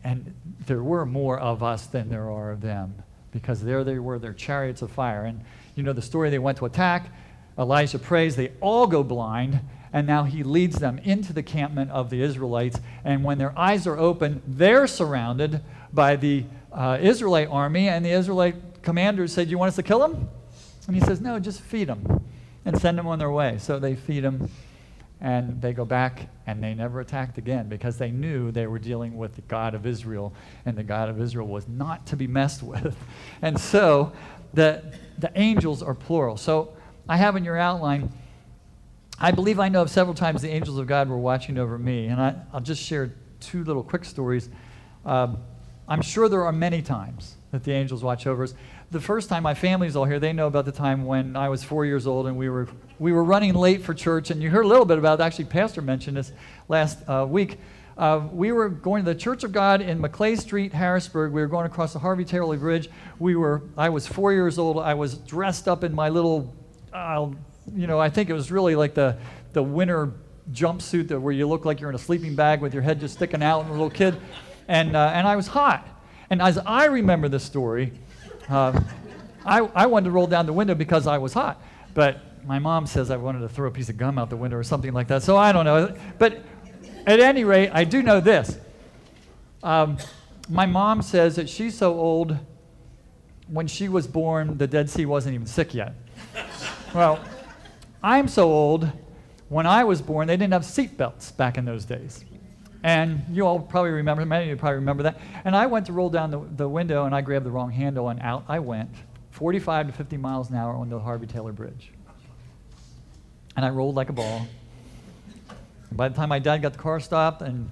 and 0.02 0.34
there 0.66 0.82
were 0.82 1.04
more 1.04 1.38
of 1.38 1.62
us 1.62 1.86
than 1.86 2.08
there 2.08 2.30
are 2.30 2.52
of 2.52 2.62
them, 2.62 3.02
because 3.32 3.62
there 3.62 3.84
they 3.84 3.98
were, 3.98 4.18
their 4.18 4.32
chariots 4.32 4.80
of 4.80 4.90
fire. 4.90 5.24
And 5.24 5.44
you 5.74 5.82
know 5.82 5.92
the 5.92 6.02
story, 6.02 6.30
they 6.30 6.38
went 6.38 6.58
to 6.58 6.66
attack. 6.66 7.12
Elijah 7.58 7.98
prays, 7.98 8.36
they 8.36 8.52
all 8.60 8.86
go 8.86 9.02
blind, 9.02 9.60
and 9.92 10.06
now 10.06 10.24
he 10.24 10.42
leads 10.42 10.78
them 10.78 10.98
into 10.98 11.32
the 11.32 11.42
campment 11.42 11.90
of 11.90 12.10
the 12.10 12.22
Israelites. 12.22 12.80
And 13.04 13.24
when 13.24 13.38
their 13.38 13.56
eyes 13.58 13.86
are 13.86 13.98
open, 13.98 14.42
they're 14.46 14.86
surrounded 14.86 15.60
by 15.92 16.16
the 16.16 16.44
uh, 16.72 16.98
Israelite 17.00 17.48
army, 17.48 17.88
and 17.88 18.04
the 18.04 18.10
Israelite 18.10 18.82
commanders 18.82 19.32
said, 19.32 19.48
You 19.48 19.58
want 19.58 19.68
us 19.68 19.76
to 19.76 19.82
kill 19.82 19.98
them? 19.98 20.28
And 20.86 20.96
he 20.96 21.02
says, 21.02 21.20
No, 21.20 21.38
just 21.38 21.60
feed 21.60 21.88
them 21.88 22.24
and 22.64 22.80
send 22.80 22.98
them 22.98 23.06
on 23.06 23.18
their 23.18 23.30
way. 23.30 23.58
So 23.58 23.78
they 23.78 23.94
feed 23.94 24.20
them 24.20 24.48
and 25.20 25.62
they 25.62 25.72
go 25.72 25.84
back 25.84 26.28
and 26.48 26.62
they 26.62 26.74
never 26.74 27.00
attacked 27.00 27.38
again 27.38 27.68
because 27.68 27.96
they 27.96 28.10
knew 28.10 28.50
they 28.50 28.66
were 28.66 28.80
dealing 28.80 29.16
with 29.16 29.36
the 29.36 29.42
God 29.42 29.74
of 29.74 29.86
Israel, 29.86 30.34
and 30.66 30.76
the 30.76 30.82
God 30.82 31.08
of 31.08 31.20
Israel 31.20 31.46
was 31.46 31.68
not 31.68 32.06
to 32.08 32.16
be 32.16 32.26
messed 32.26 32.62
with. 32.62 32.96
And 33.40 33.58
so 33.58 34.12
the, 34.54 34.82
the 35.18 35.30
angels 35.34 35.82
are 35.82 35.94
plural. 35.94 36.36
So 36.36 36.74
I 37.08 37.16
have 37.16 37.36
in 37.36 37.44
your 37.44 37.56
outline, 37.56 38.12
I 39.18 39.30
believe 39.30 39.60
I 39.60 39.68
know 39.68 39.82
of 39.82 39.90
several 39.90 40.14
times 40.14 40.42
the 40.42 40.50
angels 40.50 40.78
of 40.78 40.86
God 40.86 41.08
were 41.08 41.18
watching 41.18 41.58
over 41.58 41.78
me, 41.78 42.06
and 42.06 42.20
I, 42.20 42.34
will 42.52 42.60
just 42.60 42.82
share 42.82 43.14
two 43.40 43.64
little 43.64 43.82
quick 43.82 44.04
stories. 44.04 44.48
Um, 45.04 45.38
I'm 45.88 46.02
sure 46.02 46.28
there 46.28 46.44
are 46.44 46.52
many 46.52 46.82
times 46.82 47.36
that 47.50 47.64
the 47.64 47.72
angels 47.72 48.02
watch 48.02 48.26
over 48.26 48.44
us 48.44 48.54
the 48.92 49.00
first 49.00 49.30
time 49.30 49.42
my 49.42 49.54
family's 49.54 49.96
all 49.96 50.04
here, 50.04 50.20
they 50.20 50.34
know 50.34 50.46
about 50.46 50.66
the 50.66 50.72
time 50.72 51.06
when 51.06 51.34
I 51.34 51.48
was 51.48 51.64
four 51.64 51.86
years 51.86 52.06
old 52.06 52.26
and 52.26 52.36
we 52.36 52.50
were 52.50 52.68
we 52.98 53.10
were 53.10 53.24
running 53.24 53.54
late 53.54 53.82
for 53.82 53.94
church. 53.94 54.30
And 54.30 54.42
you 54.42 54.50
heard 54.50 54.66
a 54.66 54.68
little 54.68 54.84
bit 54.84 54.98
about 54.98 55.18
it. 55.18 55.22
Actually, 55.22 55.46
Pastor 55.46 55.80
mentioned 55.80 56.18
this 56.18 56.30
last 56.68 56.98
uh, 57.08 57.26
week. 57.28 57.58
Uh, 57.96 58.26
we 58.32 58.52
were 58.52 58.68
going 58.68 59.04
to 59.04 59.12
the 59.12 59.18
Church 59.18 59.44
of 59.44 59.52
God 59.52 59.80
in 59.80 60.00
Maclay 60.00 60.36
Street, 60.36 60.72
Harrisburg. 60.72 61.32
We 61.32 61.40
were 61.40 61.46
going 61.46 61.66
across 61.66 61.92
the 61.92 61.98
Harvey 61.98 62.24
Taylor 62.24 62.56
Bridge. 62.56 62.88
We 63.18 63.36
were. 63.36 63.62
I 63.76 63.90
was 63.90 64.06
four 64.06 64.32
years 64.32 64.58
old. 64.58 64.78
I 64.78 64.94
was 64.94 65.18
dressed 65.18 65.68
up 65.68 65.84
in 65.84 65.94
my 65.94 66.08
little, 66.08 66.54
uh, 66.92 67.28
you 67.74 67.86
know, 67.86 67.98
I 67.98 68.08
think 68.08 68.30
it 68.30 68.34
was 68.34 68.50
really 68.50 68.74
like 68.74 68.94
the 68.94 69.16
the 69.52 69.62
winter 69.62 70.12
jumpsuit 70.52 71.08
that 71.08 71.20
where 71.20 71.32
you 71.32 71.46
look 71.46 71.64
like 71.64 71.80
you're 71.80 71.90
in 71.90 71.94
a 71.94 71.98
sleeping 71.98 72.34
bag 72.34 72.60
with 72.60 72.72
your 72.72 72.82
head 72.82 72.98
just 72.98 73.14
sticking 73.14 73.42
out, 73.42 73.60
and 73.60 73.68
a 73.68 73.72
little 73.72 73.90
kid, 73.90 74.16
and 74.68 74.96
uh, 74.96 75.12
and 75.14 75.28
I 75.28 75.36
was 75.36 75.46
hot. 75.46 75.86
And 76.30 76.40
as 76.40 76.56
I 76.58 76.86
remember 76.86 77.28
the 77.28 77.40
story, 77.40 77.92
uh, 78.48 78.80
I, 79.44 79.58
I 79.58 79.86
wanted 79.86 80.06
to 80.06 80.10
roll 80.12 80.26
down 80.26 80.46
the 80.46 80.52
window 80.52 80.74
because 80.74 81.06
I 81.06 81.18
was 81.18 81.34
hot, 81.34 81.60
but 81.92 82.20
my 82.46 82.58
mom 82.58 82.86
says 82.86 83.10
I 83.10 83.16
wanted 83.16 83.40
to 83.40 83.48
throw 83.48 83.68
a 83.68 83.70
piece 83.70 83.88
of 83.88 83.96
gum 83.96 84.18
out 84.18 84.30
the 84.30 84.36
window 84.36 84.56
or 84.56 84.62
something 84.62 84.92
like 84.92 85.08
that. 85.08 85.22
So 85.22 85.36
I 85.36 85.52
don't 85.52 85.64
know. 85.64 85.94
But 86.18 86.42
at 87.06 87.20
any 87.20 87.44
rate, 87.44 87.70
I 87.72 87.84
do 87.84 88.02
know 88.02 88.20
this. 88.20 88.58
Um, 89.62 89.98
my 90.48 90.66
mom 90.66 91.02
says 91.02 91.36
that 91.36 91.48
she's 91.48 91.76
so 91.76 91.94
old 91.94 92.36
when 93.48 93.66
she 93.66 93.88
was 93.88 94.06
born, 94.06 94.56
the 94.56 94.66
Dead 94.66 94.88
Sea 94.88 95.06
wasn't 95.06 95.34
even 95.34 95.46
sick 95.46 95.74
yet. 95.74 95.94
well, 96.94 97.22
I'm 98.02 98.26
so 98.28 98.50
old, 98.50 98.90
when 99.48 99.66
I 99.66 99.84
was 99.84 100.00
born, 100.00 100.26
they 100.26 100.36
didn't 100.36 100.54
have 100.54 100.62
seatbelts 100.62 101.36
back 101.36 101.58
in 101.58 101.64
those 101.64 101.84
days. 101.84 102.24
And 102.82 103.22
you 103.30 103.46
all 103.46 103.60
probably 103.60 103.90
remember, 103.90 104.24
many 104.24 104.44
of 104.44 104.50
you 104.50 104.56
probably 104.56 104.76
remember 104.76 105.04
that. 105.04 105.20
And 105.44 105.54
I 105.54 105.66
went 105.66 105.86
to 105.86 105.92
roll 105.92 106.08
down 106.08 106.30
the, 106.30 106.40
the 106.56 106.68
window 106.68 107.04
and 107.04 107.14
I 107.14 107.20
grabbed 107.20 107.46
the 107.46 107.50
wrong 107.50 107.70
handle 107.70 108.08
and 108.08 108.18
out 108.20 108.44
I 108.48 108.58
went, 108.58 108.90
45 109.30 109.88
to 109.88 109.92
50 109.92 110.16
miles 110.16 110.50
an 110.50 110.56
hour 110.56 110.74
on 110.74 110.88
the 110.88 110.98
Harvey 110.98 111.26
Taylor 111.26 111.52
Bridge. 111.52 111.92
And 113.56 113.64
I 113.64 113.70
rolled 113.70 113.94
like 113.94 114.08
a 114.08 114.14
ball. 114.14 114.46
By 115.96 116.08
the 116.08 116.14
time 116.14 116.28
my 116.28 116.38
dad 116.38 116.58
got 116.58 116.72
the 116.72 116.78
car 116.78 117.00
stopped 117.00 117.42
and 117.42 117.70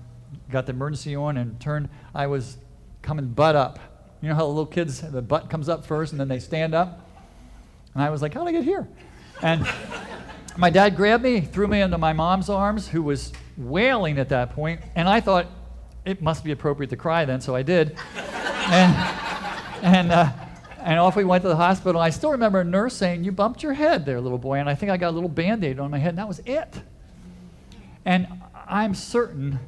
got 0.51 0.66
the 0.66 0.73
emergency 0.73 1.14
on 1.14 1.37
and 1.37 1.59
turned, 1.61 1.89
I 2.14 2.27
was 2.27 2.59
coming 3.03 3.29
butt 3.29 3.57
up. 3.57 3.79
You 4.21 4.29
know 4.29 4.35
how 4.35 4.47
little 4.47 4.66
kids, 4.66 5.01
the 5.01 5.23
butt 5.23 5.49
comes 5.49 5.68
up 5.68 5.87
first 5.87 6.12
and 6.12 6.21
then 6.21 6.29
they 6.29 6.39
stand 6.39 6.75
up? 6.75 7.07
And 7.95 8.03
I 8.03 8.11
was 8.11 8.23
like, 8.23 8.35
how 8.35 8.45
did 8.45 8.51
I 8.51 8.53
get 8.53 8.64
here? 8.64 8.89
And 9.43 9.66
my 10.57 10.71
dad 10.71 10.97
grabbed 10.97 11.25
me, 11.25 11.41
threw 11.41 11.66
me 11.66 11.81
into 11.81 11.99
my 11.99 12.12
mom's 12.12 12.49
arms, 12.49 12.89
who 12.89 13.03
was 13.03 13.33
wailing 13.57 14.18
at 14.18 14.29
that 14.29 14.55
point, 14.55 14.81
and 14.95 15.09
I 15.09 15.21
thought 15.21 15.47
it 16.05 16.23
must 16.23 16.45
be 16.45 16.53
appropriate 16.53 16.91
to 16.91 16.97
cry 16.97 17.25
then, 17.25 17.41
so 17.41 17.55
I 17.55 17.62
did. 17.62 17.97
and 18.16 19.21
and, 19.83 20.12
uh, 20.12 20.31
and 20.79 20.99
off 20.99 21.16
we 21.16 21.25
went 21.25 21.43
to 21.43 21.49
the 21.49 21.57
hospital. 21.57 22.01
I 22.01 22.11
still 22.11 22.31
remember 22.31 22.61
a 22.61 22.64
nurse 22.64 22.95
saying, 22.95 23.25
You 23.25 23.33
bumped 23.33 23.62
your 23.62 23.73
head 23.73 24.05
there, 24.05 24.21
little 24.21 24.39
boy. 24.39 24.59
And 24.59 24.68
I 24.68 24.75
think 24.75 24.91
I 24.91 24.97
got 24.97 25.11
a 25.11 25.14
little 25.16 25.29
band 25.29 25.64
aid 25.64 25.79
on 25.79 25.91
my 25.91 25.99
head, 25.99 26.11
and 26.11 26.18
that 26.18 26.29
was 26.29 26.41
it. 26.41 26.83
And 28.05 28.26
I'm 28.66 28.94
certain 28.94 29.59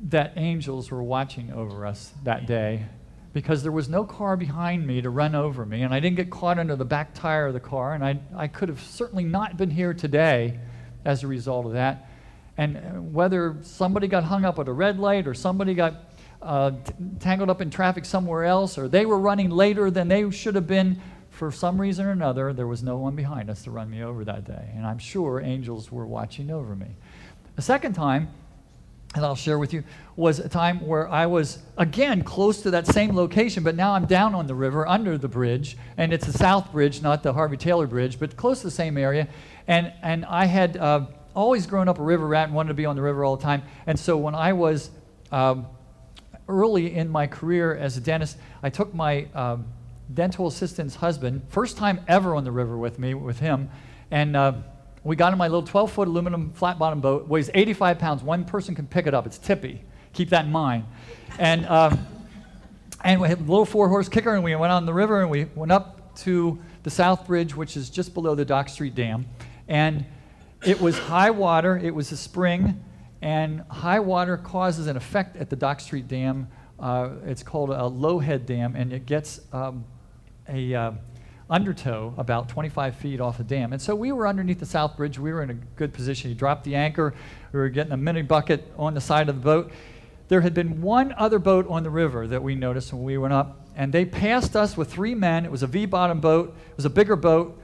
that 0.00 0.34
angels 0.36 0.90
were 0.90 1.02
watching 1.02 1.52
over 1.52 1.86
us 1.86 2.12
that 2.24 2.46
day 2.46 2.86
because 3.32 3.62
there 3.62 3.72
was 3.72 3.88
no 3.88 4.02
car 4.02 4.36
behind 4.36 4.86
me 4.86 5.02
to 5.02 5.10
run 5.10 5.34
over 5.34 5.66
me, 5.66 5.82
and 5.82 5.92
I 5.92 6.00
didn't 6.00 6.16
get 6.16 6.30
caught 6.30 6.58
under 6.58 6.74
the 6.74 6.86
back 6.86 7.12
tire 7.12 7.48
of 7.48 7.52
the 7.52 7.60
car, 7.60 7.92
and 7.92 8.02
I, 8.02 8.18
I 8.34 8.48
could 8.48 8.70
have 8.70 8.80
certainly 8.80 9.24
not 9.24 9.58
been 9.58 9.68
here 9.68 9.92
today 9.92 10.58
as 11.04 11.22
a 11.22 11.26
result 11.26 11.66
of 11.66 11.72
that. 11.72 12.08
And 12.56 13.12
whether 13.12 13.58
somebody 13.60 14.08
got 14.08 14.24
hung 14.24 14.46
up 14.46 14.58
at 14.58 14.68
a 14.68 14.72
red 14.72 14.98
light 14.98 15.26
or 15.26 15.34
somebody 15.34 15.74
got 15.74 16.14
uh, 16.40 16.70
t- 16.70 16.94
tangled 17.20 17.50
up 17.50 17.60
in 17.60 17.68
traffic 17.68 18.06
somewhere 18.06 18.44
else 18.44 18.78
or 18.78 18.88
they 18.88 19.04
were 19.04 19.18
running 19.18 19.50
later 19.50 19.90
than 19.90 20.08
they 20.08 20.30
should 20.30 20.54
have 20.54 20.66
been, 20.66 21.00
for 21.36 21.52
some 21.52 21.78
reason 21.78 22.06
or 22.06 22.12
another, 22.12 22.52
there 22.52 22.66
was 22.66 22.82
no 22.82 22.96
one 22.96 23.14
behind 23.14 23.50
us 23.50 23.62
to 23.64 23.70
run 23.70 23.90
me 23.90 24.02
over 24.02 24.24
that 24.24 24.44
day. 24.44 24.70
And 24.74 24.86
I'm 24.86 24.98
sure 24.98 25.40
angels 25.40 25.92
were 25.92 26.06
watching 26.06 26.50
over 26.50 26.74
me. 26.74 26.88
The 27.56 27.62
second 27.62 27.92
time, 27.92 28.28
and 29.14 29.24
I'll 29.24 29.36
share 29.36 29.58
with 29.58 29.74
you, 29.74 29.84
was 30.16 30.38
a 30.38 30.48
time 30.48 30.86
where 30.86 31.08
I 31.08 31.26
was, 31.26 31.58
again, 31.76 32.22
close 32.22 32.62
to 32.62 32.70
that 32.70 32.86
same 32.86 33.14
location, 33.14 33.62
but 33.62 33.74
now 33.74 33.92
I'm 33.92 34.06
down 34.06 34.34
on 34.34 34.46
the 34.46 34.54
river 34.54 34.88
under 34.88 35.18
the 35.18 35.28
bridge. 35.28 35.76
And 35.98 36.12
it's 36.14 36.26
the 36.26 36.32
South 36.32 36.72
Bridge, 36.72 37.02
not 37.02 37.22
the 37.22 37.34
Harvey 37.34 37.58
Taylor 37.58 37.86
Bridge, 37.86 38.18
but 38.18 38.36
close 38.36 38.60
to 38.60 38.68
the 38.68 38.70
same 38.70 38.96
area. 38.96 39.28
And, 39.68 39.92
and 40.02 40.24
I 40.24 40.46
had. 40.46 40.76
Uh, 40.76 41.06
always 41.34 41.66
grown 41.66 41.86
up 41.86 41.98
a 41.98 42.02
river 42.02 42.26
rat 42.26 42.46
and 42.46 42.54
wanted 42.54 42.68
to 42.68 42.74
be 42.74 42.86
on 42.86 42.96
the 42.96 43.02
river 43.02 43.22
all 43.22 43.36
the 43.36 43.42
time. 43.42 43.62
And 43.86 44.00
so 44.00 44.16
when 44.16 44.34
I 44.34 44.54
was 44.54 44.90
um, 45.30 45.66
early 46.48 46.94
in 46.94 47.10
my 47.10 47.26
career 47.26 47.76
as 47.76 47.98
a 47.98 48.00
dentist, 48.00 48.38
I 48.62 48.70
took 48.70 48.94
my 48.94 49.26
um, 49.34 49.66
dental 50.12 50.46
assistant's 50.46 50.96
husband, 50.96 51.42
first 51.48 51.76
time 51.76 52.00
ever 52.08 52.34
on 52.34 52.44
the 52.44 52.52
river 52.52 52.76
with 52.76 52.98
me, 52.98 53.14
with 53.14 53.40
him, 53.40 53.68
and 54.10 54.36
uh, 54.36 54.52
we 55.06 55.14
got 55.14 55.32
in 55.32 55.38
my 55.38 55.46
little 55.46 55.62
12 55.62 55.92
foot 55.92 56.08
aluminum 56.08 56.52
flat 56.52 56.78
bottom 56.78 57.00
boat, 57.00 57.28
weighs 57.28 57.48
85 57.54 57.98
pounds. 57.98 58.22
One 58.24 58.44
person 58.44 58.74
can 58.74 58.86
pick 58.88 59.06
it 59.06 59.14
up. 59.14 59.24
It's 59.24 59.38
tippy. 59.38 59.82
Keep 60.12 60.30
that 60.30 60.46
in 60.46 60.52
mind. 60.52 60.84
And, 61.38 61.64
uh, 61.66 61.96
and 63.04 63.20
we 63.20 63.28
had 63.28 63.38
a 63.38 63.42
little 63.42 63.64
four 63.64 63.88
horse 63.88 64.08
kicker, 64.08 64.34
and 64.34 64.42
we 64.42 64.56
went 64.56 64.72
on 64.72 64.84
the 64.84 64.92
river 64.92 65.20
and 65.20 65.30
we 65.30 65.44
went 65.54 65.70
up 65.70 66.16
to 66.16 66.58
the 66.82 66.90
South 66.90 67.26
Bridge, 67.26 67.54
which 67.54 67.76
is 67.76 67.88
just 67.88 68.14
below 68.14 68.34
the 68.34 68.44
Dock 68.44 68.68
Street 68.68 68.94
Dam. 68.96 69.26
And 69.68 70.06
it 70.64 70.80
was 70.80 70.98
high 70.98 71.30
water, 71.30 71.76
it 71.76 71.94
was 71.94 72.10
a 72.10 72.16
spring, 72.16 72.82
and 73.22 73.60
high 73.68 74.00
water 74.00 74.36
causes 74.36 74.88
an 74.88 74.96
effect 74.96 75.36
at 75.36 75.50
the 75.50 75.56
Dock 75.56 75.78
Street 75.78 76.08
Dam. 76.08 76.48
Uh, 76.80 77.10
it's 77.26 77.42
called 77.42 77.70
a 77.70 77.86
low 77.86 78.18
head 78.18 78.44
dam, 78.44 78.74
and 78.74 78.92
it 78.92 79.06
gets 79.06 79.40
um, 79.52 79.84
a 80.48 80.74
uh, 80.74 80.92
undertow 81.48 82.12
about 82.16 82.48
25 82.48 82.96
feet 82.96 83.20
off 83.20 83.38
the 83.38 83.44
dam. 83.44 83.72
And 83.72 83.80
so 83.80 83.94
we 83.94 84.12
were 84.12 84.26
underneath 84.26 84.58
the 84.58 84.66
South 84.66 84.96
Bridge. 84.96 85.18
We 85.18 85.32
were 85.32 85.42
in 85.42 85.50
a 85.50 85.54
good 85.54 85.92
position. 85.92 86.30
You 86.30 86.36
dropped 86.36 86.64
the 86.64 86.74
anchor. 86.74 87.14
We 87.52 87.60
were 87.60 87.68
getting 87.68 87.92
a 87.92 87.96
minnow 87.96 88.22
bucket 88.22 88.72
on 88.76 88.94
the 88.94 89.00
side 89.00 89.28
of 89.28 89.36
the 89.36 89.42
boat. 89.42 89.70
There 90.28 90.40
had 90.40 90.54
been 90.54 90.82
one 90.82 91.14
other 91.16 91.38
boat 91.38 91.68
on 91.68 91.84
the 91.84 91.90
river 91.90 92.26
that 92.26 92.42
we 92.42 92.56
noticed 92.56 92.92
when 92.92 93.04
we 93.04 93.16
went 93.16 93.32
up, 93.32 93.60
and 93.76 93.92
they 93.92 94.04
passed 94.04 94.56
us 94.56 94.76
with 94.76 94.92
three 94.92 95.14
men. 95.14 95.44
It 95.44 95.50
was 95.52 95.62
a 95.62 95.68
V 95.68 95.86
bottom 95.86 96.20
boat, 96.20 96.56
it 96.70 96.76
was 96.76 96.84
a 96.84 96.90
bigger 96.90 97.14
boat, 97.14 97.60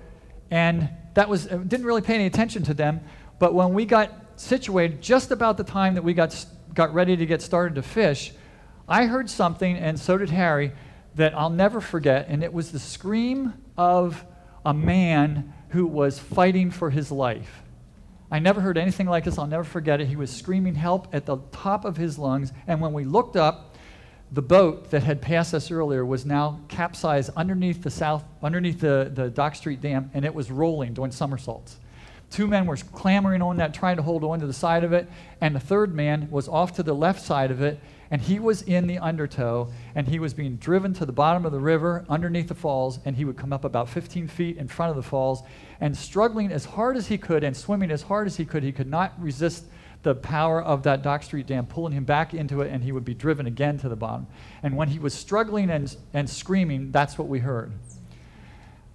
and 0.50 0.88
that 1.14 1.28
was 1.28 1.50
uh, 1.50 1.56
didn't 1.56 1.86
really 1.86 2.02
pay 2.02 2.14
any 2.14 2.26
attention 2.26 2.62
to 2.64 2.74
them. 2.74 3.00
But 3.40 3.52
when 3.52 3.74
we 3.74 3.84
got 3.84 4.12
situated, 4.36 5.02
just 5.02 5.32
about 5.32 5.56
the 5.56 5.64
time 5.64 5.94
that 5.94 6.04
we 6.04 6.14
got 6.14 6.46
got 6.72 6.94
ready 6.94 7.16
to 7.16 7.26
get 7.26 7.42
started 7.42 7.74
to 7.74 7.82
fish, 7.82 8.32
I 8.88 9.06
heard 9.06 9.28
something, 9.28 9.76
and 9.76 9.98
so 9.98 10.16
did 10.16 10.30
Harry, 10.30 10.70
that 11.14 11.36
I'll 11.36 11.50
never 11.50 11.80
forget, 11.80 12.26
and 12.28 12.42
it 12.42 12.52
was 12.52 12.72
the 12.72 12.78
scream 12.78 13.54
of 13.76 14.24
a 14.64 14.72
man 14.72 15.52
who 15.70 15.86
was 15.86 16.18
fighting 16.18 16.70
for 16.70 16.90
his 16.90 17.10
life. 17.10 17.62
I 18.30 18.38
never 18.38 18.60
heard 18.60 18.78
anything 18.78 19.06
like 19.06 19.24
this. 19.24 19.38
I'll 19.38 19.46
never 19.46 19.64
forget 19.64 20.00
it. 20.00 20.06
He 20.06 20.16
was 20.16 20.30
screaming 20.30 20.74
help 20.74 21.14
at 21.14 21.26
the 21.26 21.38
top 21.52 21.84
of 21.84 21.96
his 21.96 22.18
lungs, 22.18 22.52
and 22.66 22.80
when 22.80 22.92
we 22.92 23.04
looked 23.04 23.36
up, 23.36 23.76
the 24.32 24.40
boat 24.40 24.90
that 24.90 25.02
had 25.02 25.20
passed 25.20 25.52
us 25.52 25.70
earlier 25.70 26.06
was 26.06 26.24
now 26.24 26.60
capsized 26.68 27.28
underneath 27.36 27.82
the 27.82 27.90
south, 27.90 28.24
underneath 28.42 28.80
the, 28.80 29.10
the 29.14 29.28
Dock 29.28 29.54
Street 29.54 29.82
Dam, 29.82 30.10
and 30.14 30.24
it 30.24 30.34
was 30.34 30.50
rolling, 30.50 30.94
doing 30.94 31.12
somersaults. 31.12 31.78
Two 32.30 32.46
men 32.46 32.64
were 32.64 32.76
clambering 32.76 33.42
on 33.42 33.58
that, 33.58 33.74
trying 33.74 33.96
to 33.96 34.02
hold 34.02 34.24
on 34.24 34.40
to 34.40 34.46
the 34.46 34.54
side 34.54 34.84
of 34.84 34.94
it, 34.94 35.06
and 35.42 35.54
the 35.54 35.60
third 35.60 35.94
man 35.94 36.28
was 36.30 36.48
off 36.48 36.72
to 36.76 36.82
the 36.82 36.94
left 36.94 37.20
side 37.20 37.50
of 37.50 37.60
it, 37.60 37.78
and 38.12 38.20
he 38.20 38.38
was 38.38 38.60
in 38.62 38.86
the 38.86 38.98
undertow, 38.98 39.72
and 39.94 40.06
he 40.06 40.18
was 40.18 40.34
being 40.34 40.56
driven 40.56 40.92
to 40.92 41.06
the 41.06 41.12
bottom 41.12 41.46
of 41.46 41.50
the 41.50 41.58
river 41.58 42.04
underneath 42.10 42.46
the 42.46 42.54
falls, 42.54 42.98
and 43.06 43.16
he 43.16 43.24
would 43.24 43.38
come 43.38 43.54
up 43.54 43.64
about 43.64 43.88
15 43.88 44.28
feet 44.28 44.58
in 44.58 44.68
front 44.68 44.90
of 44.90 44.96
the 44.96 45.02
falls, 45.02 45.42
and 45.80 45.96
struggling 45.96 46.52
as 46.52 46.66
hard 46.66 46.98
as 46.98 47.06
he 47.06 47.16
could 47.16 47.42
and 47.42 47.56
swimming 47.56 47.90
as 47.90 48.02
hard 48.02 48.26
as 48.26 48.36
he 48.36 48.44
could, 48.44 48.62
he 48.62 48.70
could 48.70 48.86
not 48.86 49.14
resist 49.18 49.64
the 50.02 50.14
power 50.14 50.60
of 50.60 50.82
that 50.82 51.02
Dock 51.02 51.22
Street 51.22 51.46
Dam 51.46 51.64
pulling 51.64 51.94
him 51.94 52.04
back 52.04 52.34
into 52.34 52.60
it, 52.60 52.70
and 52.70 52.84
he 52.84 52.92
would 52.92 53.04
be 53.04 53.14
driven 53.14 53.46
again 53.46 53.78
to 53.78 53.88
the 53.88 53.96
bottom. 53.96 54.26
And 54.62 54.76
when 54.76 54.88
he 54.88 54.98
was 54.98 55.14
struggling 55.14 55.70
and, 55.70 55.96
and 56.12 56.28
screaming, 56.28 56.92
that's 56.92 57.16
what 57.16 57.28
we 57.28 57.38
heard. 57.38 57.72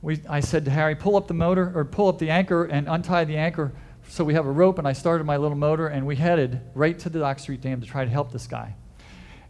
We, 0.03 0.21
I 0.29 0.41
said 0.41 0.63
to 0.65 0.71
Harry, 0.71 0.93
pull 0.93 1.15
up 1.15 1.27
the 1.27 1.33
motor, 1.33 1.71
or 1.73 1.85
pull 1.85 2.07
up 2.07 2.19
the 2.19 2.29
anchor 2.29 2.65
and 2.65 2.87
untie 2.87 3.25
the 3.25 3.37
anchor 3.37 3.73
so 4.07 4.23
we 4.23 4.35
have 4.35 4.45
a 4.45 4.51
rope. 4.51 4.77
And 4.77 4.87
I 4.87 4.93
started 4.93 5.23
my 5.23 5.37
little 5.37 5.57
motor, 5.57 5.87
and 5.87 6.05
we 6.05 6.15
headed 6.15 6.61
right 6.75 6.99
to 6.99 7.09
the 7.09 7.17
Dock 7.17 7.39
Street 7.39 7.61
Dam 7.61 7.81
to 7.81 7.87
try 7.87 8.05
to 8.05 8.11
help 8.11 8.31
this 8.31 8.45
guy. 8.45 8.75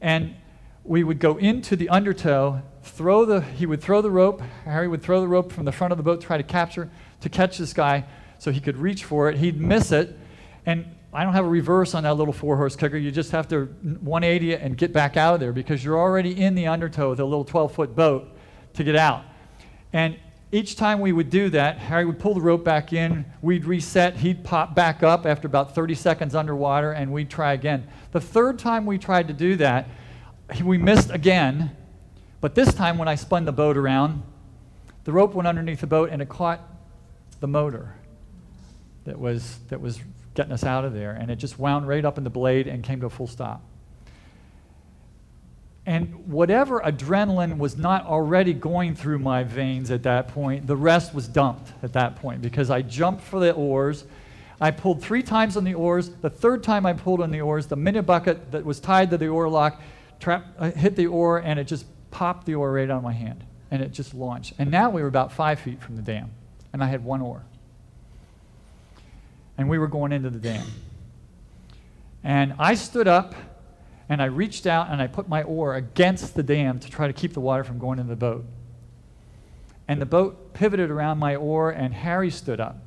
And 0.02 0.36
we 0.84 1.04
would 1.04 1.20
go 1.20 1.38
into 1.38 1.76
the 1.76 1.90
undertow, 1.90 2.62
throw 2.82 3.26
the, 3.26 3.42
he 3.42 3.66
would 3.66 3.82
throw 3.82 4.02
the 4.02 4.12
rope, 4.12 4.42
Harry 4.66 4.88
would 4.88 5.02
throw 5.02 5.20
the 5.20 5.28
rope 5.28 5.52
from 5.52 5.66
the 5.66 5.72
front 5.72 5.92
of 5.92 5.98
the 5.98 6.04
boat, 6.04 6.22
try 6.22 6.38
to 6.38 6.44
capture, 6.44 6.90
to 7.22 7.30
catch 7.30 7.58
this 7.58 7.74
guy 7.74 8.06
so 8.40 8.52
he 8.52 8.60
could 8.60 8.78
reach 8.78 9.04
for 9.04 9.30
it. 9.30 9.38
He'd 9.38 9.60
miss 9.60 9.92
it, 9.92 10.18
and 10.66 10.86
I 11.14 11.24
don't 11.24 11.34
have 11.34 11.46
a 11.46 11.50
reverse 11.50 11.94
on 11.94 12.04
that 12.04 12.14
little 12.14 12.34
four 12.34 12.58
horse 12.58 12.76
kicker. 12.76 12.98
You 12.98 13.12
just 13.12 13.32
have 13.32 13.48
to 13.50 13.66
180 13.66 14.54
it 14.54 14.62
and 14.62 14.78
get 14.78 14.94
back 14.94 15.18
out 15.18 15.36
of 15.36 15.40
there 15.40 15.52
because 15.52 15.84
you're 15.84 15.98
already 15.98 16.40
in 16.42 16.56
the 16.56 16.68
undertow 16.68 17.10
with 17.10 17.20
a 17.20 17.26
little 17.26 17.46
12 17.46 17.74
foot 17.74 17.96
boat 17.96 18.30
to 18.74 18.84
get 18.84 18.96
out. 18.96 19.24
And 19.94 20.18
each 20.52 20.76
time 20.76 21.00
we 21.00 21.12
would 21.12 21.30
do 21.30 21.50
that, 21.50 21.78
Harry 21.78 22.06
would 22.06 22.20
pull 22.20 22.34
the 22.34 22.42
rope 22.42 22.64
back 22.64 22.94
in, 22.94 23.26
we'd 23.42 23.66
reset, 23.66 24.16
he'd 24.18 24.44
pop 24.44 24.74
back 24.74 25.04
up 25.04 25.26
after 25.26 25.46
about 25.46 25.76
30 25.76 25.94
seconds 25.96 26.36
underwater, 26.36 26.94
and 26.94 27.12
we'd 27.12 27.30
try 27.30 27.54
again. 27.54 27.88
The 28.14 28.22
third 28.22 28.58
time 28.58 28.86
we 28.86 28.98
tried 28.98 29.28
to 29.28 29.34
do 29.34 29.58
that, 29.58 29.90
we 30.64 30.78
missed 30.78 31.12
again, 31.12 31.76
but 32.40 32.56
this 32.56 32.74
time 32.74 32.98
when 32.98 33.08
I 33.08 33.16
spun 33.16 33.46
the 33.46 33.52
boat 33.52 33.76
around, 33.76 34.24
the 35.04 35.12
rope 35.12 35.34
went 35.34 35.48
underneath 35.48 35.82
the 35.82 35.88
boat 35.88 36.10
and 36.12 36.22
it 36.22 36.30
caught 36.30 36.62
the 37.40 37.48
motor 37.48 37.96
that 39.06 39.20
was, 39.20 39.60
that 39.70 39.80
was 39.80 40.00
getting 40.34 40.52
us 40.52 40.64
out 40.64 40.86
of 40.86 40.94
there. 40.94 41.12
And 41.12 41.32
it 41.32 41.38
just 41.38 41.58
wound 41.58 41.88
right 41.88 42.04
up 42.04 42.18
in 42.18 42.24
the 42.24 42.30
blade 42.30 42.68
and 42.68 42.84
came 42.84 43.00
to 43.00 43.08
a 43.08 43.10
full 43.10 43.28
stop. 43.28 43.64
And 45.88 46.28
whatever 46.28 46.82
adrenaline 46.82 47.58
was 47.58 47.78
not 47.78 48.06
already 48.06 48.54
going 48.54 48.94
through 48.94 49.20
my 49.20 49.44
veins 49.44 49.90
at 49.90 50.04
that 50.04 50.28
point, 50.28 50.68
the 50.68 50.76
rest 50.76 51.14
was 51.14 51.30
dumped 51.30 51.72
at 51.82 51.94
that 51.94 52.18
point 52.18 52.42
because 52.42 52.70
I 52.70 52.82
jumped 52.82 53.24
for 53.24 53.40
the 53.40 53.54
oars. 53.54 54.04
I 54.60 54.72
pulled 54.72 55.02
three 55.02 55.24
times 55.24 55.56
on 55.56 55.64
the 55.64 55.76
oars. 55.76 56.10
The 56.10 56.30
third 56.30 56.62
time 56.62 56.86
I 56.86 56.92
pulled 56.92 57.22
on 57.22 57.32
the 57.32 57.40
oars, 57.40 57.68
the 57.68 57.78
minnow 57.78 58.02
bucket 58.02 58.52
that 58.52 58.66
was 58.66 58.82
tied 58.82 59.10
to 59.12 59.18
the 59.18 59.28
oar 59.28 59.48
lock 59.48 59.82
trap, 60.20 60.46
uh, 60.60 60.72
hit 60.72 60.98
the 60.98 61.08
oar 61.08 61.38
and 61.38 61.58
it 61.58 61.64
just 61.64 61.86
popped 62.12 62.46
the 62.46 62.56
oar 62.56 62.74
right 62.74 62.92
out 62.92 62.98
of 62.98 63.04
my 63.04 63.14
hand. 63.14 63.46
And 63.72 63.82
it 63.82 63.94
just 63.94 64.14
launched. 64.14 64.54
And 64.60 64.70
now 64.70 64.90
we 64.90 65.02
were 65.02 65.08
about 65.08 65.32
five 65.32 65.58
feet 65.58 65.82
from 65.82 65.96
the 65.96 66.02
dam. 66.02 66.32
And 66.74 66.84
I 66.84 66.88
had 66.88 67.04
one 67.04 67.22
oar 67.22 67.44
and 69.58 69.70
we 69.70 69.78
were 69.78 69.88
going 69.88 70.12
into 70.12 70.30
the 70.30 70.40
dam. 70.40 70.66
And 72.26 72.56
I 72.60 72.76
stood 72.76 73.08
up 73.08 73.36
and 74.10 74.22
I 74.22 74.26
reached 74.26 74.66
out 74.66 74.90
and 74.90 75.02
I 75.02 75.08
put 75.08 75.28
my 75.28 75.44
oar 75.44 75.76
against 75.76 76.36
the 76.36 76.44
dam 76.44 76.80
to 76.80 76.90
try 76.90 77.08
to 77.08 77.14
keep 77.14 77.34
the 77.34 77.42
water 77.42 77.64
from 77.64 77.78
going 77.78 78.00
into 78.00 78.10
the 78.10 78.16
boat. 78.16 78.46
And 79.88 80.02
the 80.02 80.06
boat 80.06 80.54
pivoted 80.54 80.90
around 80.90 81.18
my 81.18 81.36
oar, 81.36 81.72
and 81.72 81.94
Harry 81.94 82.30
stood 82.30 82.60
up 82.60 82.78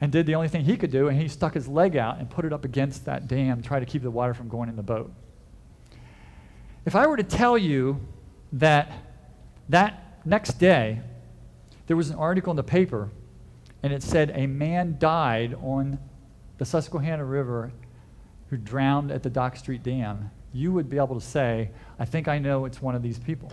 and 0.00 0.12
did 0.12 0.26
the 0.26 0.34
only 0.34 0.48
thing 0.48 0.64
he 0.64 0.76
could 0.76 0.90
do, 0.90 1.08
and 1.08 1.18
he 1.18 1.28
stuck 1.28 1.54
his 1.54 1.66
leg 1.68 1.96
out 1.96 2.18
and 2.18 2.28
put 2.28 2.44
it 2.44 2.52
up 2.52 2.64
against 2.64 3.06
that 3.06 3.26
dam, 3.28 3.62
to 3.62 3.66
try 3.66 3.80
to 3.80 3.86
keep 3.86 4.02
the 4.02 4.10
water 4.10 4.34
from 4.34 4.48
going 4.48 4.68
in 4.68 4.76
the 4.76 4.82
boat. 4.82 5.12
If 6.84 6.94
I 6.94 7.06
were 7.06 7.16
to 7.16 7.22
tell 7.22 7.56
you 7.56 8.00
that 8.52 8.92
that 9.70 10.20
next 10.26 10.58
day 10.58 11.00
there 11.86 11.96
was 11.96 12.10
an 12.10 12.16
article 12.16 12.50
in 12.50 12.56
the 12.56 12.62
paper 12.62 13.10
and 13.82 13.92
it 13.92 14.02
said 14.02 14.32
a 14.34 14.46
man 14.46 14.96
died 14.98 15.54
on 15.62 15.98
the 16.58 16.64
Susquehanna 16.64 17.24
River 17.24 17.72
who 18.54 18.58
drowned 18.58 19.10
at 19.10 19.24
the 19.24 19.30
Dock 19.30 19.56
Street 19.56 19.82
Dam, 19.82 20.30
you 20.52 20.70
would 20.70 20.88
be 20.88 20.96
able 20.96 21.18
to 21.18 21.26
say, 21.26 21.70
I 21.98 22.04
think 22.04 22.28
I 22.28 22.38
know 22.38 22.66
it's 22.66 22.80
one 22.80 22.94
of 22.94 23.02
these 23.02 23.18
people. 23.18 23.52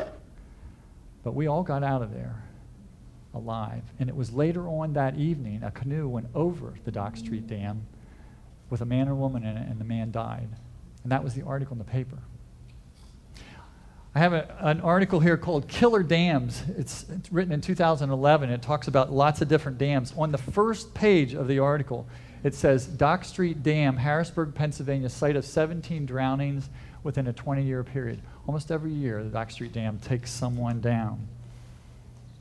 But 1.23 1.33
we 1.33 1.47
all 1.47 1.63
got 1.63 1.83
out 1.83 2.03
of 2.03 2.13
there 2.13 2.43
alive. 3.33 3.81
And 3.99 4.09
it 4.09 4.15
was 4.15 4.31
later 4.31 4.67
on 4.67 4.93
that 4.93 5.17
evening, 5.17 5.63
a 5.63 5.71
canoe 5.71 6.07
went 6.07 6.27
over 6.35 6.75
the 6.85 6.91
Dock 6.91 7.17
Street 7.17 7.47
Dam 7.47 7.87
with 8.69 8.81
a 8.81 8.85
man 8.85 9.07
and 9.07 9.19
woman 9.19 9.43
in 9.43 9.57
it, 9.57 9.67
and 9.67 9.79
the 9.79 9.85
man 9.85 10.11
died. 10.11 10.49
And 11.01 11.11
that 11.11 11.23
was 11.23 11.33
the 11.33 11.41
article 11.41 11.73
in 11.73 11.79
the 11.79 11.83
paper. 11.83 12.19
I 14.13 14.19
have 14.19 14.33
a, 14.33 14.55
an 14.59 14.81
article 14.81 15.19
here 15.19 15.37
called 15.37 15.67
Killer 15.67 16.03
Dams. 16.03 16.61
It's, 16.77 17.05
it's 17.09 17.31
written 17.31 17.53
in 17.53 17.61
2011. 17.61 18.51
It 18.51 18.61
talks 18.61 18.87
about 18.87 19.11
lots 19.11 19.41
of 19.41 19.47
different 19.47 19.79
dams. 19.79 20.13
On 20.15 20.31
the 20.31 20.37
first 20.37 20.93
page 20.93 21.33
of 21.33 21.47
the 21.47 21.57
article, 21.57 22.07
it 22.43 22.55
says 22.55 22.87
Dock 22.87 23.23
Street 23.23 23.63
Dam, 23.63 23.97
Harrisburg, 23.97 24.55
Pennsylvania, 24.55 25.09
site 25.09 25.35
of 25.35 25.45
17 25.45 26.05
drownings 26.05 26.69
within 27.03 27.27
a 27.27 27.33
20 27.33 27.63
year 27.63 27.83
period. 27.83 28.21
Almost 28.47 28.71
every 28.71 28.91
year, 28.91 29.23
the 29.23 29.29
Dock 29.29 29.51
Street 29.51 29.73
Dam 29.73 29.99
takes 29.99 30.31
someone 30.31 30.81
down. 30.81 31.27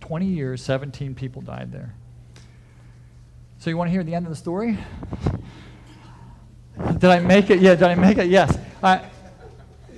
20 0.00 0.26
years, 0.26 0.62
17 0.62 1.14
people 1.14 1.42
died 1.42 1.70
there. 1.72 1.94
So, 3.58 3.68
you 3.68 3.76
want 3.76 3.88
to 3.88 3.92
hear 3.92 4.02
the 4.02 4.14
end 4.14 4.24
of 4.24 4.30
the 4.30 4.36
story? 4.36 4.78
Did 6.78 7.04
I 7.04 7.20
make 7.20 7.50
it? 7.50 7.60
Yeah, 7.60 7.74
did 7.74 7.84
I 7.84 7.94
make 7.94 8.16
it? 8.16 8.28
Yes. 8.28 8.56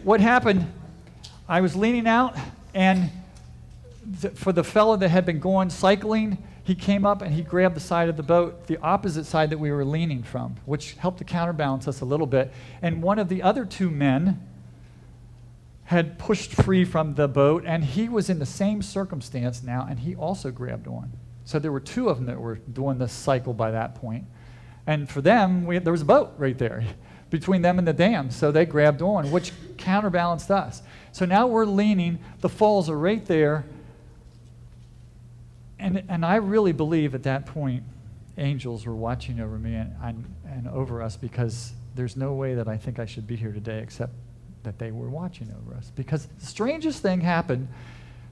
What 0.02 0.20
happened? 0.20 0.66
I 1.48 1.60
was 1.60 1.76
leaning 1.76 2.08
out, 2.08 2.36
and 2.74 3.08
th- 4.20 4.34
for 4.34 4.52
the 4.52 4.64
fellow 4.64 4.96
that 4.96 5.08
had 5.08 5.24
been 5.24 5.38
going 5.38 5.70
cycling, 5.70 6.38
he 6.64 6.74
came 6.74 7.04
up 7.04 7.22
and 7.22 7.34
he 7.34 7.42
grabbed 7.42 7.74
the 7.74 7.80
side 7.80 8.08
of 8.08 8.16
the 8.16 8.22
boat, 8.22 8.66
the 8.66 8.78
opposite 8.78 9.24
side 9.24 9.50
that 9.50 9.58
we 9.58 9.72
were 9.72 9.84
leaning 9.84 10.22
from, 10.22 10.56
which 10.64 10.92
helped 10.94 11.18
to 11.18 11.24
counterbalance 11.24 11.88
us 11.88 12.00
a 12.00 12.04
little 12.04 12.26
bit. 12.26 12.52
And 12.80 13.02
one 13.02 13.18
of 13.18 13.28
the 13.28 13.42
other 13.42 13.64
two 13.64 13.90
men 13.90 14.40
had 15.84 16.18
pushed 16.18 16.52
free 16.52 16.84
from 16.84 17.14
the 17.14 17.26
boat, 17.26 17.64
and 17.66 17.84
he 17.84 18.08
was 18.08 18.30
in 18.30 18.38
the 18.38 18.46
same 18.46 18.80
circumstance 18.80 19.62
now, 19.62 19.86
and 19.88 20.00
he 20.00 20.14
also 20.14 20.50
grabbed 20.50 20.86
on. 20.86 21.12
So 21.44 21.58
there 21.58 21.72
were 21.72 21.80
two 21.80 22.08
of 22.08 22.18
them 22.18 22.26
that 22.26 22.40
were 22.40 22.56
doing 22.56 22.98
this 22.98 23.12
cycle 23.12 23.52
by 23.52 23.72
that 23.72 23.96
point. 23.96 24.24
And 24.86 25.08
for 25.08 25.20
them, 25.20 25.66
we, 25.66 25.78
there 25.78 25.92
was 25.92 26.02
a 26.02 26.06
boat 26.06 26.32
right 26.38 26.56
there 26.56 26.84
between 27.30 27.62
them 27.62 27.78
and 27.78 27.86
the 27.86 27.92
dam. 27.92 28.30
So 28.30 28.52
they 28.52 28.64
grabbed 28.64 29.02
on, 29.02 29.30
which 29.32 29.52
counterbalanced 29.76 30.50
us. 30.50 30.82
So 31.10 31.26
now 31.26 31.46
we're 31.46 31.66
leaning, 31.66 32.20
the 32.40 32.48
falls 32.48 32.88
are 32.88 32.98
right 32.98 33.24
there. 33.26 33.64
And, 35.82 36.04
and 36.08 36.24
I 36.24 36.36
really 36.36 36.72
believe 36.72 37.14
at 37.14 37.24
that 37.24 37.46
point, 37.46 37.82
angels 38.38 38.86
were 38.86 38.94
watching 38.94 39.40
over 39.40 39.58
me 39.58 39.74
and, 39.74 39.94
and, 40.02 40.34
and 40.46 40.68
over 40.68 41.02
us 41.02 41.16
because 41.16 41.72
there's 41.94 42.16
no 42.16 42.32
way 42.32 42.54
that 42.54 42.68
I 42.68 42.76
think 42.76 42.98
I 42.98 43.04
should 43.04 43.26
be 43.26 43.36
here 43.36 43.52
today 43.52 43.80
except 43.80 44.12
that 44.62 44.78
they 44.78 44.92
were 44.92 45.10
watching 45.10 45.52
over 45.60 45.76
us. 45.76 45.90
Because 45.94 46.26
the 46.38 46.46
strangest 46.46 47.02
thing 47.02 47.20
happened 47.20 47.68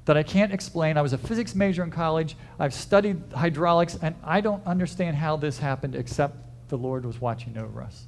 that 0.05 0.16
I 0.16 0.22
can't 0.22 0.53
explain. 0.53 0.96
I 0.96 1.03
was 1.03 1.12
a 1.12 1.18
physics 1.18 1.55
major 1.55 1.82
in 1.82 1.90
college, 1.90 2.36
I've 2.59 2.72
studied 2.72 3.20
hydraulics, 3.34 3.98
and 4.01 4.14
I 4.24 4.40
don't 4.40 4.64
understand 4.66 5.16
how 5.16 5.36
this 5.36 5.59
happened 5.59 5.94
except 5.94 6.36
the 6.68 6.78
Lord 6.78 7.05
was 7.05 7.20
watching 7.20 7.59
over 7.59 7.82
us. 7.82 8.07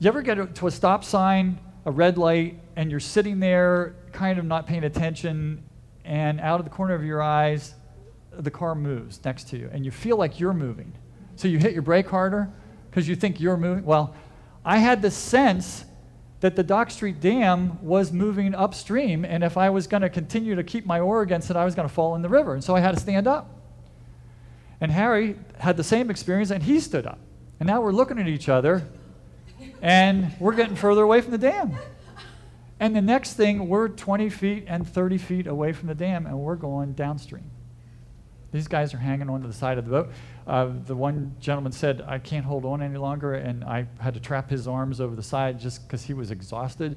You 0.00 0.08
ever 0.08 0.22
get 0.22 0.54
to 0.56 0.66
a 0.66 0.70
stop 0.70 1.04
sign, 1.04 1.58
a 1.84 1.90
red 1.90 2.18
light, 2.18 2.60
and 2.76 2.90
you're 2.90 3.00
sitting 3.00 3.40
there 3.40 3.94
kind 4.12 4.38
of 4.38 4.44
not 4.44 4.66
paying 4.66 4.84
attention, 4.84 5.62
and 6.04 6.40
out 6.40 6.60
of 6.60 6.64
the 6.64 6.70
corner 6.70 6.94
of 6.94 7.04
your 7.04 7.22
eyes, 7.22 7.74
the 8.44 8.50
car 8.50 8.74
moves 8.74 9.20
next 9.24 9.48
to 9.48 9.58
you, 9.58 9.68
and 9.72 9.84
you 9.84 9.90
feel 9.90 10.16
like 10.16 10.38
you're 10.38 10.54
moving. 10.54 10.92
So 11.36 11.48
you 11.48 11.58
hit 11.58 11.72
your 11.72 11.82
brake 11.82 12.08
harder 12.08 12.50
because 12.90 13.08
you 13.08 13.16
think 13.16 13.40
you're 13.40 13.56
moving. 13.56 13.84
Well, 13.84 14.14
I 14.64 14.78
had 14.78 15.02
the 15.02 15.10
sense 15.10 15.84
that 16.40 16.54
the 16.54 16.62
Dock 16.62 16.90
Street 16.90 17.20
Dam 17.20 17.82
was 17.82 18.12
moving 18.12 18.54
upstream, 18.54 19.24
and 19.24 19.42
if 19.42 19.56
I 19.56 19.70
was 19.70 19.86
going 19.86 20.02
to 20.02 20.08
continue 20.08 20.54
to 20.54 20.62
keep 20.62 20.86
my 20.86 21.00
oar 21.00 21.22
against 21.22 21.50
it, 21.50 21.56
I 21.56 21.64
was 21.64 21.74
going 21.74 21.88
to 21.88 21.94
fall 21.94 22.14
in 22.14 22.22
the 22.22 22.28
river. 22.28 22.54
And 22.54 22.62
so 22.62 22.76
I 22.76 22.80
had 22.80 22.94
to 22.94 23.00
stand 23.00 23.26
up. 23.26 23.54
And 24.80 24.92
Harry 24.92 25.36
had 25.58 25.76
the 25.76 25.84
same 25.84 26.10
experience, 26.10 26.50
and 26.50 26.62
he 26.62 26.78
stood 26.78 27.06
up. 27.06 27.18
And 27.58 27.66
now 27.66 27.80
we're 27.80 27.92
looking 27.92 28.18
at 28.18 28.28
each 28.28 28.48
other, 28.48 28.86
and 29.82 30.32
we're 30.38 30.54
getting 30.54 30.76
further 30.76 31.02
away 31.02 31.20
from 31.20 31.32
the 31.32 31.38
dam. 31.38 31.76
And 32.78 32.94
the 32.94 33.02
next 33.02 33.32
thing, 33.32 33.68
we're 33.68 33.88
20 33.88 34.30
feet 34.30 34.64
and 34.68 34.86
30 34.86 35.18
feet 35.18 35.46
away 35.48 35.72
from 35.72 35.88
the 35.88 35.94
dam, 35.96 36.26
and 36.26 36.38
we're 36.38 36.54
going 36.54 36.92
downstream. 36.92 37.50
These 38.50 38.66
guys 38.66 38.94
are 38.94 38.98
hanging 38.98 39.28
onto 39.28 39.46
the 39.46 39.52
side 39.52 39.76
of 39.76 39.84
the 39.84 39.90
boat. 39.90 40.10
Uh, 40.46 40.70
the 40.86 40.96
one 40.96 41.36
gentleman 41.38 41.72
said, 41.72 42.02
I 42.06 42.18
can't 42.18 42.46
hold 42.46 42.64
on 42.64 42.80
any 42.80 42.96
longer, 42.96 43.34
and 43.34 43.62
I 43.62 43.86
had 44.00 44.14
to 44.14 44.20
trap 44.20 44.48
his 44.48 44.66
arms 44.66 45.00
over 45.00 45.14
the 45.14 45.22
side 45.22 45.60
just 45.60 45.86
because 45.86 46.04
he 46.04 46.14
was 46.14 46.30
exhausted. 46.30 46.96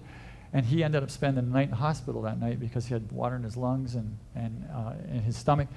And 0.54 0.66
he 0.66 0.84
ended 0.84 1.04
up 1.04 1.12
spending 1.12 1.46
the 1.46 1.52
night 1.52 1.66
in 1.66 1.72
the 1.72 1.76
hospital 1.78 2.22
that 2.24 2.40
night 2.40 2.60
because 2.60 2.86
he 2.86 2.94
had 2.94 3.12
water 3.12 3.36
in 3.36 3.44
his 3.44 3.58
lungs 3.58 3.96
and, 3.96 4.18
and 4.36 4.66
uh, 4.74 4.94
in 5.10 5.22
his 5.22 5.38
stomach. 5.38 5.68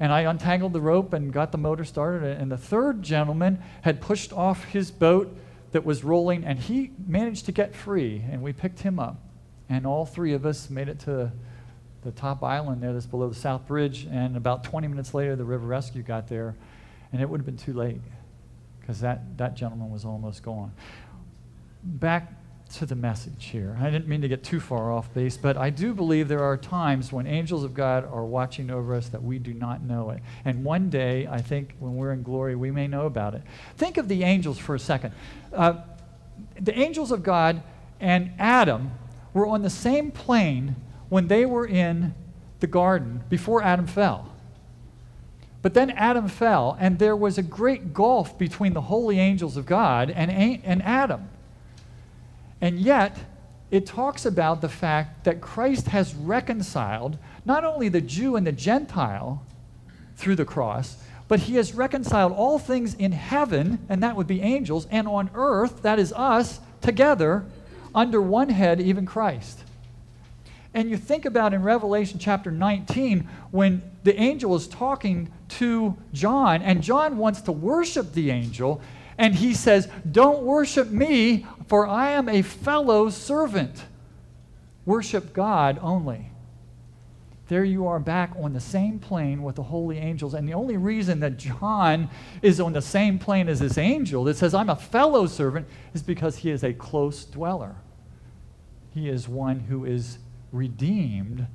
And 0.00 0.12
I 0.12 0.22
untangled 0.22 0.72
the 0.72 0.80
rope 0.80 1.12
and 1.12 1.32
got 1.32 1.52
the 1.52 1.58
motor 1.58 1.84
started. 1.84 2.38
And 2.38 2.50
the 2.50 2.56
third 2.56 3.02
gentleman 3.02 3.62
had 3.82 4.00
pushed 4.00 4.32
off 4.32 4.64
his 4.64 4.90
boat 4.90 5.36
that 5.72 5.84
was 5.84 6.02
rolling, 6.02 6.44
and 6.44 6.58
he 6.58 6.90
managed 7.06 7.46
to 7.46 7.52
get 7.52 7.74
free. 7.74 8.24
And 8.30 8.42
we 8.42 8.52
picked 8.52 8.80
him 8.80 8.98
up. 8.98 9.20
And 9.68 9.86
all 9.86 10.06
three 10.06 10.32
of 10.32 10.44
us 10.44 10.70
made 10.70 10.88
it 10.88 10.98
to 11.00 11.30
the 12.02 12.12
top 12.12 12.42
island 12.42 12.82
there 12.82 12.92
that's 12.92 13.06
below 13.06 13.28
the 13.28 13.34
South 13.34 13.66
Bridge. 13.66 14.06
And 14.10 14.36
about 14.36 14.64
20 14.64 14.88
minutes 14.88 15.14
later, 15.14 15.36
the 15.36 15.44
river 15.44 15.66
rescue 15.66 16.02
got 16.02 16.28
there 16.28 16.54
and 17.12 17.20
it 17.20 17.28
would 17.28 17.40
have 17.40 17.46
been 17.46 17.56
too 17.56 17.72
late 17.72 18.00
because 18.80 19.00
that, 19.00 19.36
that 19.38 19.54
gentleman 19.54 19.90
was 19.90 20.04
almost 20.04 20.42
gone. 20.42 20.72
Back 21.82 22.32
to 22.74 22.86
the 22.86 22.94
message 22.94 23.46
here. 23.46 23.76
I 23.80 23.90
didn't 23.90 24.06
mean 24.06 24.20
to 24.20 24.28
get 24.28 24.44
too 24.44 24.60
far 24.60 24.92
off 24.92 25.12
base, 25.12 25.36
but 25.36 25.56
I 25.56 25.70
do 25.70 25.92
believe 25.92 26.28
there 26.28 26.44
are 26.44 26.56
times 26.56 27.12
when 27.12 27.26
angels 27.26 27.64
of 27.64 27.74
God 27.74 28.04
are 28.04 28.24
watching 28.24 28.70
over 28.70 28.94
us 28.94 29.08
that 29.08 29.22
we 29.22 29.38
do 29.38 29.52
not 29.52 29.82
know 29.82 30.10
it. 30.10 30.22
And 30.44 30.64
one 30.64 30.88
day, 30.88 31.26
I 31.26 31.40
think 31.40 31.74
when 31.80 31.96
we're 31.96 32.12
in 32.12 32.22
glory, 32.22 32.54
we 32.54 32.70
may 32.70 32.86
know 32.86 33.06
about 33.06 33.34
it. 33.34 33.42
Think 33.76 33.96
of 33.96 34.06
the 34.06 34.22
angels 34.22 34.56
for 34.56 34.76
a 34.76 34.78
second. 34.78 35.12
Uh, 35.52 35.80
the 36.60 36.78
angels 36.78 37.10
of 37.10 37.24
God 37.24 37.60
and 37.98 38.32
Adam 38.38 38.92
were 39.34 39.46
on 39.46 39.62
the 39.62 39.70
same 39.70 40.12
plane 40.12 40.76
when 41.10 41.28
they 41.28 41.44
were 41.44 41.66
in 41.66 42.14
the 42.60 42.66
garden 42.66 43.22
before 43.28 43.62
Adam 43.62 43.86
fell. 43.86 44.32
But 45.62 45.74
then 45.74 45.90
Adam 45.90 46.28
fell, 46.28 46.76
and 46.80 46.98
there 46.98 47.16
was 47.16 47.36
a 47.36 47.42
great 47.42 47.92
gulf 47.92 48.38
between 48.38 48.72
the 48.72 48.80
holy 48.80 49.18
angels 49.20 49.58
of 49.58 49.66
God 49.66 50.10
and, 50.10 50.30
and 50.30 50.82
Adam. 50.82 51.28
And 52.62 52.78
yet, 52.78 53.18
it 53.70 53.86
talks 53.86 54.24
about 54.24 54.62
the 54.62 54.68
fact 54.68 55.24
that 55.24 55.40
Christ 55.40 55.88
has 55.88 56.14
reconciled 56.14 57.18
not 57.44 57.64
only 57.64 57.88
the 57.88 58.00
Jew 58.00 58.36
and 58.36 58.46
the 58.46 58.52
Gentile 58.52 59.44
through 60.16 60.36
the 60.36 60.44
cross, 60.44 60.96
but 61.28 61.40
he 61.40 61.56
has 61.56 61.74
reconciled 61.74 62.32
all 62.32 62.58
things 62.58 62.94
in 62.94 63.12
heaven, 63.12 63.78
and 63.88 64.02
that 64.02 64.16
would 64.16 64.26
be 64.26 64.40
angels, 64.40 64.86
and 64.90 65.06
on 65.06 65.30
earth, 65.34 65.82
that 65.82 65.98
is 65.98 66.12
us, 66.14 66.60
together 66.80 67.44
under 67.94 68.20
one 68.20 68.48
head, 68.48 68.80
even 68.80 69.06
Christ. 69.06 69.62
And 70.72 70.88
you 70.88 70.96
think 70.96 71.24
about 71.24 71.52
in 71.52 71.62
Revelation 71.62 72.18
chapter 72.18 72.50
19 72.50 73.28
when 73.50 73.82
the 74.04 74.18
angel 74.18 74.54
is 74.54 74.68
talking 74.68 75.32
to 75.48 75.96
John, 76.12 76.62
and 76.62 76.82
John 76.82 77.16
wants 77.16 77.40
to 77.42 77.52
worship 77.52 78.12
the 78.12 78.30
angel, 78.30 78.80
and 79.18 79.34
he 79.34 79.52
says, 79.52 79.88
Don't 80.10 80.42
worship 80.42 80.90
me, 80.90 81.46
for 81.66 81.86
I 81.86 82.10
am 82.10 82.28
a 82.28 82.42
fellow 82.42 83.10
servant. 83.10 83.84
Worship 84.86 85.32
God 85.32 85.78
only. 85.82 86.30
There 87.48 87.64
you 87.64 87.88
are 87.88 87.98
back 87.98 88.32
on 88.40 88.52
the 88.52 88.60
same 88.60 89.00
plane 89.00 89.42
with 89.42 89.56
the 89.56 89.64
holy 89.64 89.98
angels. 89.98 90.34
And 90.34 90.48
the 90.48 90.54
only 90.54 90.76
reason 90.76 91.18
that 91.18 91.36
John 91.36 92.08
is 92.42 92.60
on 92.60 92.72
the 92.72 92.80
same 92.80 93.18
plane 93.18 93.48
as 93.48 93.58
this 93.58 93.76
angel 93.76 94.22
that 94.24 94.36
says, 94.36 94.54
I'm 94.54 94.70
a 94.70 94.76
fellow 94.76 95.26
servant, 95.26 95.66
is 95.92 96.00
because 96.00 96.36
he 96.36 96.50
is 96.50 96.62
a 96.62 96.72
close 96.72 97.24
dweller. 97.24 97.74
He 98.94 99.08
is 99.08 99.28
one 99.28 99.58
who 99.58 99.84
is 99.84 100.18
redeemed 100.52 101.46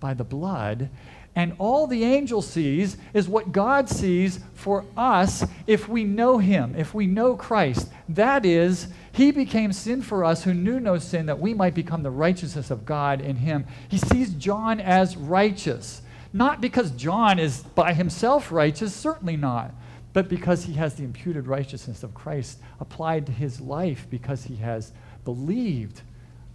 by 0.00 0.14
the 0.14 0.24
blood. 0.24 0.90
And 1.34 1.54
all 1.58 1.86
the 1.86 2.04
angel 2.04 2.42
sees 2.42 2.98
is 3.14 3.28
what 3.28 3.52
God 3.52 3.88
sees 3.88 4.40
for 4.54 4.84
us 4.96 5.44
if 5.66 5.88
we 5.88 6.04
know 6.04 6.38
Him, 6.38 6.74
if 6.76 6.92
we 6.92 7.06
know 7.06 7.36
Christ. 7.36 7.90
That 8.08 8.44
is, 8.44 8.88
He 9.12 9.30
became 9.30 9.72
sin 9.72 10.02
for 10.02 10.24
us 10.24 10.44
who 10.44 10.52
knew 10.52 10.78
no 10.78 10.98
sin, 10.98 11.26
that 11.26 11.40
we 11.40 11.54
might 11.54 11.74
become 11.74 12.02
the 12.02 12.10
righteousness 12.10 12.70
of 12.70 12.84
God 12.84 13.20
in 13.22 13.36
Him. 13.36 13.64
He 13.88 13.96
sees 13.96 14.34
John 14.34 14.78
as 14.80 15.16
righteous. 15.16 16.02
Not 16.32 16.60
because 16.60 16.90
John 16.92 17.38
is 17.38 17.58
by 17.74 17.92
himself 17.92 18.50
righteous, 18.50 18.94
certainly 18.94 19.36
not, 19.36 19.74
but 20.12 20.28
because 20.28 20.64
he 20.64 20.74
has 20.74 20.94
the 20.94 21.04
imputed 21.04 21.46
righteousness 21.46 22.02
of 22.02 22.14
Christ 22.14 22.58
applied 22.80 23.26
to 23.26 23.32
his 23.32 23.60
life 23.60 24.06
because 24.08 24.44
he 24.44 24.56
has 24.56 24.92
believed 25.24 26.02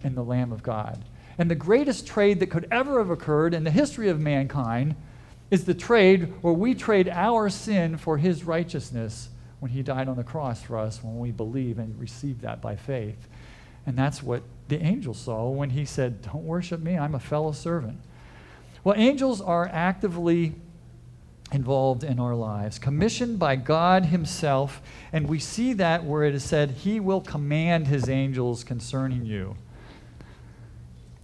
in 0.02 0.14
the 0.14 0.24
Lamb 0.24 0.52
of 0.52 0.62
God. 0.62 1.04
And 1.38 1.50
the 1.50 1.54
greatest 1.54 2.06
trade 2.06 2.40
that 2.40 2.50
could 2.50 2.66
ever 2.70 2.98
have 2.98 3.10
occurred 3.10 3.54
in 3.54 3.64
the 3.64 3.70
history 3.70 4.08
of 4.08 4.20
mankind 4.20 4.96
is 5.50 5.64
the 5.64 5.74
trade 5.74 6.32
where 6.42 6.52
we 6.52 6.74
trade 6.74 7.08
our 7.08 7.48
sin 7.48 7.96
for 7.96 8.18
his 8.18 8.44
righteousness 8.44 9.30
when 9.60 9.70
he 9.70 9.82
died 9.82 10.08
on 10.08 10.16
the 10.16 10.24
cross 10.24 10.62
for 10.62 10.76
us 10.76 11.02
when 11.02 11.18
we 11.18 11.30
believe 11.30 11.78
and 11.78 11.98
receive 11.98 12.40
that 12.42 12.60
by 12.60 12.76
faith. 12.76 13.28
And 13.86 13.96
that's 13.96 14.22
what 14.22 14.42
the 14.68 14.82
angel 14.82 15.14
saw 15.14 15.48
when 15.48 15.70
he 15.70 15.84
said, 15.84 16.22
Don't 16.22 16.44
worship 16.44 16.80
me, 16.80 16.98
I'm 16.98 17.14
a 17.14 17.20
fellow 17.20 17.52
servant. 17.52 18.00
Well, 18.84 18.94
angels 18.96 19.40
are 19.40 19.68
actively 19.72 20.54
involved 21.52 22.04
in 22.04 22.20
our 22.20 22.34
lives, 22.34 22.78
commissioned 22.78 23.38
by 23.38 23.56
God 23.56 24.06
Himself, 24.06 24.82
and 25.12 25.28
we 25.28 25.38
see 25.38 25.72
that 25.74 26.04
where 26.04 26.24
it 26.24 26.34
is 26.34 26.44
said, 26.44 26.72
He 26.72 27.00
will 27.00 27.20
command 27.20 27.86
His 27.86 28.08
angels 28.08 28.64
concerning 28.64 29.24
you. 29.24 29.56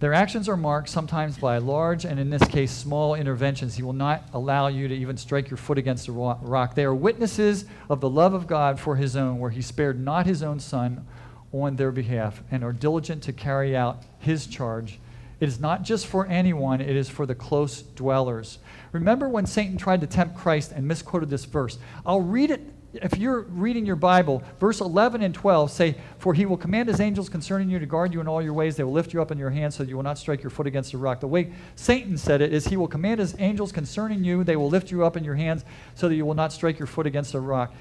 Their 0.01 0.13
actions 0.13 0.49
are 0.49 0.57
marked 0.57 0.89
sometimes 0.89 1.37
by 1.37 1.57
large 1.57 2.03
and, 2.03 2.19
in 2.19 2.29
this 2.29 2.45
case, 2.47 2.71
small 2.71 3.15
interventions. 3.15 3.75
He 3.75 3.83
will 3.83 3.93
not 3.93 4.27
allow 4.33 4.67
you 4.67 4.89
to 4.89 4.93
even 4.93 5.15
strike 5.15 5.49
your 5.49 5.57
foot 5.57 5.77
against 5.77 6.09
a 6.09 6.11
rock. 6.11 6.75
They 6.75 6.83
are 6.83 6.93
witnesses 6.93 7.65
of 7.89 8.01
the 8.01 8.09
love 8.09 8.33
of 8.33 8.45
God 8.45 8.77
for 8.77 8.97
His 8.97 9.15
own, 9.15 9.39
where 9.39 9.51
He 9.51 9.61
spared 9.61 9.97
not 9.97 10.25
His 10.25 10.43
own 10.43 10.59
Son 10.59 11.07
on 11.53 11.77
their 11.77 11.91
behalf 11.91 12.43
and 12.51 12.61
are 12.61 12.73
diligent 12.73 13.23
to 13.23 13.33
carry 13.33 13.75
out 13.75 14.03
His 14.19 14.47
charge. 14.47 14.99
It 15.39 15.47
is 15.47 15.59
not 15.61 15.83
just 15.83 16.07
for 16.07 16.25
anyone, 16.27 16.81
it 16.81 16.95
is 16.95 17.09
for 17.09 17.25
the 17.25 17.35
close 17.35 17.81
dwellers. 17.81 18.59
Remember 18.91 19.29
when 19.29 19.45
Satan 19.45 19.77
tried 19.77 20.01
to 20.01 20.07
tempt 20.07 20.37
Christ 20.37 20.73
and 20.73 20.87
misquoted 20.87 21.29
this 21.29 21.45
verse? 21.45 21.77
I'll 22.05 22.21
read 22.21 22.51
it 22.51 22.74
if 23.01 23.17
you're 23.17 23.41
reading 23.41 23.85
your 23.85 23.95
Bible, 23.95 24.43
verse 24.59 24.81
11 24.81 25.21
and 25.21 25.33
12 25.33 25.71
say, 25.71 25.95
For 26.17 26.33
he 26.33 26.45
will 26.45 26.57
command 26.57 26.89
his 26.89 26.99
angels 26.99 27.29
concerning 27.29 27.69
you 27.69 27.79
to 27.79 27.85
guard 27.85 28.13
you 28.13 28.21
in 28.21 28.27
all 28.27 28.41
your 28.41 28.53
ways. 28.53 28.75
They 28.75 28.83
will 28.83 28.91
lift 28.91 29.13
you 29.13 29.21
up 29.21 29.31
in 29.31 29.37
your 29.37 29.49
hands 29.49 29.75
so 29.75 29.83
that 29.83 29.89
you 29.89 29.95
will 29.95 30.03
not 30.03 30.17
strike 30.17 30.41
your 30.43 30.49
foot 30.49 30.67
against 30.67 30.93
a 30.93 30.97
rock. 30.97 31.19
The 31.19 31.27
way 31.27 31.51
Satan 31.75 32.17
said 32.17 32.41
it 32.41 32.53
is, 32.53 32.67
He 32.67 32.77
will 32.77 32.87
command 32.87 33.19
his 33.19 33.35
angels 33.39 33.71
concerning 33.71 34.23
you. 34.23 34.43
They 34.43 34.55
will 34.55 34.69
lift 34.69 34.91
you 34.91 35.05
up 35.05 35.17
in 35.17 35.23
your 35.23 35.35
hands 35.35 35.65
so 35.95 36.07
that 36.09 36.15
you 36.15 36.25
will 36.25 36.33
not 36.33 36.53
strike 36.53 36.79
your 36.79 36.87
foot 36.87 37.05
against 37.05 37.33
a 37.33 37.39
rock. 37.39 37.73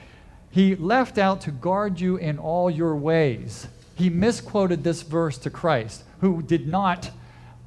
He 0.51 0.77
left 0.77 1.19
out 1.19 1.41
to 1.43 1.51
guard 1.51 2.01
you 2.01 2.17
in 2.17 2.39
all 2.39 2.71
your 2.71 2.97
ways. 2.97 3.67
He 3.97 4.11
misquoted 4.11 4.85
this 4.85 5.03
verse 5.03 5.39
to 5.39 5.51
Christ, 5.51 6.05
who 6.21 6.43
did 6.43 6.69
not 6.69 7.11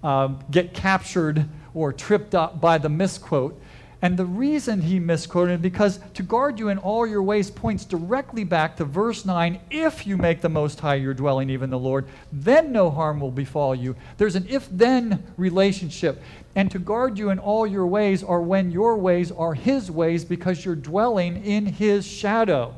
um, 0.04 0.40
get 0.52 0.74
captured 0.74 1.48
or 1.74 1.94
tripped 1.94 2.34
up 2.34 2.60
by 2.60 2.78
the 2.78 2.90
misquote 2.90 3.62
and 4.02 4.16
the 4.16 4.26
reason 4.26 4.82
he 4.82 5.00
misquoted 5.00 5.62
because 5.62 6.00
to 6.14 6.22
guard 6.22 6.60
you 6.60 6.70
in 6.70 6.78
all 6.78 7.08
your 7.08 7.24
ways 7.24 7.50
points 7.50 7.84
directly 7.84 8.44
back 8.44 8.76
to 8.78 8.86
verse 8.86 9.26
9 9.26 9.60
if 9.72 10.06
you 10.06 10.18
make 10.18 10.42
the 10.42 10.50
Most 10.50 10.80
High 10.80 10.96
your 10.96 11.16
dwelling, 11.16 11.50
even 11.50 11.72
the 11.72 11.80
Lord, 11.80 12.06
then 12.32 12.72
no 12.72 12.92
harm 12.92 13.20
will 13.20 13.32
befall 13.32 13.74
you. 13.74 13.96
There's 14.18 14.36
an 14.36 14.46
if 14.48 14.68
then 14.70 15.24
relationship. 15.36 16.22
And 16.56 16.70
to 16.72 16.80
guard 16.80 17.18
you 17.18 17.32
in 17.32 17.40
all 17.40 17.66
your 17.66 17.88
ways 17.88 18.24
are 18.24 18.42
when 18.42 18.72
your 18.72 18.98
ways 18.98 19.32
are 19.32 19.56
his 19.56 19.90
ways 19.90 20.24
because 20.24 20.64
you're 20.64 20.76
dwelling 20.76 21.44
in 21.44 21.66
his 21.66 22.06
shadow. 22.06 22.76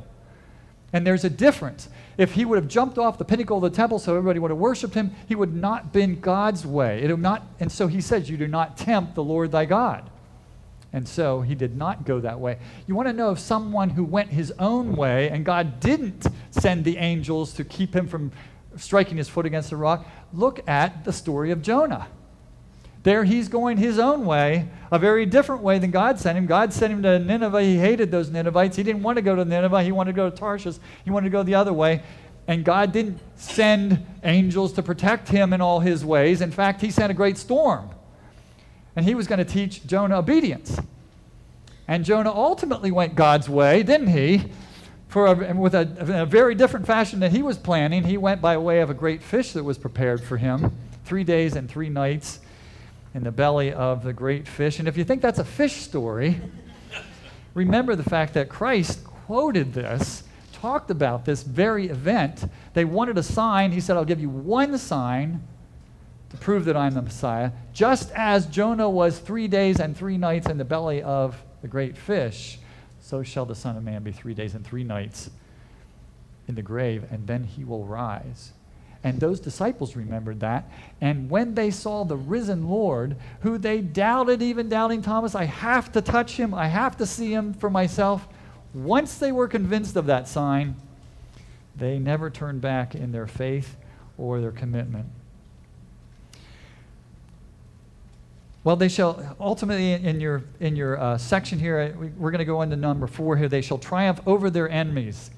And 0.94 1.06
there's 1.06 1.26
a 1.26 1.30
difference. 1.30 1.90
If 2.18 2.34
he 2.34 2.46
would 2.46 2.58
have 2.58 2.68
jumped 2.68 2.98
off 2.98 3.18
the 3.18 3.26
pinnacle 3.26 3.58
of 3.58 3.64
the 3.64 3.76
temple 3.76 4.00
so 4.00 4.16
everybody 4.16 4.40
would 4.40 4.52
have 4.52 4.58
worshiped 4.58 4.94
him, 4.94 5.12
he 5.28 5.36
would 5.36 5.54
not 5.54 5.92
been 5.92 6.20
God's 6.20 6.66
way. 6.66 7.04
It 7.04 7.12
would 7.12 7.22
not, 7.22 7.46
and 7.60 7.72
so 7.72 7.88
he 7.88 8.02
says, 8.02 8.30
You 8.30 8.38
do 8.38 8.48
not 8.48 8.78
tempt 8.78 9.16
the 9.16 9.24
Lord 9.24 9.52
thy 9.52 9.66
God. 9.66 10.10
And 10.92 11.08
so 11.08 11.42
he 11.42 11.54
did 11.54 11.78
not 11.78 12.06
go 12.06 12.20
that 12.20 12.40
way. 12.40 12.58
You 12.88 12.96
want 12.96 13.08
to 13.08 13.14
know 13.14 13.32
if 13.32 13.40
someone 13.40 13.92
who 13.92 14.04
went 14.04 14.30
his 14.32 14.52
own 14.58 14.96
way 14.96 15.30
and 15.30 15.46
God 15.46 15.80
didn't 15.80 16.26
send 16.50 16.84
the 16.84 16.98
angels 16.98 17.54
to 17.54 17.64
keep 17.64 17.96
him 17.96 18.08
from 18.08 18.32
striking 18.76 19.18
his 19.18 19.30
foot 19.30 19.46
against 19.46 19.70
the 19.70 19.76
rock? 19.76 20.08
Look 20.34 20.68
at 20.68 21.06
the 21.06 21.14
story 21.14 21.52
of 21.52 21.62
Jonah. 21.62 22.08
There 23.04 23.24
he's 23.24 23.48
going 23.48 23.78
his 23.78 23.98
own 23.98 24.26
way, 24.26 24.68
a 24.92 25.00
very 25.00 25.26
different 25.26 25.62
way 25.62 25.80
than 25.80 25.92
God 25.92 26.20
sent 26.20 26.38
him. 26.38 26.48
God 26.48 26.74
sent 26.74 26.92
him 26.92 27.04
to 27.04 27.20
Nineveh. 27.20 27.62
He 27.62 27.78
hated 27.78 28.12
those 28.12 28.30
Ninevites. 28.30 28.76
He 28.76 28.84
didn't 28.84 29.04
want 29.04 29.16
to 29.18 29.22
go 29.22 29.36
to 29.36 29.46
Nineveh. 29.46 29.84
He 29.84 29.92
wanted 29.92 30.14
to 30.14 30.16
go 30.16 30.30
to 30.30 30.36
Tarshish. 30.36 30.76
He 31.06 31.12
wanted 31.12 31.26
to 31.26 31.32
go 31.32 31.44
the 31.44 31.56
other 31.56 31.72
way. 31.72 32.04
And 32.48 32.66
God 32.66 32.92
didn't 32.92 33.20
send 33.36 34.06
angels 34.24 34.74
to 34.74 34.84
protect 34.84 35.30
him 35.30 35.54
in 35.54 35.62
all 35.62 35.80
his 35.80 36.04
ways. 36.04 36.42
In 36.42 36.52
fact, 36.52 36.82
he 36.82 36.90
sent 36.90 37.12
a 37.12 37.14
great 37.14 37.38
storm 37.38 37.90
and 39.00 39.08
he 39.08 39.16
was 39.16 39.28
going 39.28 39.40
to 39.40 39.46
teach 39.46 39.88
Jonah 39.88 40.18
obedience. 40.18 40.78
And 41.88 42.04
Jonah 42.04 42.34
ultimately 42.36 42.92
went 42.92 43.16
God's 43.16 43.48
way, 43.48 43.82
didn't 43.82 44.08
he? 44.08 44.52
For 45.08 45.28
a, 45.28 45.54
with 45.56 45.74
a, 45.74 45.90
a, 46.00 46.26
very 46.26 46.54
different 46.54 46.86
fashion 46.86 47.22
than 47.22 47.32
he 47.32 47.42
was 47.42 47.58
planning. 47.58 48.04
He 48.04 48.18
went 48.18 48.42
by 48.42 48.58
way 48.58 48.82
of 48.82 48.90
a 48.90 48.94
great 48.94 49.24
fish 49.24 49.54
that 49.54 49.64
was 49.64 49.78
prepared 49.78 50.22
for 50.22 50.36
him, 50.36 50.76
three 51.06 51.24
days 51.24 51.56
and 51.56 51.70
three 51.70 51.88
nights 51.88 52.42
in 53.14 53.24
the 53.24 53.32
belly 53.32 53.72
of 53.72 54.04
the 54.04 54.12
great 54.12 54.46
fish. 54.50 54.80
And 54.80 54.88
if 54.90 54.98
you 54.98 55.06
think 55.06 55.22
that's 55.22 55.40
a 55.40 55.46
fish 55.46 55.78
story, 55.78 56.42
remember 57.54 57.96
the 57.96 58.04
fact 58.04 58.34
that 58.34 58.50
Christ 58.50 59.02
quoted 59.06 59.74
this, 59.74 60.24
talked 60.52 60.92
about 60.92 61.24
this 61.24 61.44
very 61.44 61.88
event. 61.88 62.44
They 62.74 62.84
wanted 62.84 63.18
a 63.18 63.24
sign. 63.24 63.72
He 63.72 63.80
said, 63.80 63.96
I'll 63.96 64.04
give 64.04 64.20
you 64.20 64.30
one 64.30 64.78
sign 64.78 65.42
to 66.30 66.38
prove 66.38 66.66
that 66.66 66.78
I'm 66.78 66.94
the 66.94 67.02
Messiah, 67.02 67.52
just 67.74 68.12
as 68.12 68.46
Jonah 68.46 68.90
was 68.90 69.20
three 69.20 69.48
days 69.48 69.80
and 69.80 69.98
three 69.98 70.18
nights 70.18 70.48
in 70.48 70.58
the 70.58 70.66
belly 70.66 71.02
of 71.02 71.42
the 71.62 71.68
great 71.68 71.98
fish, 71.98 72.60
so 73.02 73.24
shall 73.24 73.46
the 73.46 73.56
Son 73.56 73.76
of 73.76 73.84
Man 73.84 74.04
be 74.04 74.12
three 74.12 74.34
days 74.34 74.54
and 74.54 74.66
three 74.66 74.84
nights 74.84 75.30
in 76.48 76.56
the 76.56 76.62
grave, 76.62 77.06
and 77.12 77.26
then 77.28 77.44
he 77.44 77.64
will 77.64 77.86
rise. 77.86 78.54
And 79.04 79.20
those 79.20 79.40
disciples 79.40 79.96
remembered 79.96 80.42
that. 80.42 80.70
And 81.00 81.30
when 81.30 81.56
they 81.56 81.72
saw 81.72 82.04
the 82.04 82.18
risen 82.18 82.68
Lord, 82.68 83.16
who 83.42 83.58
they 83.58 83.80
doubted, 83.80 84.42
even 84.42 84.68
doubting 84.68 85.02
Thomas, 85.02 85.36
I 85.36 85.46
have 85.46 85.92
to 85.94 86.02
touch 86.02 86.34
him, 86.34 86.54
I 86.54 86.68
have 86.68 86.98
to 86.98 87.06
see 87.06 87.34
him 87.34 87.54
for 87.54 87.70
myself. 87.70 88.28
Once 88.74 89.18
they 89.18 89.32
were 89.32 89.48
convinced 89.48 89.96
of 89.96 90.08
that 90.08 90.28
sign, 90.28 90.76
they 91.76 91.98
never 91.98 92.30
turned 92.30 92.62
back 92.62 92.94
in 92.94 93.12
their 93.12 93.28
faith 93.28 93.78
or 94.18 94.42
their 94.42 94.52
commitment. 94.52 95.08
Well, 98.64 98.76
they 98.76 98.90
shall 98.90 99.36
ultimately, 99.40 99.94
in 99.94 100.20
your, 100.20 100.44
in 100.60 100.76
your 100.76 101.00
uh, 101.00 101.18
section 101.18 101.60
here, 101.60 101.96
we're 102.18 102.32
going 102.32 102.40
to 102.40 102.46
go 102.46 102.62
into 102.62 102.76
number 102.76 103.08
four 103.08 103.38
here. 103.38 103.48
They 103.48 103.62
shall 103.62 103.78
triumph 103.78 104.20
over 104.26 104.50
their 104.50 104.70
enemies. 104.70 105.32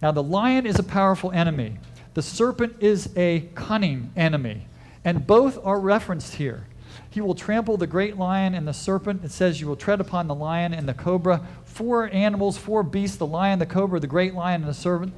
Now, 0.00 0.12
the 0.12 0.22
lion 0.22 0.66
is 0.66 0.78
a 0.78 0.84
powerful 0.84 1.32
enemy, 1.32 1.78
the 2.14 2.22
serpent 2.22 2.76
is 2.80 3.10
a 3.16 3.48
cunning 3.54 4.12
enemy, 4.16 4.66
and 5.04 5.26
both 5.26 5.58
are 5.64 5.80
referenced 5.80 6.36
here. 6.36 6.66
He 7.10 7.20
will 7.20 7.34
trample 7.34 7.76
the 7.76 7.86
great 7.86 8.16
lion 8.16 8.54
and 8.54 8.68
the 8.68 8.74
serpent. 8.74 9.24
It 9.24 9.30
says, 9.30 9.60
You 9.60 9.66
will 9.66 9.76
tread 9.76 10.00
upon 10.00 10.28
the 10.28 10.34
lion 10.34 10.72
and 10.72 10.88
the 10.88 10.94
cobra. 10.94 11.46
Four 11.64 12.10
animals, 12.10 12.58
four 12.58 12.82
beasts 12.82 13.16
the 13.16 13.26
lion, 13.26 13.58
the 13.58 13.66
cobra, 13.66 13.98
the 14.00 14.06
great 14.06 14.34
lion, 14.34 14.62
and 14.62 14.70
the 14.70 14.74
serpent. 14.74 15.14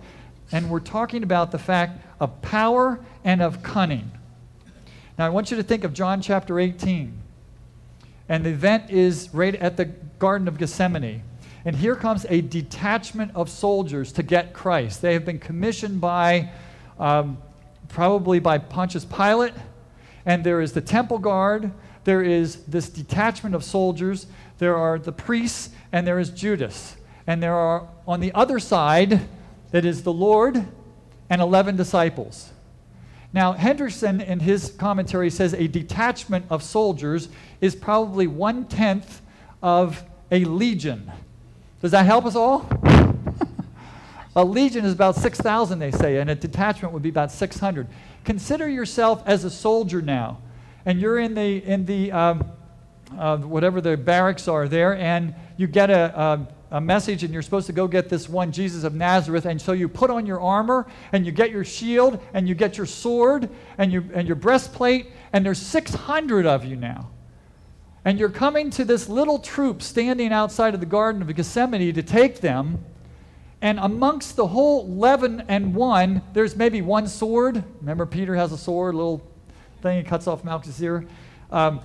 And 0.51 0.71
we're 0.71 0.81
talking 0.81 1.23
about 1.23 1.51
the 1.51 1.59
fact 1.59 2.01
of 2.21 2.41
power 2.41 3.01
and 3.25 3.43
of 3.43 3.63
cunning. 3.63 4.11
Now, 5.19 5.27
I 5.27 5.29
want 5.29 5.51
you 5.51 5.57
to 5.57 5.63
think 5.63 5.85
of 5.85 5.93
John 5.93 6.23
chapter 6.23 6.59
18. 6.61 7.18
And 8.29 8.45
the 8.45 8.51
event 8.51 8.91
is 8.91 9.31
right 9.33 9.55
at 9.55 9.77
the 9.77 9.87
Garden 10.19 10.49
of 10.49 10.59
Gethsemane. 10.59 11.23
And 11.65 11.77
here 11.77 11.97
comes 11.97 12.27
a 12.29 12.41
detachment 12.41 13.33
of 13.35 13.51
soldiers 13.51 14.13
to 14.13 14.23
get 14.23 14.53
Christ. 14.53 15.03
They 15.03 15.13
have 15.13 15.25
been 15.25 15.39
commissioned 15.39 16.01
by, 16.01 16.51
um, 16.99 17.39
probably 17.89 18.39
by 18.39 18.59
Pontius 18.59 19.05
Pilate. 19.05 19.55
And 20.25 20.45
there 20.45 20.61
is 20.61 20.73
the 20.73 20.81
temple 20.81 21.19
guard. 21.19 21.73
There 22.05 22.23
is 22.23 22.65
this 22.65 22.89
detachment 22.89 23.55
of 23.55 23.65
soldiers. 23.65 24.27
There 24.59 24.77
are 24.77 24.99
the 24.99 25.13
priests, 25.13 25.71
and 25.93 26.07
there 26.07 26.19
is 26.19 26.31
Judas. 26.31 26.97
And 27.27 27.43
there 27.43 27.55
are, 27.55 27.89
on 28.07 28.21
the 28.21 28.33
other 28.33 28.59
side, 28.59 29.29
it 29.73 29.85
is 29.85 30.03
the 30.03 30.13
Lord 30.13 30.65
and 31.31 31.43
11 31.43 31.77
disciples. 31.77 32.51
Now, 33.33 33.53
Henderson, 33.53 34.21
in 34.21 34.41
his 34.41 34.71
commentary, 34.79 35.31
says 35.31 35.53
a 35.53 35.67
detachment 35.67 36.47
of 36.49 36.63
soldiers 36.63 37.29
is 37.61 37.77
probably 37.77 38.27
one 38.27 38.65
tenth 38.65 39.21
of 39.63 40.03
a 40.31 40.45
legion. 40.45 41.11
Does 41.83 41.91
that 41.91 42.07
help 42.07 42.25
us 42.25 42.35
all? 42.35 42.67
a 44.37 44.45
legion 44.45 44.85
is 44.85 44.93
about 44.93 45.15
6,000, 45.17 45.79
they 45.79 45.91
say, 45.91 46.17
and 46.17 46.31
a 46.31 46.35
detachment 46.35 46.95
would 46.95 47.03
be 47.03 47.11
about 47.11 47.31
600. 47.31 47.87
Consider 48.25 48.69
yourself 48.69 49.23
as 49.27 49.45
a 49.45 49.51
soldier 49.51 50.01
now, 50.01 50.39
and 50.87 51.01
you're 51.01 51.19
in 51.19 51.35
the, 51.35 51.65
in 51.65 51.85
the 51.85 52.11
um, 52.13 52.51
uh, 53.17 53.37
whatever 53.39 53.81
the 53.81 53.97
barracks 53.97 54.49
are 54.49 54.69
there, 54.69 54.95
and 54.97 55.35
you 55.57 55.67
get 55.67 55.91
a, 55.91 56.19
a 56.19 56.49
a 56.71 56.81
message 56.81 57.25
and 57.25 57.33
you're 57.33 57.43
supposed 57.43 57.67
to 57.67 57.73
go 57.73 57.89
get 57.89 58.09
this 58.09 58.29
one 58.29 58.53
Jesus 58.53 58.85
of 58.85 58.95
Nazareth. 58.95 59.47
And 59.47 59.61
so 59.61 59.73
you 59.73 59.89
put 59.89 60.11
on 60.11 60.27
your 60.27 60.41
armor 60.41 60.87
and 61.13 61.25
you 61.25 61.33
get 61.33 61.51
your 61.51 61.65
shield 61.65 62.21
and 62.35 62.49
you 62.49 62.55
get 62.55 62.77
your 62.77 62.87
sword 62.87 63.49
and, 63.79 63.93
you, 63.93 64.09
and 64.13 64.27
your 64.27 64.37
breastplate, 64.37 65.07
and 65.33 65.45
there's 65.45 65.61
600 65.61 66.47
of 66.47 66.65
you 66.65 66.77
now. 66.77 67.11
And 68.05 68.19
you're 68.19 68.31
coming 68.31 68.71
to 68.71 68.85
this 68.85 69.09
little 69.09 69.39
troop 69.39 69.83
standing 69.83 70.33
outside 70.33 70.75
of 70.75 70.81
the 70.81 70.87
Garden 70.87 71.21
of 71.23 71.35
Gethsemane 71.35 71.95
to 71.95 72.03
take 72.03 72.41
them. 72.41 72.85
And 73.61 73.79
amongst 73.81 74.37
the 74.37 74.47
whole 74.47 74.85
11 74.87 75.45
and 75.49 75.75
1, 75.75 76.23
there's 76.33 76.55
maybe 76.55 76.81
one 76.81 77.09
sword. 77.09 77.63
Remember, 77.81 78.07
Peter 78.07 78.35
has 78.37 78.53
a 78.53 78.59
sword, 78.59 78.95
little 78.95 79.27
thing, 79.83 79.99
he 79.99 80.09
cuts 80.09 80.27
off 80.27 80.45
Malchus' 80.45 80.81
ear. 80.81 81.07
Um, 81.51 81.81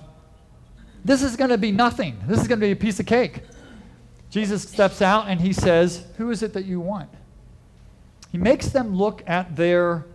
this 1.04 1.22
is 1.22 1.36
going 1.36 1.50
to 1.50 1.58
be 1.58 1.72
nothing. 1.72 2.16
This 2.26 2.40
is 2.40 2.48
going 2.48 2.60
to 2.60 2.66
be 2.66 2.72
a 2.72 2.76
piece 2.76 3.00
of 3.00 3.06
cake. 3.06 3.42
Jesus 4.34 4.62
steps 4.62 5.00
out 5.00 5.28
and 5.28 5.40
he 5.40 5.52
says, 5.52 6.04
Who 6.16 6.32
is 6.32 6.42
it 6.42 6.54
that 6.54 6.64
you 6.64 6.80
want? 6.80 7.08
He 8.32 8.36
makes 8.36 8.66
them 8.66 8.96
look 8.96 9.22
at 9.28 9.54
their 9.54 10.06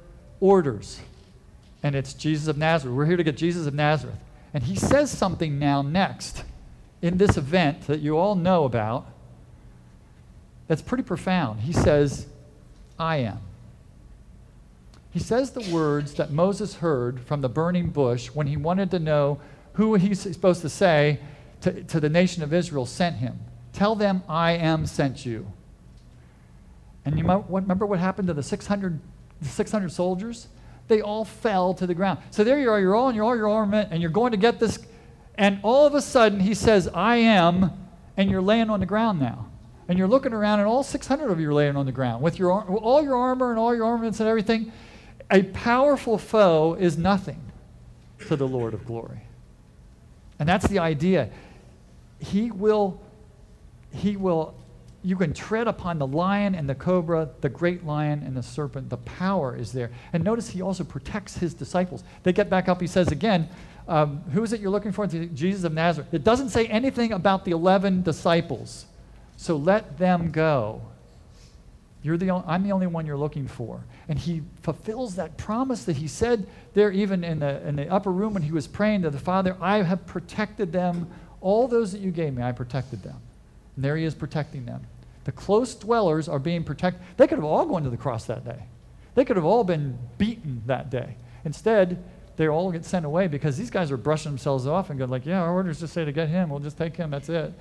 orders. 0.41 0.99
And 1.83 1.95
it's 1.95 2.13
Jesus 2.13 2.49
of 2.49 2.57
Nazareth. 2.57 2.97
We're 2.97 3.05
here 3.05 3.15
to 3.15 3.23
get 3.23 3.37
Jesus 3.37 3.65
of 3.65 3.73
Nazareth. 3.73 4.17
And 4.53 4.61
he 4.61 4.75
says 4.75 5.09
something 5.09 5.57
now 5.57 5.81
next 5.81 6.43
in 7.01 7.17
this 7.17 7.37
event 7.37 7.87
that 7.87 8.01
you 8.01 8.17
all 8.17 8.35
know 8.35 8.65
about 8.65 9.07
that's 10.67 10.81
pretty 10.81 11.03
profound. 11.03 11.61
He 11.61 11.71
says, 11.71 12.27
I 12.99 13.19
am. 13.19 13.39
He 15.11 15.19
says 15.19 15.51
the 15.51 15.73
words 15.73 16.15
that 16.15 16.29
Moses 16.29 16.75
heard 16.75 17.21
from 17.21 17.39
the 17.39 17.47
burning 17.47 17.87
bush 17.87 18.27
when 18.27 18.47
he 18.47 18.57
wanted 18.57 18.91
to 18.91 18.99
know 18.99 19.39
who 19.75 19.95
he's 19.95 20.19
supposed 20.19 20.59
to 20.63 20.69
say 20.69 21.19
to, 21.61 21.85
to 21.85 22.01
the 22.01 22.09
nation 22.09 22.43
of 22.43 22.53
Israel 22.53 22.85
sent 22.85 23.15
him. 23.15 23.39
Tell 23.73 23.95
them, 23.95 24.23
I 24.27 24.53
am 24.53 24.85
sent 24.85 25.25
you. 25.25 25.51
And 27.05 27.17
you 27.17 27.23
might, 27.23 27.43
remember 27.49 27.85
what 27.85 27.99
happened 27.99 28.27
to 28.27 28.33
the 28.33 28.43
600, 28.43 28.99
the 29.41 29.47
600 29.47 29.91
soldiers? 29.91 30.47
They 30.87 31.01
all 31.01 31.25
fell 31.25 31.73
to 31.75 31.87
the 31.87 31.93
ground. 31.93 32.19
So 32.31 32.43
there 32.43 32.59
you 32.59 32.69
are, 32.69 32.79
you're 32.79 32.95
all 32.95 33.09
in 33.09 33.15
your, 33.15 33.25
all 33.25 33.35
your 33.35 33.49
armament, 33.49 33.89
and 33.91 34.01
you're 34.01 34.11
going 34.11 34.31
to 34.31 34.37
get 34.37 34.59
this. 34.59 34.79
And 35.35 35.59
all 35.63 35.85
of 35.85 35.93
a 35.93 36.01
sudden, 36.01 36.39
he 36.39 36.53
says, 36.53 36.87
I 36.87 37.17
am, 37.17 37.71
and 38.17 38.29
you're 38.29 38.41
laying 38.41 38.69
on 38.69 38.79
the 38.79 38.85
ground 38.85 39.19
now 39.19 39.49
and 39.89 39.97
you're 39.97 40.07
looking 40.07 40.33
around, 40.33 40.59
and 40.59 40.67
all 40.67 40.83
600 40.83 41.31
of 41.31 41.39
you 41.39 41.49
are 41.49 41.53
laying 41.53 41.75
on 41.75 41.87
the 41.87 41.91
ground 41.91 42.21
with 42.21 42.37
your, 42.37 42.51
all 42.51 43.01
your 43.01 43.15
armor 43.15 43.49
and 43.49 43.57
all 43.57 43.75
your 43.75 43.85
armaments 43.85 44.19
and 44.19 44.29
everything. 44.29 44.71
A 45.31 45.41
powerful 45.41 46.19
foe 46.19 46.75
is 46.75 46.95
nothing 46.95 47.41
to 48.27 48.35
the 48.35 48.47
Lord 48.47 48.75
of 48.75 48.85
glory. 48.85 49.21
And 50.37 50.47
that's 50.47 50.67
the 50.67 50.77
idea. 50.77 51.31
He 52.19 52.51
will, 52.51 53.01
he 53.91 54.17
will, 54.17 54.55
you 55.03 55.15
can 55.15 55.33
tread 55.33 55.67
upon 55.67 55.99
the 55.99 56.07
lion 56.07 56.55
and 56.55 56.69
the 56.69 56.75
cobra, 56.75 57.29
the 57.41 57.49
great 57.49 57.85
lion 57.85 58.23
and 58.23 58.35
the 58.35 58.43
serpent. 58.43 58.89
The 58.89 58.97
power 58.97 59.55
is 59.55 59.71
there. 59.71 59.91
And 60.13 60.23
notice 60.23 60.49
he 60.49 60.61
also 60.61 60.83
protects 60.83 61.37
his 61.37 61.53
disciples. 61.53 62.03
They 62.23 62.33
get 62.33 62.49
back 62.49 62.67
up, 62.69 62.81
he 62.81 62.87
says 62.87 63.09
again, 63.09 63.49
um, 63.87 64.21
who 64.31 64.43
is 64.43 64.53
it 64.53 64.61
you're 64.61 64.69
looking 64.69 64.91
for? 64.91 65.07
Jesus 65.07 65.63
of 65.63 65.73
Nazareth. 65.73 66.13
It 66.13 66.23
doesn't 66.23 66.49
say 66.49 66.67
anything 66.67 67.11
about 67.11 67.43
the 67.43 67.51
11 67.51 68.03
disciples. 68.03 68.85
So 69.35 69.55
let 69.55 69.97
them 69.97 70.31
go. 70.31 70.81
You're 72.03 72.17
the 72.17 72.29
only, 72.29 72.45
I'm 72.47 72.63
the 72.63 72.71
only 72.71 72.87
one 72.87 73.05
you're 73.05 73.17
looking 73.17 73.47
for. 73.47 73.83
And 74.07 74.17
he 74.17 74.43
fulfills 74.61 75.15
that 75.15 75.37
promise 75.37 75.83
that 75.85 75.97
he 75.97 76.07
said 76.07 76.47
there, 76.73 76.91
even 76.91 77.23
in 77.23 77.39
the, 77.39 77.67
in 77.67 77.75
the 77.75 77.89
upper 77.89 78.11
room 78.11 78.33
when 78.33 78.43
he 78.43 78.51
was 78.51 78.67
praying 78.67 79.01
to 79.01 79.09
the 79.09 79.19
Father, 79.19 79.57
I 79.59 79.81
have 79.81 80.05
protected 80.05 80.71
them. 80.71 81.09
All 81.41 81.67
those 81.67 81.91
that 81.91 81.99
you 81.99 82.11
gave 82.11 82.33
me, 82.33 82.43
I 82.43 82.51
protected 82.51 83.01
them. 83.01 83.19
And 83.79 83.83
there 83.83 83.95
he 83.95 84.03
is 84.03 84.13
protecting 84.13 84.65
them. 84.65 84.85
The 85.23 85.31
close 85.31 85.75
dwellers 85.75 86.27
are 86.27 86.39
being 86.39 86.63
protected. 86.63 87.01
They 87.17 87.27
could 87.27 87.37
have 87.37 87.45
all 87.45 87.65
gone 87.65 87.83
to 87.83 87.89
the 87.89 87.97
cross 87.97 88.25
that 88.25 88.43
day, 88.43 88.63
they 89.15 89.25
could 89.25 89.37
have 89.37 89.45
all 89.45 89.63
been 89.63 89.97
beaten 90.17 90.63
that 90.65 90.89
day. 90.89 91.15
Instead, 91.45 92.03
they 92.35 92.47
all 92.47 92.71
get 92.71 92.85
sent 92.85 93.05
away 93.05 93.27
because 93.27 93.57
these 93.57 93.69
guys 93.69 93.91
are 93.91 93.97
brushing 93.97 94.31
themselves 94.31 94.65
off 94.65 94.89
and 94.89 94.97
going 94.97 95.11
like, 95.11 95.25
yeah, 95.25 95.41
our 95.41 95.51
orders 95.51 95.79
just 95.79 95.93
say 95.93 96.05
to 96.05 96.11
get 96.11 96.29
him. 96.29 96.49
We'll 96.49 96.59
just 96.59 96.77
take 96.77 96.95
him. 96.95 97.09
That's 97.11 97.27
it 97.27 97.53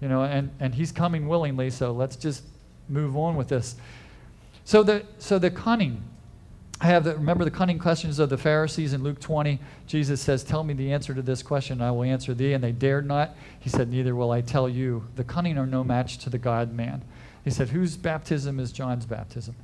you 0.00 0.08
know, 0.08 0.22
and, 0.22 0.50
and 0.60 0.74
he's 0.74 0.92
coming 0.92 1.26
willingly, 1.26 1.70
so 1.70 1.92
let's 1.92 2.16
just 2.16 2.42
move 2.88 3.16
on 3.16 3.36
with 3.36 3.48
this. 3.48 3.76
So 4.64 4.82
the, 4.82 5.04
so 5.18 5.38
the 5.38 5.50
cunning, 5.50 6.02
I 6.80 6.86
have 6.86 7.04
the, 7.04 7.14
remember 7.14 7.44
the 7.44 7.50
cunning 7.50 7.78
questions 7.78 8.18
of 8.18 8.28
the 8.28 8.36
Pharisees 8.36 8.92
in 8.92 9.02
Luke 9.02 9.18
20. 9.18 9.58
Jesus 9.86 10.20
says, 10.20 10.44
Tell 10.44 10.62
me 10.62 10.74
the 10.74 10.92
answer 10.92 11.14
to 11.14 11.22
this 11.22 11.42
question, 11.42 11.74
and 11.74 11.82
I 11.82 11.90
will 11.90 12.02
answer 12.02 12.34
thee. 12.34 12.52
And 12.52 12.62
they 12.62 12.72
dared 12.72 13.06
not. 13.06 13.34
He 13.58 13.70
said, 13.70 13.90
Neither 13.90 14.14
will 14.14 14.30
I 14.30 14.42
tell 14.42 14.68
you. 14.68 15.06
The 15.16 15.24
cunning 15.24 15.56
are 15.56 15.66
no 15.66 15.82
match 15.82 16.18
to 16.18 16.30
the 16.30 16.38
God 16.38 16.74
man. 16.74 17.02
He 17.44 17.50
said, 17.50 17.70
Whose 17.70 17.96
baptism 17.96 18.60
is 18.60 18.72
John's 18.72 19.06
baptism? 19.06 19.56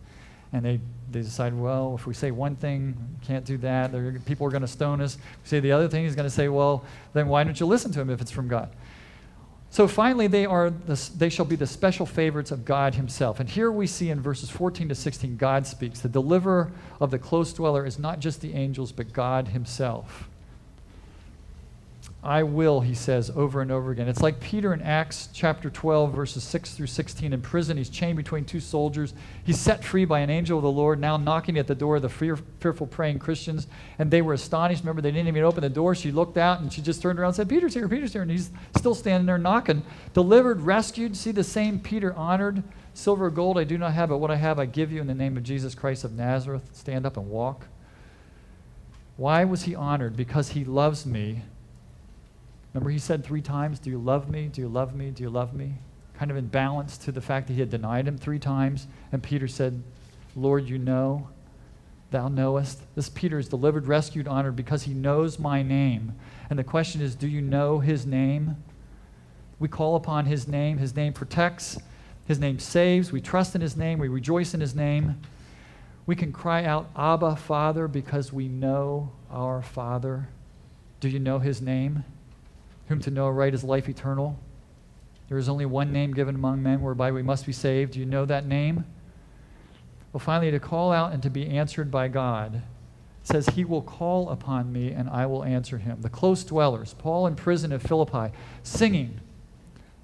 And 0.54 0.64
they, 0.64 0.80
they 1.10 1.22
decide, 1.22 1.54
well, 1.54 1.94
if 1.94 2.06
we 2.06 2.12
say 2.12 2.30
one 2.30 2.56
thing, 2.56 2.94
can't 3.22 3.44
do 3.44 3.56
that. 3.58 3.92
People 4.26 4.46
are 4.46 4.50
going 4.50 4.62
to 4.62 4.68
stone 4.68 5.00
us. 5.00 5.14
If 5.14 5.44
we 5.44 5.48
say 5.48 5.60
the 5.60 5.72
other 5.72 5.88
thing, 5.88 6.04
he's 6.04 6.14
going 6.14 6.28
to 6.28 6.34
say, 6.34 6.48
well, 6.48 6.84
then 7.14 7.28
why 7.28 7.42
don't 7.42 7.58
you 7.58 7.64
listen 7.64 7.90
to 7.92 8.00
him 8.00 8.10
if 8.10 8.20
it's 8.20 8.30
from 8.30 8.48
God? 8.48 8.70
So 9.72 9.88
finally, 9.88 10.26
they, 10.26 10.44
are 10.44 10.68
the, 10.68 11.10
they 11.16 11.30
shall 11.30 11.46
be 11.46 11.56
the 11.56 11.66
special 11.66 12.04
favorites 12.04 12.50
of 12.50 12.62
God 12.62 12.94
Himself. 12.94 13.40
And 13.40 13.48
here 13.48 13.72
we 13.72 13.86
see 13.86 14.10
in 14.10 14.20
verses 14.20 14.50
14 14.50 14.90
to 14.90 14.94
16, 14.94 15.38
God 15.38 15.66
speaks. 15.66 16.00
The 16.00 16.10
deliverer 16.10 16.70
of 17.00 17.10
the 17.10 17.18
close 17.18 17.54
dweller 17.54 17.86
is 17.86 17.98
not 17.98 18.20
just 18.20 18.42
the 18.42 18.52
angels, 18.52 18.92
but 18.92 19.14
God 19.14 19.48
Himself. 19.48 20.28
I 22.24 22.44
will, 22.44 22.80
he 22.80 22.94
says 22.94 23.32
over 23.34 23.62
and 23.62 23.72
over 23.72 23.90
again. 23.90 24.06
It's 24.06 24.22
like 24.22 24.38
Peter 24.38 24.72
in 24.72 24.80
Acts 24.80 25.28
chapter 25.32 25.68
12, 25.68 26.14
verses 26.14 26.44
6 26.44 26.72
through 26.74 26.86
16. 26.86 27.32
In 27.32 27.42
prison, 27.42 27.76
he's 27.76 27.88
chained 27.88 28.16
between 28.16 28.44
two 28.44 28.60
soldiers. 28.60 29.12
He's 29.42 29.58
set 29.58 29.82
free 29.82 30.04
by 30.04 30.20
an 30.20 30.30
angel 30.30 30.56
of 30.58 30.62
the 30.62 30.70
Lord, 30.70 31.00
now 31.00 31.16
knocking 31.16 31.58
at 31.58 31.66
the 31.66 31.74
door 31.74 31.96
of 31.96 32.02
the 32.02 32.08
fear, 32.08 32.38
fearful, 32.60 32.86
praying 32.86 33.18
Christians. 33.18 33.66
And 33.98 34.08
they 34.08 34.22
were 34.22 34.34
astonished. 34.34 34.82
Remember, 34.82 35.02
they 35.02 35.10
didn't 35.10 35.26
even 35.26 35.42
open 35.42 35.62
the 35.62 35.68
door. 35.68 35.96
She 35.96 36.12
looked 36.12 36.38
out 36.38 36.60
and 36.60 36.72
she 36.72 36.80
just 36.80 37.02
turned 37.02 37.18
around 37.18 37.30
and 37.30 37.36
said, 37.36 37.48
Peter's 37.48 37.74
here, 37.74 37.88
Peter's 37.88 38.12
here. 38.12 38.22
And 38.22 38.30
he's 38.30 38.52
still 38.76 38.94
standing 38.94 39.26
there 39.26 39.36
knocking. 39.36 39.82
Delivered, 40.14 40.60
rescued. 40.60 41.16
See 41.16 41.32
the 41.32 41.42
same 41.42 41.80
Peter 41.80 42.14
honored. 42.14 42.62
Silver 42.94 43.26
or 43.26 43.30
gold 43.30 43.58
I 43.58 43.64
do 43.64 43.76
not 43.78 43.94
have, 43.94 44.10
but 44.10 44.18
what 44.18 44.30
I 44.30 44.36
have 44.36 44.60
I 44.60 44.66
give 44.66 44.92
you 44.92 45.00
in 45.00 45.08
the 45.08 45.14
name 45.14 45.36
of 45.36 45.42
Jesus 45.42 45.74
Christ 45.74 46.04
of 46.04 46.12
Nazareth. 46.12 46.70
Stand 46.72 47.04
up 47.04 47.16
and 47.16 47.28
walk. 47.28 47.66
Why 49.16 49.42
was 49.42 49.62
he 49.62 49.74
honored? 49.74 50.16
Because 50.16 50.50
he 50.50 50.64
loves 50.64 51.04
me 51.04 51.42
Remember, 52.72 52.90
he 52.90 52.98
said 52.98 53.24
three 53.24 53.42
times, 53.42 53.78
Do 53.78 53.90
you 53.90 53.98
love 53.98 54.30
me? 54.30 54.48
Do 54.48 54.60
you 54.60 54.68
love 54.68 54.94
me? 54.94 55.10
Do 55.10 55.22
you 55.22 55.30
love 55.30 55.54
me? 55.54 55.74
Kind 56.14 56.30
of 56.30 56.36
in 56.36 56.46
balance 56.46 56.96
to 56.98 57.12
the 57.12 57.20
fact 57.20 57.48
that 57.48 57.54
he 57.54 57.60
had 57.60 57.70
denied 57.70 58.06
him 58.06 58.16
three 58.16 58.38
times. 58.38 58.86
And 59.10 59.22
Peter 59.22 59.48
said, 59.48 59.82
Lord, 60.34 60.68
you 60.68 60.78
know, 60.78 61.28
thou 62.10 62.28
knowest. 62.28 62.82
This 62.94 63.08
Peter 63.08 63.38
is 63.38 63.48
delivered, 63.48 63.86
rescued, 63.86 64.28
honored 64.28 64.56
because 64.56 64.84
he 64.84 64.94
knows 64.94 65.38
my 65.38 65.62
name. 65.62 66.14
And 66.48 66.58
the 66.58 66.64
question 66.64 67.00
is, 67.00 67.14
do 67.14 67.26
you 67.26 67.40
know 67.40 67.80
his 67.80 68.06
name? 68.06 68.56
We 69.58 69.68
call 69.68 69.96
upon 69.96 70.26
his 70.26 70.48
name. 70.48 70.78
His 70.78 70.94
name 70.94 71.12
protects, 71.12 71.78
his 72.26 72.38
name 72.38 72.58
saves. 72.58 73.12
We 73.12 73.20
trust 73.20 73.54
in 73.54 73.60
his 73.60 73.76
name, 73.76 73.98
we 73.98 74.08
rejoice 74.08 74.54
in 74.54 74.60
his 74.60 74.74
name. 74.74 75.20
We 76.04 76.16
can 76.16 76.32
cry 76.32 76.64
out, 76.64 76.90
Abba, 76.96 77.36
Father, 77.36 77.86
because 77.86 78.32
we 78.32 78.48
know 78.48 79.12
our 79.30 79.62
Father. 79.62 80.28
Do 81.00 81.08
you 81.08 81.20
know 81.20 81.38
his 81.38 81.62
name? 81.62 82.04
Whom 82.92 83.00
to 83.00 83.10
know 83.10 83.26
right 83.28 83.54
is 83.54 83.64
life 83.64 83.88
eternal. 83.88 84.38
There 85.30 85.38
is 85.38 85.48
only 85.48 85.64
one 85.64 85.92
name 85.92 86.12
given 86.12 86.34
among 86.34 86.62
men 86.62 86.82
whereby 86.82 87.10
we 87.10 87.22
must 87.22 87.46
be 87.46 87.52
saved. 87.52 87.94
Do 87.94 88.00
you 88.00 88.04
know 88.04 88.26
that 88.26 88.46
name? 88.46 88.84
Well, 90.12 90.20
finally, 90.20 90.50
to 90.50 90.60
call 90.60 90.92
out 90.92 91.12
and 91.12 91.22
to 91.22 91.30
be 91.30 91.48
answered 91.48 91.90
by 91.90 92.08
God 92.08 92.60
says, 93.22 93.46
He 93.46 93.64
will 93.64 93.80
call 93.80 94.28
upon 94.28 94.70
me 94.70 94.90
and 94.90 95.08
I 95.08 95.24
will 95.24 95.42
answer 95.42 95.78
him. 95.78 96.02
The 96.02 96.10
close 96.10 96.44
dwellers, 96.44 96.92
Paul 96.92 97.26
in 97.26 97.34
prison 97.34 97.72
at 97.72 97.80
Philippi, 97.80 98.34
singing, 98.62 99.20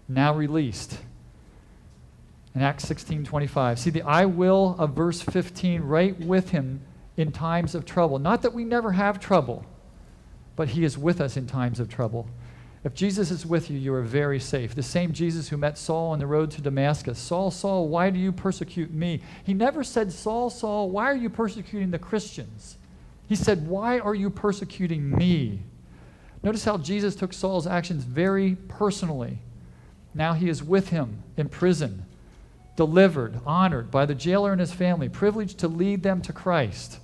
now 0.08 0.32
released. 0.32 0.98
In 2.54 2.62
Acts 2.62 2.88
16 2.88 3.22
25. 3.24 3.78
See 3.78 3.90
the 3.90 4.02
I 4.02 4.24
will 4.24 4.76
of 4.78 4.94
verse 4.94 5.20
15 5.20 5.82
right 5.82 6.18
with 6.18 6.50
him 6.50 6.80
in 7.18 7.32
times 7.32 7.74
of 7.74 7.84
trouble. 7.84 8.18
Not 8.18 8.40
that 8.42 8.54
we 8.54 8.64
never 8.64 8.92
have 8.92 9.20
trouble, 9.20 9.66
but 10.56 10.70
he 10.70 10.84
is 10.84 10.96
with 10.96 11.20
us 11.20 11.36
in 11.36 11.46
times 11.46 11.80
of 11.80 11.90
trouble. 11.90 12.30
If 12.84 12.94
Jesus 12.94 13.30
is 13.30 13.44
with 13.44 13.70
you, 13.70 13.78
you 13.78 13.92
are 13.94 14.02
very 14.02 14.38
safe. 14.38 14.74
The 14.74 14.82
same 14.82 15.12
Jesus 15.12 15.48
who 15.48 15.56
met 15.56 15.76
Saul 15.76 16.12
on 16.12 16.20
the 16.20 16.26
road 16.26 16.50
to 16.52 16.62
Damascus 16.62 17.18
Saul, 17.18 17.50
Saul, 17.50 17.88
why 17.88 18.10
do 18.10 18.18
you 18.18 18.30
persecute 18.30 18.92
me? 18.92 19.20
He 19.44 19.52
never 19.52 19.82
said, 19.82 20.12
Saul, 20.12 20.48
Saul, 20.48 20.90
why 20.90 21.06
are 21.06 21.16
you 21.16 21.28
persecuting 21.28 21.90
the 21.90 21.98
Christians? 21.98 22.76
He 23.28 23.34
said, 23.34 23.68
Why 23.68 23.98
are 23.98 24.14
you 24.14 24.30
persecuting 24.30 25.10
me? 25.10 25.60
Notice 26.42 26.64
how 26.64 26.78
Jesus 26.78 27.14
took 27.14 27.32
Saul's 27.32 27.66
actions 27.66 28.04
very 28.04 28.56
personally. 28.68 29.38
Now 30.14 30.32
he 30.32 30.48
is 30.48 30.62
with 30.62 30.88
him 30.88 31.22
in 31.36 31.48
prison, 31.48 32.06
delivered, 32.76 33.40
honored 33.44 33.90
by 33.90 34.06
the 34.06 34.14
jailer 34.14 34.52
and 34.52 34.60
his 34.60 34.72
family, 34.72 35.08
privileged 35.08 35.58
to 35.58 35.68
lead 35.68 36.02
them 36.02 36.22
to 36.22 36.32
Christ. 36.32 37.00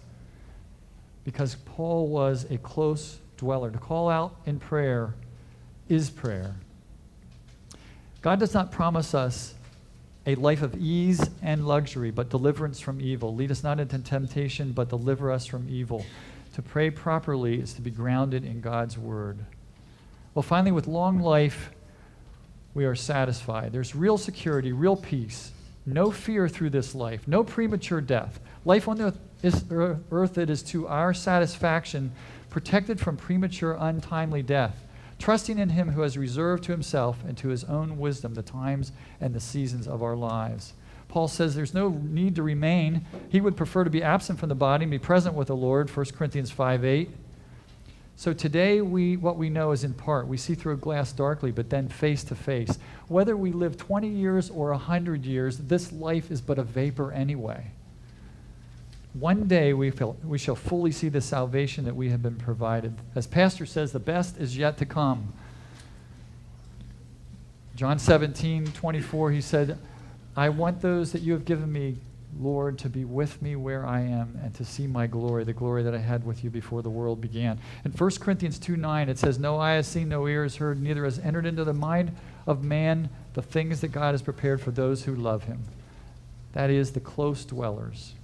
Because 1.25 1.57
Paul 1.57 2.09
was 2.09 2.47
a 2.51 2.59
close 2.59 3.19
dweller. 3.37 3.71
To 3.71 3.79
call 3.79 4.09
out 4.09 4.37
in 4.47 4.59
prayer 4.59 5.15
is 5.89 6.11
prayer. 6.11 6.55
God 8.23 8.41
does 8.41 8.55
not 8.55 8.73
promise 8.73 9.15
us 9.15 9.55
a 10.27 10.35
life 10.37 10.63
of 10.63 10.75
ease 10.77 11.29
and 11.43 11.67
luxury, 11.67 12.11
but 12.11 12.31
deliverance 12.31 12.81
from 12.81 13.01
evil. 13.01 13.35
Lead 13.35 13.51
us 13.51 13.63
not 13.63 13.79
into 13.79 13.99
temptation, 13.99 14.73
but 14.73 14.89
deliver 14.89 15.31
us 15.31 15.45
from 15.45 15.69
evil. 15.69 16.05
To 16.55 16.63
pray 16.63 16.91
properly 16.91 17.61
is 17.61 17.75
to 17.75 17.83
be 17.83 17.91
grounded 17.91 18.45
in 18.45 18.61
God's 18.61 18.97
word. 18.97 19.39
Well, 20.35 20.43
finally, 20.43 20.73
with 20.73 20.87
long 20.87 21.21
life, 21.21 21.71
we 22.73 22.85
are 22.87 22.95
satisfied. 22.95 23.73
There's 23.73 23.95
real 23.95 24.19
security, 24.19 24.73
real 24.73 24.97
peace, 24.97 25.53
no 25.87 26.11
fear 26.11 26.49
through 26.49 26.71
this 26.71 26.95
life, 26.95 27.29
no 27.29 27.45
premature 27.45 28.01
death. 28.01 28.41
Life 28.65 28.89
on 28.89 28.97
the 28.97 29.15
er, 29.71 30.01
earth 30.11 30.35
that 30.35 30.49
is 30.49 30.63
to 30.65 30.89
our 30.89 31.13
satisfaction, 31.13 32.13
protected 32.51 32.99
from 32.99 33.17
premature, 33.17 33.77
untimely 33.79 34.43
death, 34.43 34.84
trusting 35.19 35.59
in 35.59 35.71
Him 35.71 35.91
who 35.91 36.03
has 36.03 36.19
reserved 36.19 36.65
to 36.65 36.73
Himself 36.73 37.19
and 37.27 37.37
to 37.39 37.49
His 37.49 37.65
own 37.65 37.99
wisdom 37.99 38.35
the 38.35 38.43
times 38.43 38.93
and 39.21 39.35
the 39.35 39.41
seasons 39.41 39.87
of 39.87 40.03
our 40.03 40.17
lives. 40.17 40.75
Paul 41.09 41.29
says 41.29 41.55
there's 41.55 41.75
no 41.75 41.91
need 41.91 42.35
to 42.37 42.43
remain. 42.43 43.05
He 43.29 43.41
would 43.41 43.57
prefer 43.57 43.85
to 43.85 43.91
be 43.91 44.03
absent 44.03 44.39
from 44.39 44.49
the 44.49 44.55
body 44.55 44.85
and 44.85 44.91
be 44.91 44.99
present 44.99 45.35
with 45.35 45.49
the 45.49 45.57
Lord, 45.57 45.95
1 45.95 46.07
Corinthians 46.07 46.51
5 46.51 46.85
8. 46.85 47.11
So 48.17 48.33
today, 48.33 48.81
we, 48.81 49.17
what 49.17 49.37
we 49.37 49.51
know 49.51 49.73
is 49.73 49.83
in 49.83 49.93
part. 49.93 50.29
We 50.29 50.37
see 50.37 50.55
through 50.55 50.75
a 50.75 50.77
glass 50.77 51.13
darkly, 51.13 51.51
but 51.51 51.69
then 51.69 51.89
face 51.89 52.23
to 52.25 52.35
face. 52.35 52.79
Whether 53.09 53.37
we 53.37 53.51
live 53.51 53.77
20 53.77 54.09
years 54.09 54.51
or 54.51 54.71
100 54.71 55.25
years, 55.25 55.59
this 55.59 55.93
life 55.93 56.31
is 56.31 56.41
but 56.41 56.59
a 56.59 56.63
vapor 56.63 57.13
anyway. 57.13 57.73
One 59.15 59.47
day 59.47 59.73
we, 59.73 59.91
feel, 59.91 60.17
we 60.25 60.39
shall 60.39 60.57
fully 60.57 60.91
see 60.91 61.09
the 61.09 61.21
salvation 61.21 61.85
that 61.85 61.95
we 61.95 62.11
have 62.11 62.23
been 62.23 62.37
provided. 62.37 62.97
As 63.15 63.27
Pastor 63.27 63.65
says, 63.65 63.93
the 63.93 64.01
best 64.01 64.39
is 64.39 64.57
yet 64.57 64.77
to 64.79 64.87
come. 64.87 65.33
John 67.77 67.99
17, 67.99 68.67
24, 68.73 69.31
he 69.31 69.41
said, 69.41 69.79
I 70.37 70.49
want 70.49 70.81
those 70.81 71.13
that 71.13 71.23
you 71.23 71.33
have 71.33 71.45
given 71.45 71.73
me 71.73 71.97
Lord, 72.41 72.79
to 72.79 72.89
be 72.89 73.05
with 73.05 73.41
me 73.43 73.57
where 73.57 73.87
I 73.87 74.01
am 74.01 74.39
and 74.43 74.53
to 74.55 74.65
see 74.65 74.87
my 74.87 75.07
glory, 75.07 75.45
the 75.45 75.53
glory 75.53 75.83
that 75.83 75.95
I 75.95 75.99
had 75.99 76.27
with 76.27 76.43
you 76.43 76.51
before 76.51 76.83
the 76.83 76.91
world 76.91 77.21
began. 77.21 77.59
In 77.85 77.93
1 77.93 78.11
Corinthians 78.21 78.59
2 78.59 78.77
9, 78.77 79.09
it 79.09 79.19
says, 79.19 79.39
No 79.39 79.59
eye 79.59 79.75
has 79.75 79.87
seen, 79.87 80.09
no 80.09 80.27
ear 80.27 80.43
has 80.43 80.57
heard, 80.57 80.83
neither 80.83 81.05
has 81.05 81.19
entered 81.19 81.47
into 81.47 81.65
the 81.65 81.73
mind 81.73 82.13
of 82.47 82.65
man 82.65 83.09
the 83.35 83.43
things 83.43 83.81
that 83.81 83.89
God 83.89 84.13
has 84.13 84.23
prepared 84.23 84.61
for 84.61 84.71
those 84.71 85.05
who 85.05 85.15
love 85.15 85.45
him. 85.45 85.63
That 86.53 86.71
is, 86.71 86.93
the 86.93 87.01
close 87.01 87.45
dwellers. 87.45 88.15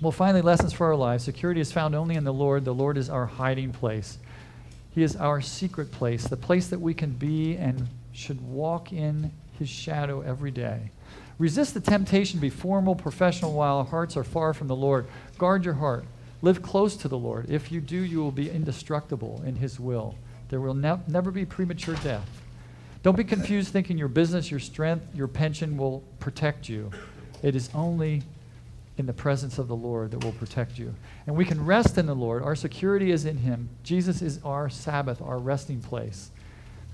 Well, 0.00 0.12
finally, 0.12 0.40
lessons 0.40 0.72
for 0.72 0.86
our 0.86 0.96
lives. 0.96 1.24
Security 1.24 1.60
is 1.60 1.72
found 1.72 1.94
only 1.94 2.14
in 2.14 2.24
the 2.24 2.32
Lord. 2.32 2.64
The 2.64 2.72
Lord 2.72 2.96
is 2.96 3.10
our 3.10 3.26
hiding 3.26 3.72
place. 3.72 4.16
He 4.94 5.02
is 5.02 5.14
our 5.14 5.42
secret 5.42 5.92
place, 5.92 6.24
the 6.24 6.38
place 6.38 6.68
that 6.68 6.80
we 6.80 6.94
can 6.94 7.10
be 7.10 7.56
and 7.56 7.86
should 8.12 8.40
walk 8.40 8.92
in 8.92 9.30
his 9.58 9.68
shadow 9.68 10.22
every 10.22 10.50
day. 10.50 10.90
Resist 11.38 11.74
the 11.74 11.80
temptation 11.80 12.38
to 12.38 12.40
be 12.40 12.50
formal, 12.50 12.94
professional 12.94 13.52
while 13.52 13.78
our 13.78 13.84
hearts 13.84 14.16
are 14.16 14.24
far 14.24 14.54
from 14.54 14.68
the 14.68 14.76
Lord. 14.76 15.06
Guard 15.36 15.66
your 15.66 15.74
heart. 15.74 16.04
Live 16.40 16.62
close 16.62 16.96
to 16.96 17.08
the 17.08 17.18
Lord. 17.18 17.50
If 17.50 17.70
you 17.70 17.82
do, 17.82 17.96
you 17.96 18.20
will 18.20 18.32
be 18.32 18.50
indestructible 18.50 19.42
in 19.44 19.56
His 19.56 19.78
will. 19.78 20.14
There 20.48 20.60
will 20.62 20.74
ne- 20.74 21.00
never 21.08 21.30
be 21.30 21.44
premature 21.44 21.96
death. 21.96 22.28
Don't 23.02 23.16
be 23.16 23.24
confused 23.24 23.70
thinking 23.70 23.98
your 23.98 24.08
business, 24.08 24.50
your 24.50 24.60
strength, 24.60 25.14
your 25.14 25.28
pension 25.28 25.76
will 25.76 26.02
protect 26.18 26.68
you. 26.68 26.90
It 27.42 27.54
is 27.54 27.68
only 27.74 28.22
in 29.00 29.06
the 29.06 29.12
presence 29.14 29.58
of 29.58 29.66
the 29.66 29.74
Lord 29.74 30.10
that 30.10 30.22
will 30.22 30.32
protect 30.32 30.78
you. 30.78 30.94
And 31.26 31.34
we 31.34 31.46
can 31.46 31.64
rest 31.64 31.96
in 31.96 32.04
the 32.04 32.14
Lord. 32.14 32.42
Our 32.42 32.54
security 32.54 33.10
is 33.10 33.24
in 33.24 33.38
Him. 33.38 33.70
Jesus 33.82 34.20
is 34.20 34.38
our 34.44 34.68
Sabbath, 34.68 35.22
our 35.22 35.38
resting 35.38 35.80
place. 35.80 36.30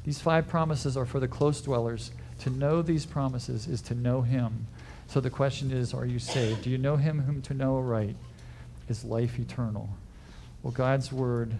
These 0.04 0.20
five 0.20 0.46
promises 0.46 0.96
are 0.96 1.04
for 1.04 1.18
the 1.18 1.26
close 1.26 1.60
dwellers. 1.60 2.12
To 2.40 2.50
know 2.50 2.80
these 2.80 3.04
promises 3.04 3.66
is 3.66 3.82
to 3.82 3.94
know 3.96 4.22
Him. 4.22 4.68
So 5.08 5.20
the 5.20 5.30
question 5.30 5.72
is 5.72 5.92
are 5.92 6.06
you 6.06 6.20
saved? 6.20 6.62
Do 6.62 6.70
you 6.70 6.78
know 6.78 6.96
Him 6.96 7.22
whom 7.22 7.42
to 7.42 7.54
know 7.54 7.76
aright 7.76 8.14
is 8.88 9.04
life 9.04 9.38
eternal? 9.40 9.88
Well, 10.62 10.72
God's 10.72 11.12
word 11.12 11.54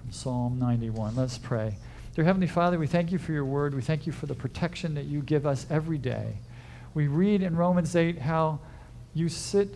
from 0.00 0.12
Psalm 0.12 0.58
91. 0.60 1.16
Let's 1.16 1.36
pray. 1.36 1.74
Dear 2.14 2.24
Heavenly 2.24 2.46
Father, 2.46 2.78
we 2.78 2.86
thank 2.86 3.10
you 3.10 3.18
for 3.18 3.32
your 3.32 3.44
word. 3.44 3.74
We 3.74 3.82
thank 3.82 4.06
you 4.06 4.12
for 4.12 4.26
the 4.26 4.34
protection 4.36 4.94
that 4.94 5.06
you 5.06 5.20
give 5.20 5.46
us 5.46 5.66
every 5.68 5.98
day. 5.98 6.34
We 6.94 7.08
read 7.08 7.42
in 7.42 7.56
Romans 7.56 7.96
8 7.96 8.18
how 8.18 8.60
you 9.14 9.28
sit, 9.28 9.74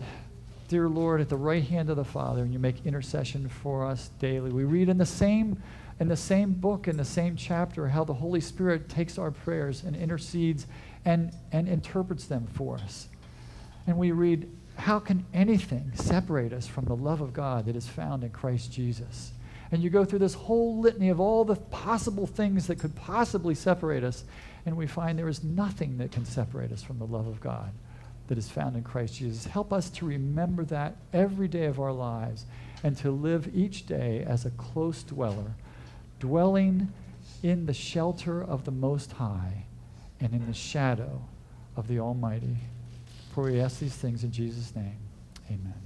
dear 0.67 0.87
Lord, 0.87 1.21
at 1.21 1.29
the 1.29 1.37
right 1.37 1.63
hand 1.63 1.89
of 1.89 1.97
the 1.97 2.05
Father 2.05 2.43
and 2.43 2.53
you 2.53 2.59
make 2.59 2.85
intercession 2.85 3.49
for 3.49 3.85
us 3.85 4.09
daily. 4.19 4.51
We 4.51 4.63
read 4.63 4.89
in 4.89 4.97
the 4.97 5.05
same 5.05 5.61
in 5.99 6.09
the 6.09 6.17
same 6.17 6.53
book, 6.53 6.87
in 6.87 6.97
the 6.97 7.05
same 7.05 7.35
chapter, 7.35 7.87
how 7.87 8.03
the 8.03 8.13
Holy 8.13 8.41
Spirit 8.41 8.89
takes 8.89 9.17
our 9.17 9.31
prayers 9.31 9.83
and 9.83 9.95
intercedes 9.95 10.67
and, 11.05 11.31
and 11.51 11.69
interprets 11.69 12.25
them 12.25 12.47
for 12.47 12.75
us. 12.75 13.07
And 13.87 13.97
we 13.97 14.11
read, 14.11 14.51
How 14.75 14.99
can 14.99 15.25
anything 15.33 15.91
separate 15.95 16.51
us 16.51 16.67
from 16.67 16.85
the 16.85 16.95
love 16.95 17.21
of 17.21 17.31
God 17.31 17.65
that 17.65 17.75
is 17.75 17.87
found 17.87 18.23
in 18.23 18.31
Christ 18.31 18.73
Jesus? 18.73 19.31
And 19.71 19.81
you 19.81 19.89
go 19.89 20.03
through 20.03 20.19
this 20.19 20.33
whole 20.33 20.79
litany 20.79 21.09
of 21.09 21.19
all 21.19 21.45
the 21.45 21.55
possible 21.55 22.27
things 22.27 22.67
that 22.67 22.79
could 22.79 22.95
possibly 22.95 23.55
separate 23.55 24.03
us, 24.03 24.25
and 24.65 24.75
we 24.75 24.87
find 24.87 25.17
there 25.17 25.29
is 25.29 25.43
nothing 25.43 25.97
that 25.99 26.11
can 26.11 26.25
separate 26.25 26.71
us 26.71 26.83
from 26.83 26.99
the 26.99 27.07
love 27.07 27.27
of 27.27 27.39
God 27.39 27.71
that 28.27 28.37
is 28.37 28.49
found 28.49 28.75
in 28.75 28.83
Christ 28.83 29.15
Jesus. 29.15 29.45
Help 29.45 29.71
us 29.71 29.89
to 29.91 30.05
remember 30.05 30.65
that 30.65 30.95
every 31.13 31.47
day 31.47 31.65
of 31.65 31.79
our 31.79 31.91
lives 31.91 32.45
and 32.83 32.97
to 32.97 33.11
live 33.11 33.49
each 33.55 33.85
day 33.85 34.23
as 34.27 34.45
a 34.45 34.51
close 34.51 35.03
dweller 35.03 35.55
dwelling 36.19 36.91
in 37.43 37.65
the 37.65 37.73
shelter 37.73 38.43
of 38.43 38.65
the 38.65 38.71
Most 38.71 39.11
High 39.13 39.65
and 40.19 40.33
in 40.33 40.47
the 40.47 40.53
shadow 40.53 41.21
of 41.75 41.87
the 41.87 41.99
Almighty. 41.99 42.57
For 43.33 43.43
we 43.43 43.59
ask 43.59 43.79
these 43.79 43.95
things 43.95 44.23
in 44.23 44.31
Jesus' 44.31 44.75
name. 44.75 44.97
Amen. 45.49 45.84